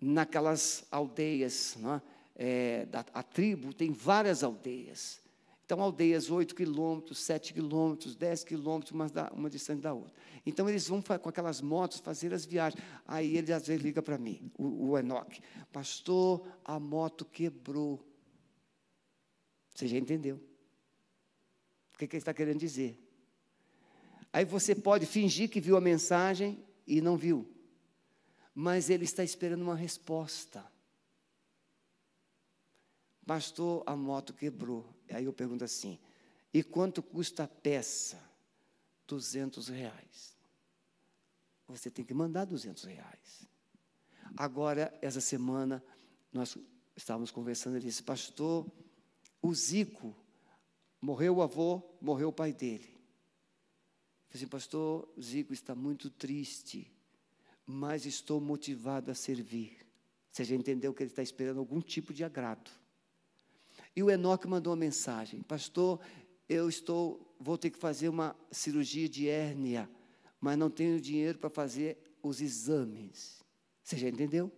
naquelas 0.00 0.84
aldeias. 0.90 1.76
Não 1.78 1.94
é? 1.94 2.86
da, 2.86 3.04
a 3.12 3.22
tribo 3.22 3.72
tem 3.72 3.92
várias 3.92 4.42
aldeias. 4.42 5.20
Então, 5.64 5.82
aldeias 5.82 6.30
8 6.30 6.54
quilômetros, 6.54 7.18
7 7.18 7.52
quilômetros, 7.52 8.14
10 8.16 8.44
quilômetros, 8.44 8.92
uma, 8.92 9.06
uma 9.32 9.50
distante 9.50 9.82
da 9.82 9.92
outra. 9.92 10.12
Então, 10.48 10.66
eles 10.66 10.88
vão 10.88 11.02
com 11.02 11.28
aquelas 11.28 11.60
motos 11.60 12.00
fazer 12.00 12.32
as 12.32 12.46
viagens. 12.46 12.82
Aí 13.06 13.36
ele 13.36 13.52
às 13.52 13.66
vezes 13.66 13.82
liga 13.82 14.02
para 14.02 14.16
mim, 14.16 14.50
o, 14.56 14.88
o 14.88 14.98
Enoque. 14.98 15.42
Pastor, 15.70 16.42
a 16.64 16.80
moto 16.80 17.26
quebrou. 17.26 18.02
Você 19.74 19.86
já 19.86 19.98
entendeu? 19.98 20.40
O 21.94 21.98
que, 21.98 22.06
que 22.06 22.16
ele 22.16 22.22
está 22.22 22.32
querendo 22.32 22.58
dizer? 22.58 22.98
Aí 24.32 24.46
você 24.46 24.74
pode 24.74 25.04
fingir 25.04 25.50
que 25.50 25.60
viu 25.60 25.76
a 25.76 25.82
mensagem 25.82 26.64
e 26.86 27.02
não 27.02 27.14
viu, 27.14 27.46
mas 28.54 28.88
ele 28.88 29.04
está 29.04 29.22
esperando 29.22 29.60
uma 29.60 29.76
resposta. 29.76 30.64
Pastor, 33.26 33.82
a 33.84 33.94
moto 33.94 34.32
quebrou. 34.32 34.88
Aí 35.10 35.26
eu 35.26 35.32
pergunto 35.34 35.62
assim: 35.62 35.98
e 36.54 36.62
quanto 36.62 37.02
custa 37.02 37.44
a 37.44 37.48
peça? 37.48 38.18
200 39.06 39.68
reais. 39.68 40.37
Você 41.68 41.90
tem 41.90 42.04
que 42.04 42.14
mandar 42.14 42.44
200 42.44 42.84
reais. 42.84 43.48
Agora, 44.36 44.96
essa 45.00 45.20
semana, 45.20 45.82
nós 46.32 46.56
estávamos 46.96 47.30
conversando, 47.30 47.76
ele 47.76 47.86
disse, 47.86 48.02
pastor, 48.02 48.66
o 49.40 49.54
Zico 49.54 50.16
Morreu 51.00 51.36
o 51.36 51.42
avô, 51.42 51.82
morreu 52.00 52.28
o 52.28 52.32
pai 52.32 52.52
dele. 52.52 52.88
Eu 52.88 54.30
falei 54.30 54.34
assim, 54.34 54.46
pastor 54.48 55.08
Zico 55.20 55.52
está 55.52 55.74
muito 55.74 56.10
triste, 56.10 56.92
mas 57.64 58.04
estou 58.04 58.40
motivado 58.40 59.10
a 59.10 59.14
servir. 59.14 59.86
Você 60.30 60.44
já 60.44 60.56
entendeu 60.56 60.92
que 60.92 61.02
ele 61.02 61.10
está 61.10 61.22
esperando 61.22 61.60
algum 61.60 61.80
tipo 61.80 62.12
de 62.12 62.24
agrado. 62.24 62.70
E 63.94 64.02
o 64.02 64.10
Enoque 64.10 64.46
mandou 64.46 64.72
uma 64.72 64.78
mensagem, 64.78 65.40
pastor, 65.42 66.00
eu 66.48 66.68
estou, 66.68 67.34
vou 67.38 67.56
ter 67.56 67.70
que 67.70 67.78
fazer 67.78 68.08
uma 68.08 68.36
cirurgia 68.50 69.08
de 69.08 69.28
hérnia, 69.28 69.88
mas 70.40 70.56
não 70.56 70.70
tenho 70.70 71.00
dinheiro 71.00 71.38
para 71.38 71.50
fazer 71.50 71.98
os 72.22 72.40
exames. 72.40 73.42
Você 73.82 73.96
já 73.96 74.08
entendeu? 74.08 74.52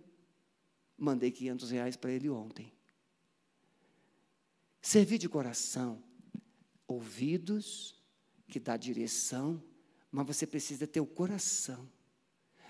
Mandei 0.97 1.31
500 1.31 1.70
reais 1.70 1.97
para 1.97 2.12
ele 2.12 2.28
ontem. 2.28 2.73
Servir 4.82 5.19
de 5.19 5.28
coração 5.28 6.02
ouvidos, 6.90 7.94
que 8.48 8.59
dá 8.59 8.77
direção, 8.77 9.62
mas 10.11 10.27
você 10.27 10.47
precisa 10.47 10.86
ter 10.86 11.01
o 11.01 11.07
coração. 11.07 11.89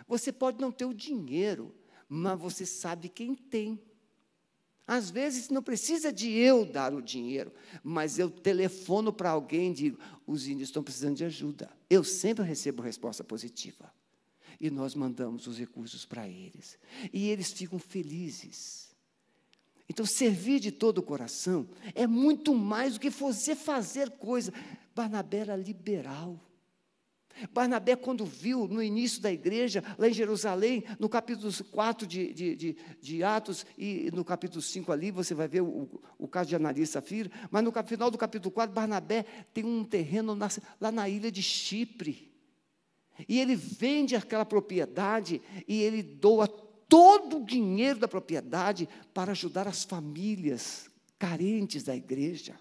Você 0.06 0.30
pode 0.32 0.60
não 0.60 0.70
ter 0.70 0.84
o 0.84 0.94
dinheiro, 0.94 1.74
mas 2.08 2.38
você 2.38 2.66
sabe 2.66 3.08
quem 3.08 3.34
tem. 3.34 3.80
Às 4.90 5.08
vezes 5.08 5.50
não 5.50 5.62
precisa 5.62 6.12
de 6.12 6.32
eu 6.32 6.64
dar 6.64 6.92
o 6.92 7.00
dinheiro, 7.00 7.52
mas 7.80 8.18
eu 8.18 8.28
telefono 8.28 9.12
para 9.12 9.30
alguém 9.30 9.70
e 9.70 9.74
digo: 9.74 9.98
os 10.26 10.48
índios 10.48 10.68
estão 10.68 10.82
precisando 10.82 11.16
de 11.16 11.24
ajuda. 11.24 11.70
Eu 11.88 12.02
sempre 12.02 12.44
recebo 12.44 12.82
resposta 12.82 13.22
positiva. 13.22 13.94
E 14.60 14.68
nós 14.68 14.96
mandamos 14.96 15.46
os 15.46 15.56
recursos 15.56 16.04
para 16.04 16.28
eles. 16.28 16.76
E 17.12 17.28
eles 17.28 17.52
ficam 17.52 17.78
felizes. 17.78 18.90
Então, 19.88 20.04
servir 20.04 20.58
de 20.58 20.72
todo 20.72 20.98
o 20.98 21.04
coração 21.04 21.68
é 21.94 22.08
muito 22.08 22.52
mais 22.52 22.94
do 22.94 23.00
que 23.00 23.10
você 23.10 23.54
fazer 23.54 24.10
coisa. 24.10 24.52
Barnabé 24.92 25.38
era 25.38 25.54
liberal. 25.54 26.36
Barnabé, 27.52 27.96
quando 27.96 28.24
viu 28.24 28.66
no 28.66 28.82
início 28.82 29.20
da 29.20 29.32
igreja, 29.32 29.82
lá 29.98 30.08
em 30.08 30.12
Jerusalém, 30.12 30.84
no 30.98 31.08
capítulo 31.08 31.52
4 31.70 32.06
de, 32.06 32.32
de, 32.32 32.56
de, 32.56 32.76
de 33.00 33.24
Atos, 33.24 33.66
e 33.76 34.10
no 34.12 34.24
capítulo 34.24 34.62
5 34.62 34.92
ali, 34.92 35.10
você 35.10 35.34
vai 35.34 35.48
ver 35.48 35.62
o, 35.62 35.88
o 36.18 36.28
caso 36.28 36.48
de 36.48 36.56
Ananias 36.56 36.88
e 36.88 36.92
Safira, 36.92 37.30
mas 37.50 37.64
no 37.64 37.72
final 37.86 38.10
do 38.10 38.18
capítulo 38.18 38.50
4, 38.50 38.74
Barnabé 38.74 39.24
tem 39.52 39.64
um 39.64 39.84
terreno 39.84 40.34
na, 40.34 40.48
lá 40.80 40.92
na 40.92 41.08
ilha 41.08 41.30
de 41.30 41.42
Chipre. 41.42 42.30
E 43.28 43.38
ele 43.38 43.54
vende 43.54 44.16
aquela 44.16 44.44
propriedade 44.44 45.42
e 45.68 45.82
ele 45.82 46.02
doa 46.02 46.48
todo 46.48 47.38
o 47.38 47.44
dinheiro 47.44 47.98
da 47.98 48.08
propriedade 48.08 48.88
para 49.14 49.32
ajudar 49.32 49.68
as 49.68 49.84
famílias 49.84 50.90
carentes 51.18 51.84
da 51.84 51.94
igreja. 51.94 52.58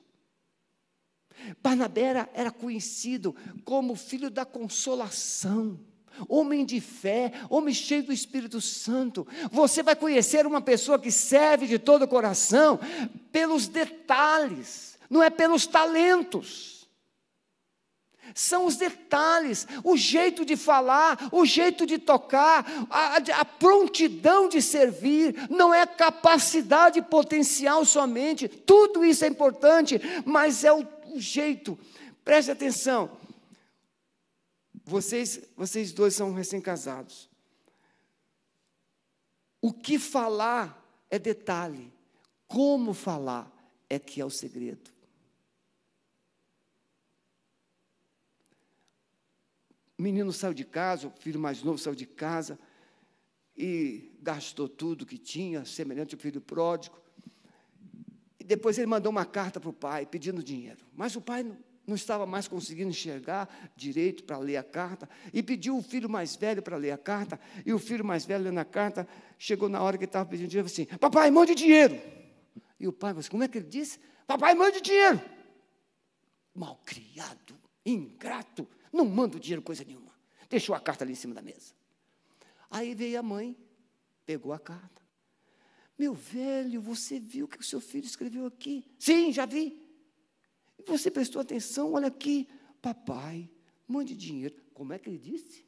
Barnabé 1.62 2.02
era, 2.02 2.30
era 2.34 2.52
conhecido 2.52 3.36
como 3.64 3.96
filho 3.96 4.30
da 4.30 4.46
consolação, 4.46 5.80
homem 6.28 6.66
de 6.66 6.82
fé, 6.82 7.32
homem 7.50 7.74
cheio 7.74 8.04
do 8.04 8.14
Espírito 8.14 8.60
Santo. 8.60 9.28
Você 9.52 9.84
vai 9.84 9.96
conhecer 9.96 10.46
uma 10.46 10.62
pessoa 10.62 11.00
que 11.00 11.12
serve 11.12 11.68
de 11.68 11.80
todo 11.80 12.04
o 12.04 12.08
coração 12.08 12.80
pelos 13.32 13.68
detalhes, 13.68 14.98
não 15.10 15.24
é 15.24 15.30
pelos 15.30 15.66
talentos. 15.66 16.80
São 18.34 18.66
os 18.66 18.76
detalhes, 18.76 19.68
o 19.84 19.98
jeito 19.98 20.46
de 20.46 20.56
falar, 20.56 21.30
o 21.32 21.46
jeito 21.46 21.86
de 21.86 21.98
tocar, 21.98 22.66
a, 22.90 23.18
a, 23.18 23.46
prontidão 23.46 24.48
de 24.48 24.62
servir, 24.62 25.36
não 25.50 25.74
é 25.74 25.86
capacidade 25.86 27.02
potencial 27.02 27.84
somente, 27.86 28.48
tudo 28.48 29.04
isso 29.04 29.26
é 29.26 29.28
importante, 29.28 30.00
mas 30.26 30.64
é 30.64 30.72
o 30.72 30.86
o 31.16 31.20
jeito. 31.20 31.78
Preste 32.24 32.52
atenção. 32.52 33.18
Vocês, 34.84 35.42
vocês 35.56 35.92
dois 35.92 36.16
são 36.16 36.34
recém-casados. 36.34 37.30
O 39.62 39.74
que 39.74 40.00
falar 40.00 41.06
é 41.10 41.20
detalhe. 41.20 41.92
Como 42.48 42.94
falar 42.94 43.52
é 43.90 44.00
que 44.00 44.22
é 44.22 44.26
o 44.26 44.30
segredo. 44.30 44.92
O 49.98 50.02
menino 50.02 50.32
saiu 50.32 50.54
de 50.54 50.64
casa, 50.64 51.08
o 51.08 51.12
filho 51.12 51.40
mais 51.40 51.62
novo 51.62 51.78
saiu 51.78 51.94
de 51.94 52.06
casa 52.06 52.58
e 53.56 54.18
gastou 54.22 54.70
tudo 54.70 55.06
que 55.06 55.18
tinha, 55.18 55.66
semelhante 55.66 56.16
ao 56.16 56.22
filho 56.22 56.40
pródigo 56.40 56.98
depois 58.50 58.80
ele 58.80 58.88
mandou 58.88 59.12
uma 59.12 59.28
carta 59.28 59.60
para 59.60 59.70
o 59.70 59.74
pai 59.74 60.08
pedindo 60.08 60.42
dinheiro. 60.42 60.84
Mas 60.96 61.16
o 61.16 61.22
pai 61.22 61.44
não, 61.44 61.56
não 61.86 61.94
estava 61.94 62.26
mais 62.26 62.48
conseguindo 62.48 62.90
enxergar 62.90 63.48
direito 63.76 64.24
para 64.24 64.40
ler 64.40 64.58
a 64.58 64.64
carta 64.64 65.08
e 65.32 65.44
pediu 65.44 65.78
o 65.78 65.84
filho 65.84 66.10
mais 66.10 66.36
velho 66.36 66.60
para 66.60 66.76
ler 66.76 66.90
a 66.90 66.98
carta. 66.98 67.40
E 67.64 67.72
o 67.72 67.78
filho 67.78 68.04
mais 68.04 68.26
velho 68.26 68.46
lendo 68.46 68.58
a 68.58 68.66
carta 68.66 69.08
chegou 69.38 69.70
na 69.70 69.80
hora 69.80 70.00
que 70.00 70.06
ele 70.06 70.10
estava 70.10 70.28
pedindo 70.28 70.48
dinheiro 70.48 70.66
assim: 70.66 70.86
Papai, 70.86 71.30
mande 71.30 71.54
dinheiro. 71.54 72.02
E 72.80 72.88
o 72.88 72.92
pai 72.92 73.12
falou 73.12 73.20
assim: 73.20 73.30
Como 73.30 73.44
é 73.44 73.48
que 73.48 73.60
ele 73.60 73.68
disse? 73.68 74.00
Papai, 74.26 74.56
mande 74.56 74.82
dinheiro. 74.82 75.22
Malcriado, 76.56 77.56
ingrato, 77.86 78.68
não 78.92 79.06
manda 79.06 79.40
dinheiro 79.40 79.62
coisa 79.62 79.84
nenhuma. 79.84 80.12
Deixou 80.50 80.74
a 80.74 80.80
carta 80.80 81.04
ali 81.04 81.12
em 81.12 81.16
cima 81.16 81.36
da 81.36 81.42
mesa. 81.44 81.76
Aí 82.72 82.96
veio 82.96 83.20
a 83.20 83.22
mãe, 83.22 83.56
pegou 84.26 84.52
a 84.52 84.58
carta 84.58 84.99
meu 86.00 86.14
velho, 86.14 86.82
você 86.82 87.20
viu 87.20 87.46
o 87.46 87.48
que 87.48 87.60
o 87.60 87.64
seu 87.64 87.82
filho 87.82 88.06
escreveu 88.06 88.46
aqui? 88.46 88.86
Sim, 88.98 89.34
já 89.34 89.46
vi. 89.46 89.86
Você 90.88 91.12
prestou 91.12 91.42
atenção? 91.42 91.92
Olha 91.92 92.08
aqui, 92.08 92.48
papai, 92.82 93.50
mande 93.86 94.16
dinheiro. 94.16 94.56
Como 94.74 94.94
é 94.94 94.98
que 94.98 95.10
ele 95.10 95.18
disse? 95.18 95.66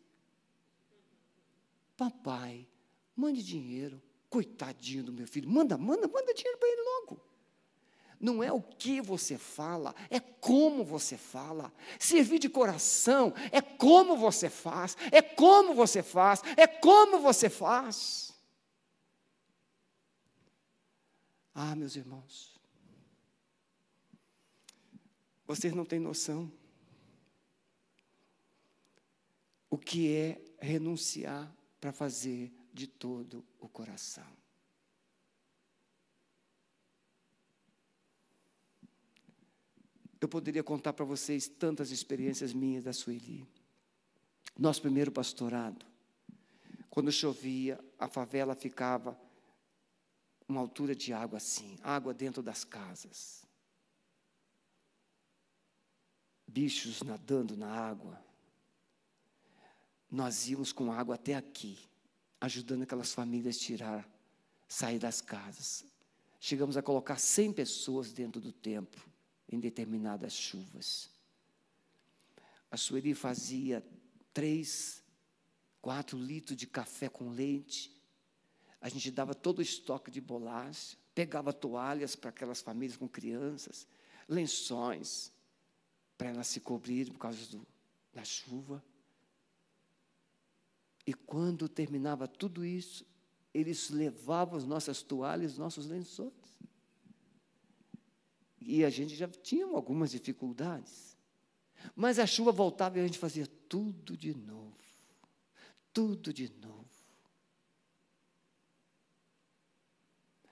Papai, 1.97 2.65
mande 3.13 3.43
dinheiro. 3.43 4.01
Coitadinho 4.29 5.03
do 5.03 5.11
meu 5.11 5.27
filho. 5.27 5.49
Manda, 5.49 5.77
manda, 5.77 6.07
manda 6.07 6.33
dinheiro 6.33 6.57
para 6.57 6.69
ele 6.69 6.81
logo. 6.81 7.21
Não 8.17 8.41
é 8.41 8.53
o 8.53 8.61
que 8.61 9.01
você 9.01 9.37
fala, 9.37 9.93
é 10.09 10.19
como 10.19 10.85
você 10.85 11.17
fala. 11.17 11.73
Servir 11.99 12.39
de 12.39 12.47
coração 12.47 13.33
é 13.51 13.59
como 13.59 14.15
você 14.15 14.49
faz, 14.49 14.95
é 15.11 15.21
como 15.21 15.73
você 15.73 16.01
faz, 16.01 16.41
é 16.55 16.67
como 16.67 17.19
você 17.19 17.49
faz. 17.49 18.30
Ah, 21.53 21.75
meus 21.75 21.95
irmãos, 21.95 22.59
vocês 25.45 25.73
não 25.73 25.83
têm 25.83 25.99
noção 25.99 26.51
o 29.69 29.77
que 29.77 30.13
é 30.13 30.41
renunciar 30.59 31.53
para 31.79 31.91
fazer 31.91 32.53
de 32.73 32.87
todo 32.87 33.43
o 33.59 33.67
coração. 33.67 34.27
Eu 40.19 40.29
poderia 40.29 40.63
contar 40.63 40.93
para 40.93 41.03
vocês 41.03 41.47
tantas 41.47 41.89
experiências 41.89 42.53
minhas 42.53 42.83
da 42.83 42.93
Sueli. 42.93 43.45
Nosso 44.57 44.81
primeiro 44.81 45.11
pastorado, 45.11 45.85
quando 46.89 47.11
chovia, 47.11 47.79
a 47.97 48.07
favela 48.07 48.53
ficava 48.53 49.19
uma 50.51 50.61
altura 50.61 50.95
de 50.95 51.13
água 51.13 51.37
assim, 51.37 51.77
água 51.81 52.13
dentro 52.13 52.43
das 52.43 52.63
casas. 52.63 53.43
Bichos 56.47 57.01
nadando 57.01 57.55
na 57.55 57.71
água. 57.71 58.23
Nós 60.09 60.49
íamos 60.49 60.73
com 60.73 60.91
água 60.91 61.15
até 61.15 61.35
aqui, 61.35 61.79
ajudando 62.39 62.83
aquelas 62.83 63.13
famílias 63.13 63.55
a 63.55 63.59
tirar, 63.59 64.09
sair 64.67 64.99
das 64.99 65.21
casas. 65.21 65.85
Chegamos 66.39 66.75
a 66.75 66.81
colocar 66.81 67.17
100 67.17 67.53
pessoas 67.53 68.11
dentro 68.11 68.41
do 68.41 68.51
templo, 68.51 69.01
em 69.47 69.59
determinadas 69.59 70.33
chuvas. 70.33 71.09
A 72.69 72.75
Sueli 72.75 73.13
fazia 73.13 73.85
três, 74.33 75.01
quatro 75.81 76.17
litros 76.17 76.57
de 76.57 76.67
café 76.67 77.07
com 77.07 77.29
leite 77.29 78.00
a 78.81 78.89
gente 78.89 79.11
dava 79.11 79.35
todo 79.35 79.59
o 79.59 79.61
estoque 79.61 80.09
de 80.09 80.19
bolacha, 80.19 80.97
pegava 81.13 81.53
toalhas 81.53 82.15
para 82.15 82.31
aquelas 82.31 82.61
famílias 82.61 82.97
com 82.97 83.07
crianças, 83.07 83.87
lençóis 84.27 85.31
para 86.17 86.29
elas 86.29 86.47
se 86.47 86.59
cobrirem 86.59 87.13
por 87.13 87.19
causa 87.19 87.45
do, 87.51 87.65
da 88.11 88.23
chuva. 88.23 88.83
E 91.05 91.13
quando 91.13 91.69
terminava 91.69 92.27
tudo 92.27 92.65
isso, 92.65 93.05
eles 93.53 93.89
levavam 93.89 94.57
as 94.57 94.65
nossas 94.65 95.01
toalhas, 95.01 95.57
nossos 95.57 95.85
lençóis. 95.85 96.59
E 98.59 98.85
a 98.85 98.89
gente 98.89 99.15
já 99.15 99.27
tinha 99.27 99.65
algumas 99.65 100.11
dificuldades. 100.11 101.17
Mas 101.95 102.19
a 102.19 102.27
chuva 102.27 102.51
voltava 102.51 102.97
e 102.97 103.01
a 103.01 103.05
gente 103.05 103.17
fazia 103.17 103.47
tudo 103.67 104.15
de 104.15 104.35
novo. 104.35 104.77
Tudo 105.91 106.31
de 106.31 106.49
novo. 106.61 106.80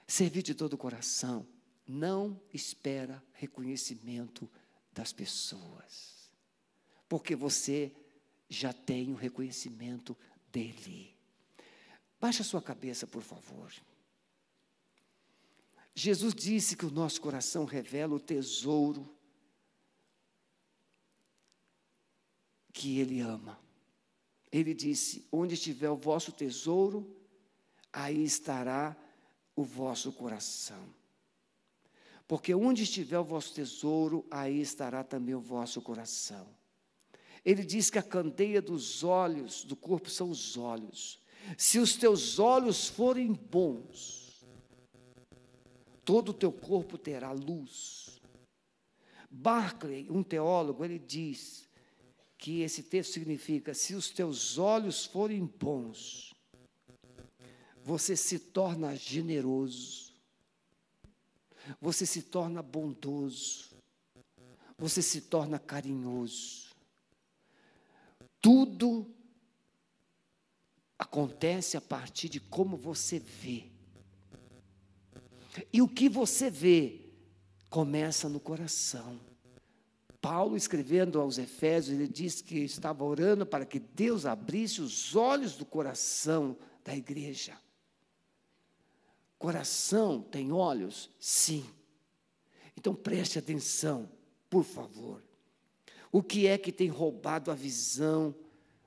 Servir 0.10 0.42
de 0.42 0.56
todo 0.56 0.74
o 0.74 0.78
coração. 0.78 1.48
Não 1.88 2.42
espera 2.52 3.24
reconhecimento 3.32 4.50
das 4.92 5.14
pessoas. 5.14 6.32
Porque 7.08 7.36
você 7.36 7.96
já 8.50 8.74
tem 8.74 9.12
o 9.12 9.16
reconhecimento 9.16 10.18
dele. 10.52 11.16
Baixa 12.20 12.42
a 12.42 12.46
sua 12.46 12.60
cabeça, 12.60 13.06
por 13.06 13.22
favor. 13.22 13.72
Jesus 15.94 16.34
disse 16.34 16.76
que 16.76 16.88
o 16.88 16.92
nosso 16.92 17.22
coração 17.22 17.64
revela 17.64 18.16
o 18.16 18.20
tesouro 18.20 19.16
que 22.74 22.98
ele 22.98 23.20
ama. 23.20 23.60
Ele 24.52 24.74
disse: 24.74 25.28
Onde 25.32 25.54
estiver 25.54 25.92
o 25.92 25.96
vosso 25.96 26.32
tesouro, 26.32 27.16
aí 27.94 28.24
estará 28.24 28.98
o 29.60 29.64
vosso 29.64 30.12
coração. 30.14 30.88
Porque 32.28 32.54
onde 32.54 32.84
estiver 32.84 33.20
o 33.20 33.24
vosso 33.24 33.54
tesouro, 33.54 34.26
aí 34.32 34.62
estará 34.62 35.04
também 35.04 35.36
o 35.36 35.42
vosso 35.42 35.82
coração. 35.82 36.48
Ele 37.44 37.64
diz 37.64 37.90
que 37.90 37.98
a 37.98 38.04
candeia 38.04 38.62
dos 38.62 39.04
olhos, 39.04 39.64
do 39.64 39.76
corpo, 39.76 40.10
são 40.10 40.30
os 40.30 40.56
olhos. 40.56 41.20
Se 41.58 41.80
os 41.80 41.96
teus 41.96 42.38
olhos 42.38 42.88
forem 42.88 43.34
bons, 43.34 44.46
todo 46.06 46.30
o 46.30 46.34
teu 46.34 46.52
corpo 46.52 46.98
terá 46.98 47.32
luz. 47.32 48.20
Barclay, 49.30 50.08
um 50.10 50.24
teólogo, 50.24 50.86
ele 50.86 51.00
diz 51.00 51.68
que 52.38 52.62
esse 52.62 52.84
texto 52.84 53.14
significa: 53.14 53.74
se 53.74 53.96
os 53.96 54.10
teus 54.10 54.58
olhos 54.58 55.06
forem 55.06 55.46
bons, 55.46 56.29
você 57.90 58.16
se 58.16 58.38
torna 58.38 58.96
generoso, 58.96 60.14
você 61.82 62.06
se 62.06 62.22
torna 62.22 62.62
bondoso, 62.62 63.72
você 64.78 65.02
se 65.02 65.22
torna 65.22 65.58
carinhoso. 65.58 66.70
Tudo 68.40 69.12
acontece 71.00 71.78
a 71.78 71.82
partir 71.82 72.30
de 72.30 72.40
como 72.40 72.78
você 72.78 73.18
vê. 73.18 73.66
E 75.74 75.82
o 75.82 75.88
que 75.88 76.08
você 76.08 76.52
vê 76.52 77.12
começa 77.72 78.30
no 78.30 78.40
coração. 78.40 79.20
Paulo, 80.22 80.56
escrevendo 80.56 81.20
aos 81.20 81.40
Efésios, 81.40 81.98
ele 81.98 82.08
diz 82.08 82.40
que 82.40 82.60
estava 82.60 83.04
orando 83.04 83.48
para 83.48 83.66
que 83.66 83.80
Deus 83.80 84.28
abrisse 84.28 84.80
os 84.80 85.16
olhos 85.16 85.58
do 85.58 85.66
coração 85.66 86.56
da 86.84 86.96
igreja. 86.96 87.58
Coração 89.40 90.22
tem 90.22 90.52
olhos? 90.52 91.10
Sim. 91.20 91.68
Então 92.78 92.94
preste 92.94 93.40
atenção, 93.40 94.08
por 94.50 94.64
favor. 94.64 95.24
O 96.12 96.22
que 96.22 96.46
é 96.46 96.58
que 96.58 96.72
tem 96.72 96.90
roubado 96.90 97.50
a 97.50 97.56
visão 97.56 98.36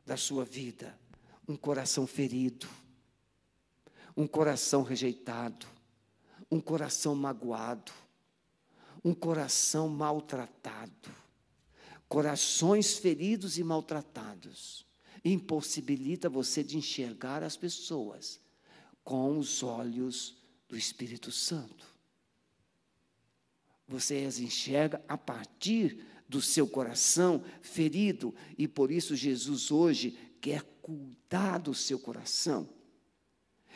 da 0.07 0.17
sua 0.17 0.45
vida? 0.45 0.97
Um 1.49 1.57
coração 1.57 2.07
ferido, 2.07 2.69
um 4.17 4.29
coração 4.29 4.85
rejeitado, 4.85 5.67
um 6.49 6.61
coração 6.61 7.17
magoado, 7.17 7.91
um 9.05 9.13
coração 9.13 9.89
maltratado 9.89 11.11
corações 12.13 12.93
feridos 12.99 13.57
e 13.57 13.65
maltratados, 13.65 14.85
impossibilita 15.25 16.29
você 16.29 16.63
de 16.63 16.77
enxergar 16.77 17.43
as 17.43 17.57
pessoas 17.57 18.39
com 19.03 19.39
os 19.39 19.63
olhos 19.63 20.37
do 20.73 20.79
Espírito 20.79 21.31
Santo. 21.31 21.87
Você 23.87 24.25
as 24.27 24.39
enxerga 24.39 25.05
a 25.07 25.19
partir 25.19 26.03
do 26.27 26.41
seu 26.41 26.67
coração 26.67 27.45
ferido, 27.61 28.35
e 28.57 28.67
por 28.67 28.91
isso 28.91 29.15
Jesus 29.15 29.71
hoje 29.71 30.17
quer 30.41 30.63
cuidar 30.81 31.59
do 31.59 31.75
seu 31.75 31.99
coração. 31.99 32.67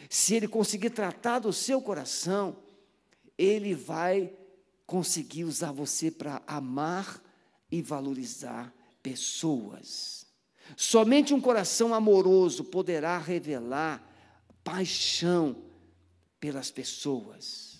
Se 0.08 0.36
ele 0.36 0.48
conseguir 0.48 0.88
tratar 0.88 1.40
do 1.40 1.52
seu 1.52 1.82
coração, 1.82 2.56
ele 3.36 3.74
vai 3.74 4.34
conseguir 4.86 5.44
usar 5.44 5.72
você 5.72 6.10
para 6.10 6.42
amar 6.46 7.22
e 7.70 7.82
valorizar 7.82 8.74
pessoas. 9.02 10.26
Somente 10.78 11.34
um 11.34 11.42
coração 11.42 11.92
amoroso 11.92 12.64
poderá 12.64 13.18
revelar 13.18 14.02
paixão 14.64 15.65
pelas 16.40 16.70
pessoas. 16.70 17.76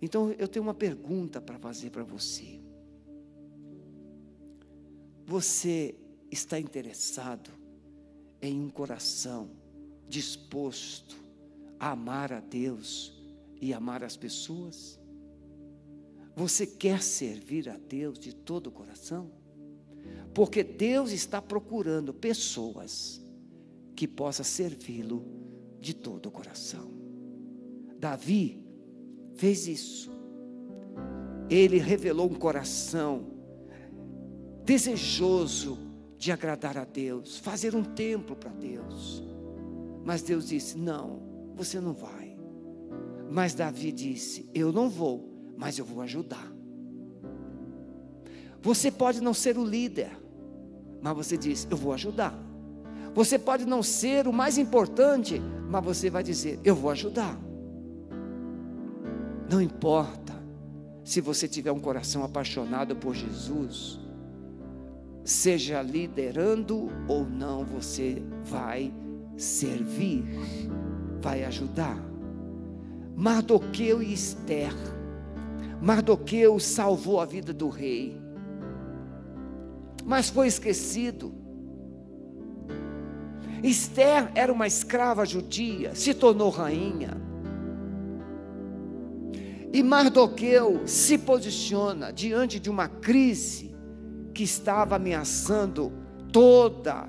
Então, 0.00 0.30
eu 0.32 0.46
tenho 0.46 0.64
uma 0.64 0.74
pergunta 0.74 1.40
para 1.40 1.58
fazer 1.58 1.90
para 1.90 2.04
você. 2.04 2.60
Você 5.26 5.94
está 6.30 6.58
interessado 6.58 7.50
em 8.40 8.60
um 8.60 8.70
coração 8.70 9.50
disposto 10.08 11.16
a 11.78 11.90
amar 11.90 12.32
a 12.32 12.40
Deus 12.40 13.12
e 13.60 13.72
amar 13.72 14.02
as 14.02 14.16
pessoas? 14.16 14.98
Você 16.34 16.66
quer 16.66 17.02
servir 17.02 17.68
a 17.68 17.76
Deus 17.76 18.18
de 18.18 18.34
todo 18.34 18.68
o 18.68 18.72
coração? 18.72 19.30
Porque 20.32 20.62
Deus 20.62 21.10
está 21.10 21.42
procurando 21.42 22.14
pessoas 22.14 23.20
que 23.96 24.06
possam 24.06 24.44
servi-lo 24.44 25.26
de 25.80 25.92
todo 25.94 26.26
o 26.26 26.30
coração. 26.30 26.97
Davi 27.98 28.62
fez 29.34 29.66
isso. 29.66 30.10
Ele 31.50 31.78
revelou 31.78 32.30
um 32.30 32.34
coração 32.34 33.26
desejoso 34.64 35.78
de 36.18 36.30
agradar 36.30 36.76
a 36.76 36.84
Deus, 36.84 37.38
fazer 37.38 37.74
um 37.74 37.82
templo 37.82 38.36
para 38.36 38.50
Deus. 38.50 39.22
Mas 40.04 40.22
Deus 40.22 40.48
disse: 40.48 40.76
Não, 40.76 41.22
você 41.54 41.80
não 41.80 41.92
vai. 41.92 42.36
Mas 43.30 43.54
Davi 43.54 43.92
disse: 43.92 44.48
Eu 44.54 44.72
não 44.72 44.88
vou, 44.88 45.28
mas 45.56 45.78
eu 45.78 45.84
vou 45.84 46.02
ajudar. 46.02 46.52
Você 48.60 48.90
pode 48.90 49.20
não 49.20 49.32
ser 49.32 49.56
o 49.56 49.64
líder, 49.64 50.10
mas 51.00 51.16
você 51.16 51.36
diz: 51.36 51.66
Eu 51.70 51.76
vou 51.76 51.92
ajudar. 51.92 52.36
Você 53.14 53.38
pode 53.38 53.64
não 53.64 53.82
ser 53.82 54.28
o 54.28 54.32
mais 54.32 54.58
importante, 54.58 55.40
mas 55.68 55.84
você 55.84 56.10
vai 56.10 56.22
dizer: 56.22 56.60
Eu 56.62 56.74
vou 56.74 56.90
ajudar. 56.90 57.47
Não 59.48 59.60
importa 59.60 60.34
se 61.04 61.20
você 61.20 61.48
tiver 61.48 61.72
um 61.72 61.80
coração 61.80 62.22
apaixonado 62.22 62.94
por 62.94 63.14
Jesus, 63.14 63.98
seja 65.24 65.80
liderando 65.80 66.90
ou 67.08 67.24
não, 67.24 67.64
você 67.64 68.22
vai 68.44 68.92
servir, 69.36 70.24
vai 71.20 71.44
ajudar. 71.44 71.98
Mardoqueu 73.16 74.02
e 74.02 74.12
Esther 74.12 74.72
Mardoqueu 75.80 76.58
salvou 76.58 77.20
a 77.20 77.24
vida 77.24 77.52
do 77.52 77.68
rei, 77.68 78.20
mas 80.04 80.28
foi 80.28 80.48
esquecido. 80.48 81.32
Esther 83.62 84.30
era 84.34 84.52
uma 84.52 84.66
escrava 84.66 85.24
judia, 85.24 85.94
se 85.94 86.14
tornou 86.14 86.50
rainha. 86.50 87.27
E 89.72 89.82
Mardoqueu 89.82 90.86
se 90.86 91.18
posiciona 91.18 92.10
diante 92.10 92.58
de 92.58 92.70
uma 92.70 92.88
crise 92.88 93.74
que 94.32 94.42
estava 94.42 94.96
ameaçando 94.96 95.92
toda 96.32 97.08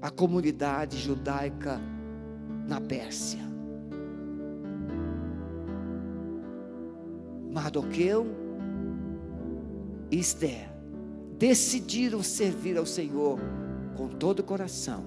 a 0.00 0.10
comunidade 0.10 0.96
judaica 0.98 1.78
na 2.66 2.80
Pérsia. 2.80 3.40
Mardoqueu 7.52 8.26
e 10.10 10.18
Esther 10.18 10.70
decidiram 11.36 12.22
servir 12.22 12.78
ao 12.78 12.86
Senhor 12.86 13.38
com 13.96 14.08
todo 14.08 14.40
o 14.40 14.44
coração 14.44 15.04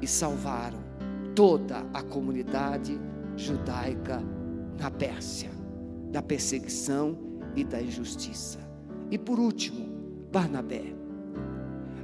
e 0.00 0.06
salvaram 0.06 0.78
toda 1.34 1.84
a 1.92 2.02
comunidade 2.02 2.92
judaica 2.92 3.15
na 4.78 4.90
Pérsia, 4.90 5.50
da 6.10 6.22
perseguição 6.22 7.18
e 7.54 7.64
da 7.64 7.80
injustiça. 7.80 8.58
E 9.10 9.18
por 9.18 9.38
último, 9.38 9.86
Barnabé. 10.32 10.84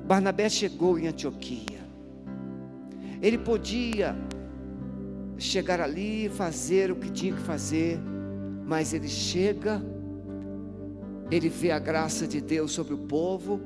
Barnabé 0.06 0.48
chegou 0.48 0.98
em 0.98 1.06
Antioquia. 1.06 1.80
Ele 3.20 3.38
podia 3.38 4.16
chegar 5.38 5.80
ali 5.80 6.26
e 6.26 6.28
fazer 6.28 6.90
o 6.90 6.96
que 6.96 7.10
tinha 7.10 7.34
que 7.34 7.40
fazer, 7.40 7.98
mas 8.64 8.92
ele 8.92 9.09
chega, 9.09 9.82
ele 11.30 11.48
vê 11.48 11.70
a 11.70 11.78
graça 11.78 12.26
de 12.26 12.40
Deus 12.40 12.72
sobre 12.72 12.94
o 12.94 12.98
povo, 12.98 13.60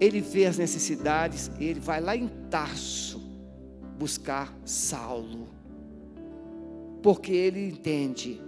ele 0.00 0.20
vê 0.20 0.46
as 0.46 0.58
necessidades, 0.58 1.50
ele 1.58 1.80
vai 1.80 2.00
lá 2.00 2.16
em 2.16 2.28
Tarso 2.50 3.20
buscar 3.98 4.54
Saulo, 4.64 5.48
porque 7.06 7.30
ele 7.30 7.68
entende 7.68 8.42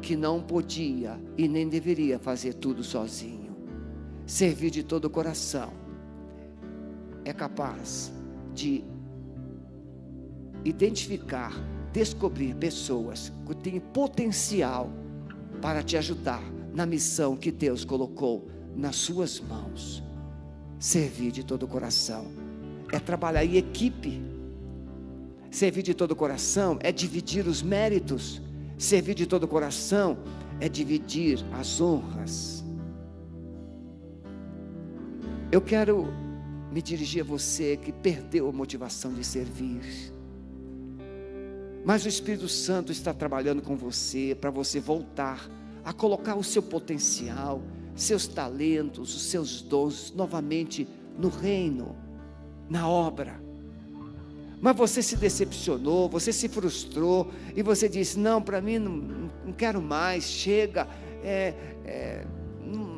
que 0.00 0.14
não 0.14 0.40
podia 0.40 1.20
e 1.36 1.48
nem 1.48 1.68
deveria 1.68 2.16
fazer 2.16 2.54
tudo 2.54 2.84
sozinho, 2.84 3.56
servir 4.24 4.70
de 4.70 4.84
todo 4.84 5.06
o 5.06 5.10
coração, 5.10 5.72
é 7.24 7.32
capaz 7.32 8.12
de 8.54 8.84
identificar 10.64 11.52
descobrir 11.92 12.54
pessoas 12.54 13.32
que 13.44 13.56
têm 13.56 13.80
potencial 13.80 14.92
para 15.60 15.82
te 15.82 15.96
ajudar 15.96 16.44
na 16.72 16.86
missão 16.86 17.36
que 17.36 17.50
Deus 17.50 17.84
colocou 17.84 18.46
nas 18.76 18.94
suas 18.94 19.40
mãos. 19.40 20.04
Servir 20.78 21.32
de 21.32 21.42
todo 21.42 21.64
o 21.64 21.68
coração 21.68 22.28
é 22.92 23.00
trabalhar 23.00 23.44
em 23.44 23.56
equipe. 23.56 24.22
Servir 25.50 25.82
de 25.82 25.94
todo 25.94 26.12
o 26.12 26.16
coração 26.16 26.78
é 26.80 26.92
dividir 26.92 27.46
os 27.46 27.62
méritos. 27.62 28.42
Servir 28.76 29.14
de 29.14 29.26
todo 29.26 29.44
o 29.44 29.48
coração 29.48 30.18
é 30.60 30.68
dividir 30.68 31.44
as 31.52 31.80
honras. 31.80 32.64
Eu 35.50 35.60
quero 35.60 36.06
me 36.70 36.82
dirigir 36.82 37.22
a 37.22 37.24
você 37.24 37.76
que 37.76 37.90
perdeu 37.90 38.48
a 38.48 38.52
motivação 38.52 39.14
de 39.14 39.24
servir 39.24 39.80
Mas 41.84 42.04
o 42.04 42.08
Espírito 42.08 42.48
Santo 42.48 42.92
está 42.92 43.14
trabalhando 43.14 43.62
com 43.62 43.74
você 43.74 44.36
para 44.38 44.50
você 44.50 44.78
voltar 44.78 45.48
a 45.82 45.92
colocar 45.92 46.34
o 46.34 46.44
seu 46.44 46.62
potencial, 46.62 47.62
seus 47.96 48.26
talentos, 48.26 49.14
os 49.14 49.22
seus 49.22 49.62
dons 49.62 50.12
novamente 50.14 50.86
no 51.18 51.30
reino, 51.30 51.96
na 52.68 52.86
obra. 52.86 53.47
Mas 54.60 54.76
você 54.76 55.02
se 55.02 55.16
decepcionou, 55.16 56.08
você 56.08 56.32
se 56.32 56.48
frustrou 56.48 57.30
e 57.54 57.62
você 57.62 57.88
disse: 57.88 58.18
Não, 58.18 58.42
para 58.42 58.60
mim 58.60 58.78
não, 58.78 58.92
não, 59.46 59.52
quero 59.52 59.80
mais, 59.80 60.24
chega, 60.24 60.88
é, 61.22 61.54
é, 61.84 62.24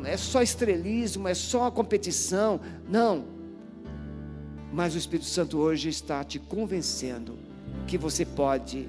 é 0.05 0.17
só 0.17 0.43
estrelismo, 0.43 1.29
é 1.29 1.35
só 1.35 1.71
competição. 1.71 2.61
Não. 2.89 3.25
Mas 4.73 4.95
o 4.95 4.99
Espírito 4.99 5.27
Santo 5.27 5.59
hoje 5.59 5.89
está 5.89 6.25
te 6.25 6.39
convencendo 6.39 7.39
que 7.87 7.99
você 7.99 8.25
pode 8.25 8.89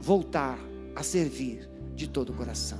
voltar 0.00 0.58
a 0.94 1.02
servir 1.02 1.68
de 1.94 2.08
todo 2.08 2.30
o 2.30 2.34
coração. 2.34 2.78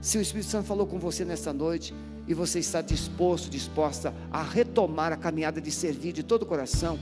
Se 0.00 0.18
o 0.18 0.20
Espírito 0.20 0.50
Santo 0.50 0.66
falou 0.66 0.86
com 0.86 0.98
você 0.98 1.24
nesta 1.24 1.52
noite 1.52 1.94
e 2.26 2.34
você 2.34 2.58
está 2.58 2.82
disposto, 2.82 3.48
disposta 3.48 4.12
a 4.30 4.42
retomar 4.42 5.12
a 5.12 5.16
caminhada 5.16 5.60
de 5.60 5.70
servir 5.70 6.12
de 6.12 6.22
todo 6.22 6.42
o 6.42 6.46
coração, 6.46 6.98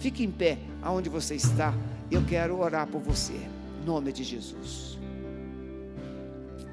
fique 0.00 0.22
em 0.22 0.30
pé 0.30 0.58
aonde 0.82 1.08
você 1.08 1.34
está. 1.34 1.74
Eu 2.10 2.22
quero 2.24 2.58
orar 2.58 2.86
por 2.86 3.00
você, 3.00 3.32
em 3.32 3.86
nome 3.86 4.12
de 4.12 4.24
Jesus. 4.24 4.98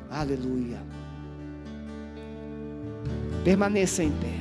Aleluia. 0.10 0.82
Permaneça 3.44 4.04
em 4.04 4.12
pé. 4.12 4.34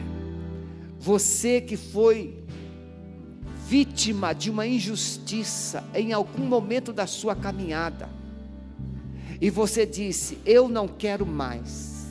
Você 0.98 1.60
que 1.60 1.76
foi 1.76 2.42
vítima 3.68 4.32
de 4.32 4.50
uma 4.50 4.66
injustiça 4.66 5.84
em 5.94 6.12
algum 6.12 6.44
momento 6.46 6.92
da 6.92 7.06
sua 7.06 7.36
caminhada, 7.36 8.08
e 9.40 9.50
você 9.50 9.86
disse: 9.86 10.38
Eu 10.44 10.68
não 10.68 10.88
quero 10.88 11.24
mais. 11.24 12.06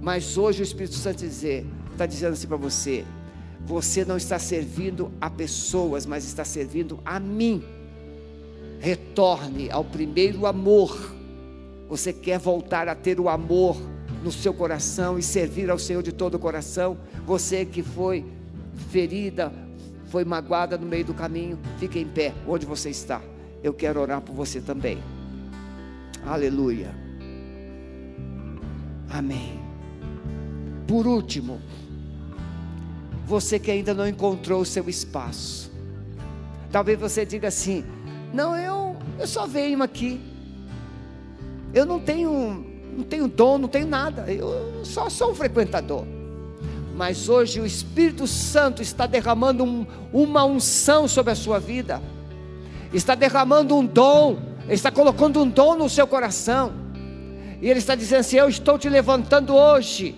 Mas 0.00 0.38
hoje 0.38 0.62
o 0.62 0.64
Espírito 0.64 0.94
Santo 0.94 1.24
está 1.24 2.06
dizendo 2.06 2.32
assim 2.32 2.46
para 2.46 2.56
você: 2.56 3.04
Você 3.66 4.04
não 4.04 4.16
está 4.16 4.38
servindo 4.38 5.10
a 5.20 5.30
pessoas, 5.30 6.04
mas 6.04 6.24
está 6.24 6.44
servindo 6.44 7.00
a 7.04 7.18
mim. 7.18 7.64
Retorne 8.78 9.70
ao 9.70 9.84
primeiro 9.84 10.46
amor. 10.46 11.14
Você 11.88 12.12
quer 12.12 12.38
voltar 12.38 12.88
a 12.88 12.94
ter 12.94 13.18
o 13.18 13.28
amor 13.28 13.76
no 14.22 14.30
seu 14.30 14.52
coração 14.52 15.18
e 15.18 15.22
servir 15.22 15.70
ao 15.70 15.78
Senhor 15.78 16.02
de 16.02 16.12
todo 16.12 16.34
o 16.34 16.38
coração? 16.38 16.98
Você 17.26 17.64
que 17.64 17.82
foi 17.82 18.24
ferida, 18.90 19.52
foi 20.08 20.24
magoada 20.24 20.76
no 20.76 20.86
meio 20.86 21.04
do 21.04 21.14
caminho, 21.14 21.58
fique 21.78 21.98
em 21.98 22.06
pé 22.06 22.34
onde 22.46 22.66
você 22.66 22.90
está. 22.90 23.22
Eu 23.62 23.72
quero 23.72 24.00
orar 24.00 24.20
por 24.20 24.34
você 24.34 24.60
também. 24.60 24.98
Aleluia. 26.26 26.94
Amém. 29.08 29.60
Por 30.86 31.06
último, 31.06 31.60
você 33.26 33.58
que 33.58 33.70
ainda 33.70 33.94
não 33.94 34.06
encontrou 34.06 34.60
o 34.60 34.64
seu 34.64 34.88
espaço. 34.88 35.70
Talvez 36.70 36.98
você 36.98 37.24
diga 37.24 37.48
assim: 37.48 37.84
"Não, 38.32 38.56
eu 38.56 38.96
eu 39.18 39.26
só 39.26 39.46
venho 39.46 39.82
aqui. 39.82 40.20
Eu 41.72 41.86
não 41.86 42.00
tenho 42.00 42.66
não 42.96 43.04
tenho 43.04 43.26
dom, 43.26 43.58
não 43.58 43.68
tenho 43.68 43.86
nada. 43.86 44.30
Eu 44.30 44.84
só 44.84 45.08
sou 45.08 45.32
um 45.32 45.34
frequentador." 45.34 46.04
Mas 46.96 47.28
hoje 47.28 47.60
o 47.60 47.66
Espírito 47.66 48.26
Santo 48.26 48.80
está 48.80 49.06
derramando 49.06 49.64
um, 49.64 49.84
uma 50.12 50.44
unção 50.44 51.08
sobre 51.08 51.32
a 51.32 51.34
sua 51.34 51.58
vida. 51.58 52.00
Está 52.92 53.16
derramando 53.16 53.76
um 53.76 53.84
dom 53.84 54.54
está 54.68 54.90
colocando 54.90 55.42
um 55.42 55.48
dom 55.48 55.76
no 55.76 55.88
seu 55.88 56.06
coração. 56.06 56.72
E 57.60 57.68
Ele 57.68 57.78
está 57.78 57.94
dizendo 57.94 58.20
assim: 58.20 58.36
Eu 58.36 58.48
estou 58.48 58.78
te 58.78 58.88
levantando 58.88 59.54
hoje 59.54 60.16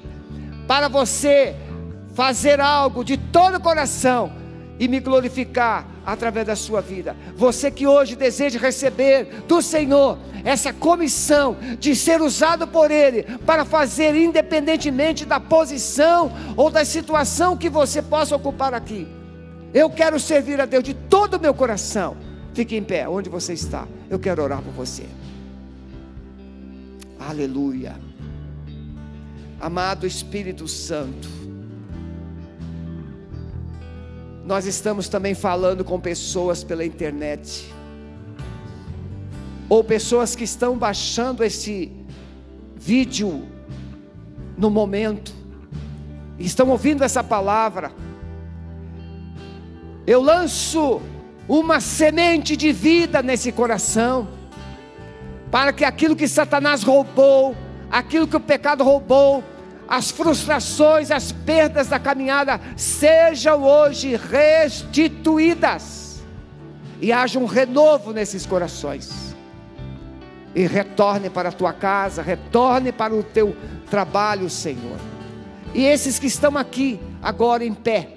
para 0.66 0.88
você 0.88 1.54
fazer 2.16 2.60
algo 2.62 3.04
de 3.04 3.18
todo 3.18 3.58
o 3.58 3.60
coração 3.60 4.32
e 4.78 4.88
me 4.88 5.00
glorificar 5.00 5.86
através 6.04 6.46
da 6.46 6.56
sua 6.56 6.80
vida. 6.80 7.14
Você 7.36 7.70
que 7.70 7.86
hoje 7.86 8.16
deseja 8.16 8.58
receber 8.58 9.44
do 9.46 9.60
Senhor 9.60 10.18
essa 10.42 10.72
comissão 10.72 11.58
de 11.78 11.94
ser 11.94 12.22
usado 12.22 12.66
por 12.66 12.90
Ele 12.90 13.22
para 13.44 13.66
fazer, 13.66 14.14
independentemente 14.16 15.26
da 15.26 15.38
posição 15.38 16.32
ou 16.56 16.70
da 16.70 16.86
situação 16.86 17.54
que 17.54 17.68
você 17.68 18.00
possa 18.00 18.34
ocupar 18.34 18.72
aqui. 18.72 19.06
Eu 19.74 19.90
quero 19.90 20.18
servir 20.18 20.58
a 20.58 20.64
Deus 20.64 20.84
de 20.84 20.94
todo 20.94 21.34
o 21.34 21.40
meu 21.40 21.52
coração. 21.52 22.16
Fique 22.54 22.74
em 22.76 22.82
pé, 22.82 23.06
onde 23.06 23.28
você 23.28 23.52
está. 23.52 23.86
Eu 24.08 24.18
quero 24.18 24.42
orar 24.42 24.62
por 24.62 24.72
você. 24.72 25.04
Aleluia. 27.20 27.94
Amado 29.60 30.06
Espírito 30.06 30.66
Santo, 30.68 31.45
nós 34.46 34.64
estamos 34.64 35.08
também 35.08 35.34
falando 35.34 35.84
com 35.84 35.98
pessoas 35.98 36.62
pela 36.62 36.84
internet, 36.84 37.68
ou 39.68 39.82
pessoas 39.82 40.36
que 40.36 40.44
estão 40.44 40.78
baixando 40.78 41.42
esse 41.42 41.90
vídeo 42.76 43.44
no 44.56 44.70
momento, 44.70 45.34
estão 46.38 46.70
ouvindo 46.70 47.02
essa 47.02 47.24
palavra. 47.24 47.90
Eu 50.06 50.22
lanço 50.22 51.02
uma 51.48 51.80
semente 51.80 52.56
de 52.56 52.70
vida 52.70 53.20
nesse 53.22 53.50
coração, 53.50 54.28
para 55.50 55.72
que 55.72 55.84
aquilo 55.84 56.14
que 56.14 56.28
Satanás 56.28 56.84
roubou, 56.84 57.56
aquilo 57.90 58.28
que 58.28 58.36
o 58.36 58.40
pecado 58.40 58.84
roubou, 58.84 59.42
as 59.88 60.10
frustrações, 60.10 61.10
as 61.10 61.30
perdas 61.32 61.88
da 61.88 61.98
caminhada 61.98 62.60
sejam 62.76 63.62
hoje 63.62 64.16
restituídas 64.16 66.06
e 67.00 67.12
haja 67.12 67.38
um 67.38 67.44
renovo 67.44 68.12
nesses 68.12 68.44
corações. 68.44 69.34
E 70.54 70.66
retorne 70.66 71.28
para 71.28 71.50
a 71.50 71.52
tua 71.52 71.72
casa, 71.72 72.22
retorne 72.22 72.90
para 72.90 73.14
o 73.14 73.22
teu 73.22 73.54
trabalho, 73.90 74.48
Senhor. 74.48 74.96
E 75.74 75.84
esses 75.84 76.18
que 76.18 76.26
estão 76.26 76.56
aqui 76.56 76.98
agora 77.22 77.62
em 77.64 77.74
pé, 77.74 78.16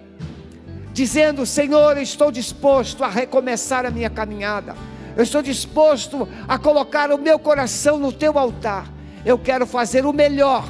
dizendo: 0.94 1.46
Senhor, 1.46 1.98
estou 1.98 2.32
disposto 2.32 3.04
a 3.04 3.10
recomeçar 3.10 3.86
a 3.86 3.92
minha 3.92 4.10
caminhada, 4.10 4.76
eu 5.18 5.24
estou 5.24 5.42
disposto 5.42 6.28
a 6.48 6.58
colocar 6.58 7.12
o 7.12 7.18
meu 7.18 7.38
coração 7.38 8.00
no 8.00 8.14
teu 8.14 8.40
altar. 8.40 8.88
Eu 9.26 9.38
quero 9.38 9.68
fazer 9.68 10.06
o 10.06 10.14
melhor, 10.14 10.66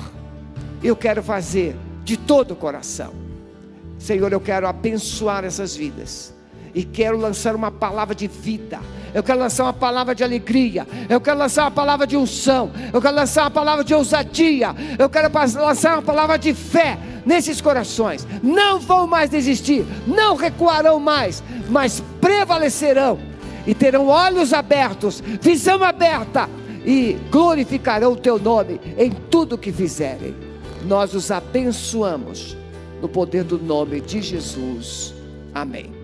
eu 0.88 0.96
quero 0.96 1.22
fazer 1.22 1.76
de 2.04 2.18
todo 2.18 2.52
o 2.52 2.56
coração. 2.56 3.14
Senhor, 3.98 4.32
eu 4.32 4.40
quero 4.40 4.68
abençoar 4.68 5.44
essas 5.44 5.76
vidas 5.76 6.34
e 6.74 6.84
quero 6.84 7.18
lançar 7.18 7.56
uma 7.56 7.72
palavra 7.72 8.16
de 8.16 8.28
vida. 8.28 8.80
Eu 9.14 9.24
quero 9.24 9.40
lançar 9.40 9.64
uma 9.64 9.74
palavra 9.74 10.14
de 10.14 10.24
alegria. 10.24 10.88
Eu 11.10 11.20
quero 11.20 11.38
lançar 11.38 11.64
uma 11.64 11.72
palavra 11.72 12.06
de 12.06 12.16
unção. 12.16 12.72
Eu 12.94 13.02
quero 13.02 13.16
lançar 13.16 13.44
uma 13.44 13.52
palavra 13.52 13.84
de 13.84 13.94
ousadia. 13.94 14.76
Eu 14.98 15.10
quero 15.10 15.30
lançar 15.56 15.94
uma 15.94 16.02
palavra 16.02 16.38
de 16.38 16.54
fé 16.54 16.98
nesses 17.26 17.60
corações. 17.60 18.28
Não 18.42 18.80
vão 18.80 19.08
mais 19.08 19.30
desistir, 19.30 19.86
não 20.08 20.36
recuarão 20.36 21.00
mais, 21.00 21.44
mas 21.70 22.02
prevalecerão 22.22 23.20
e 23.68 23.74
terão 23.74 24.08
olhos 24.08 24.54
abertos, 24.54 25.22
visão 25.42 25.84
aberta 25.84 26.50
e 26.86 27.18
glorificarão 27.30 28.14
o 28.14 28.16
teu 28.16 28.40
nome 28.40 28.80
em 28.98 29.12
tudo 29.12 29.58
que 29.58 29.72
fizerem. 29.72 30.49
Nós 30.86 31.14
os 31.14 31.30
abençoamos 31.32 32.56
no 33.02 33.10
poder 33.10 33.44
do 33.44 33.58
nome 33.58 34.02
de 34.02 34.22
Jesus. 34.22 35.14
Amém. 35.54 35.99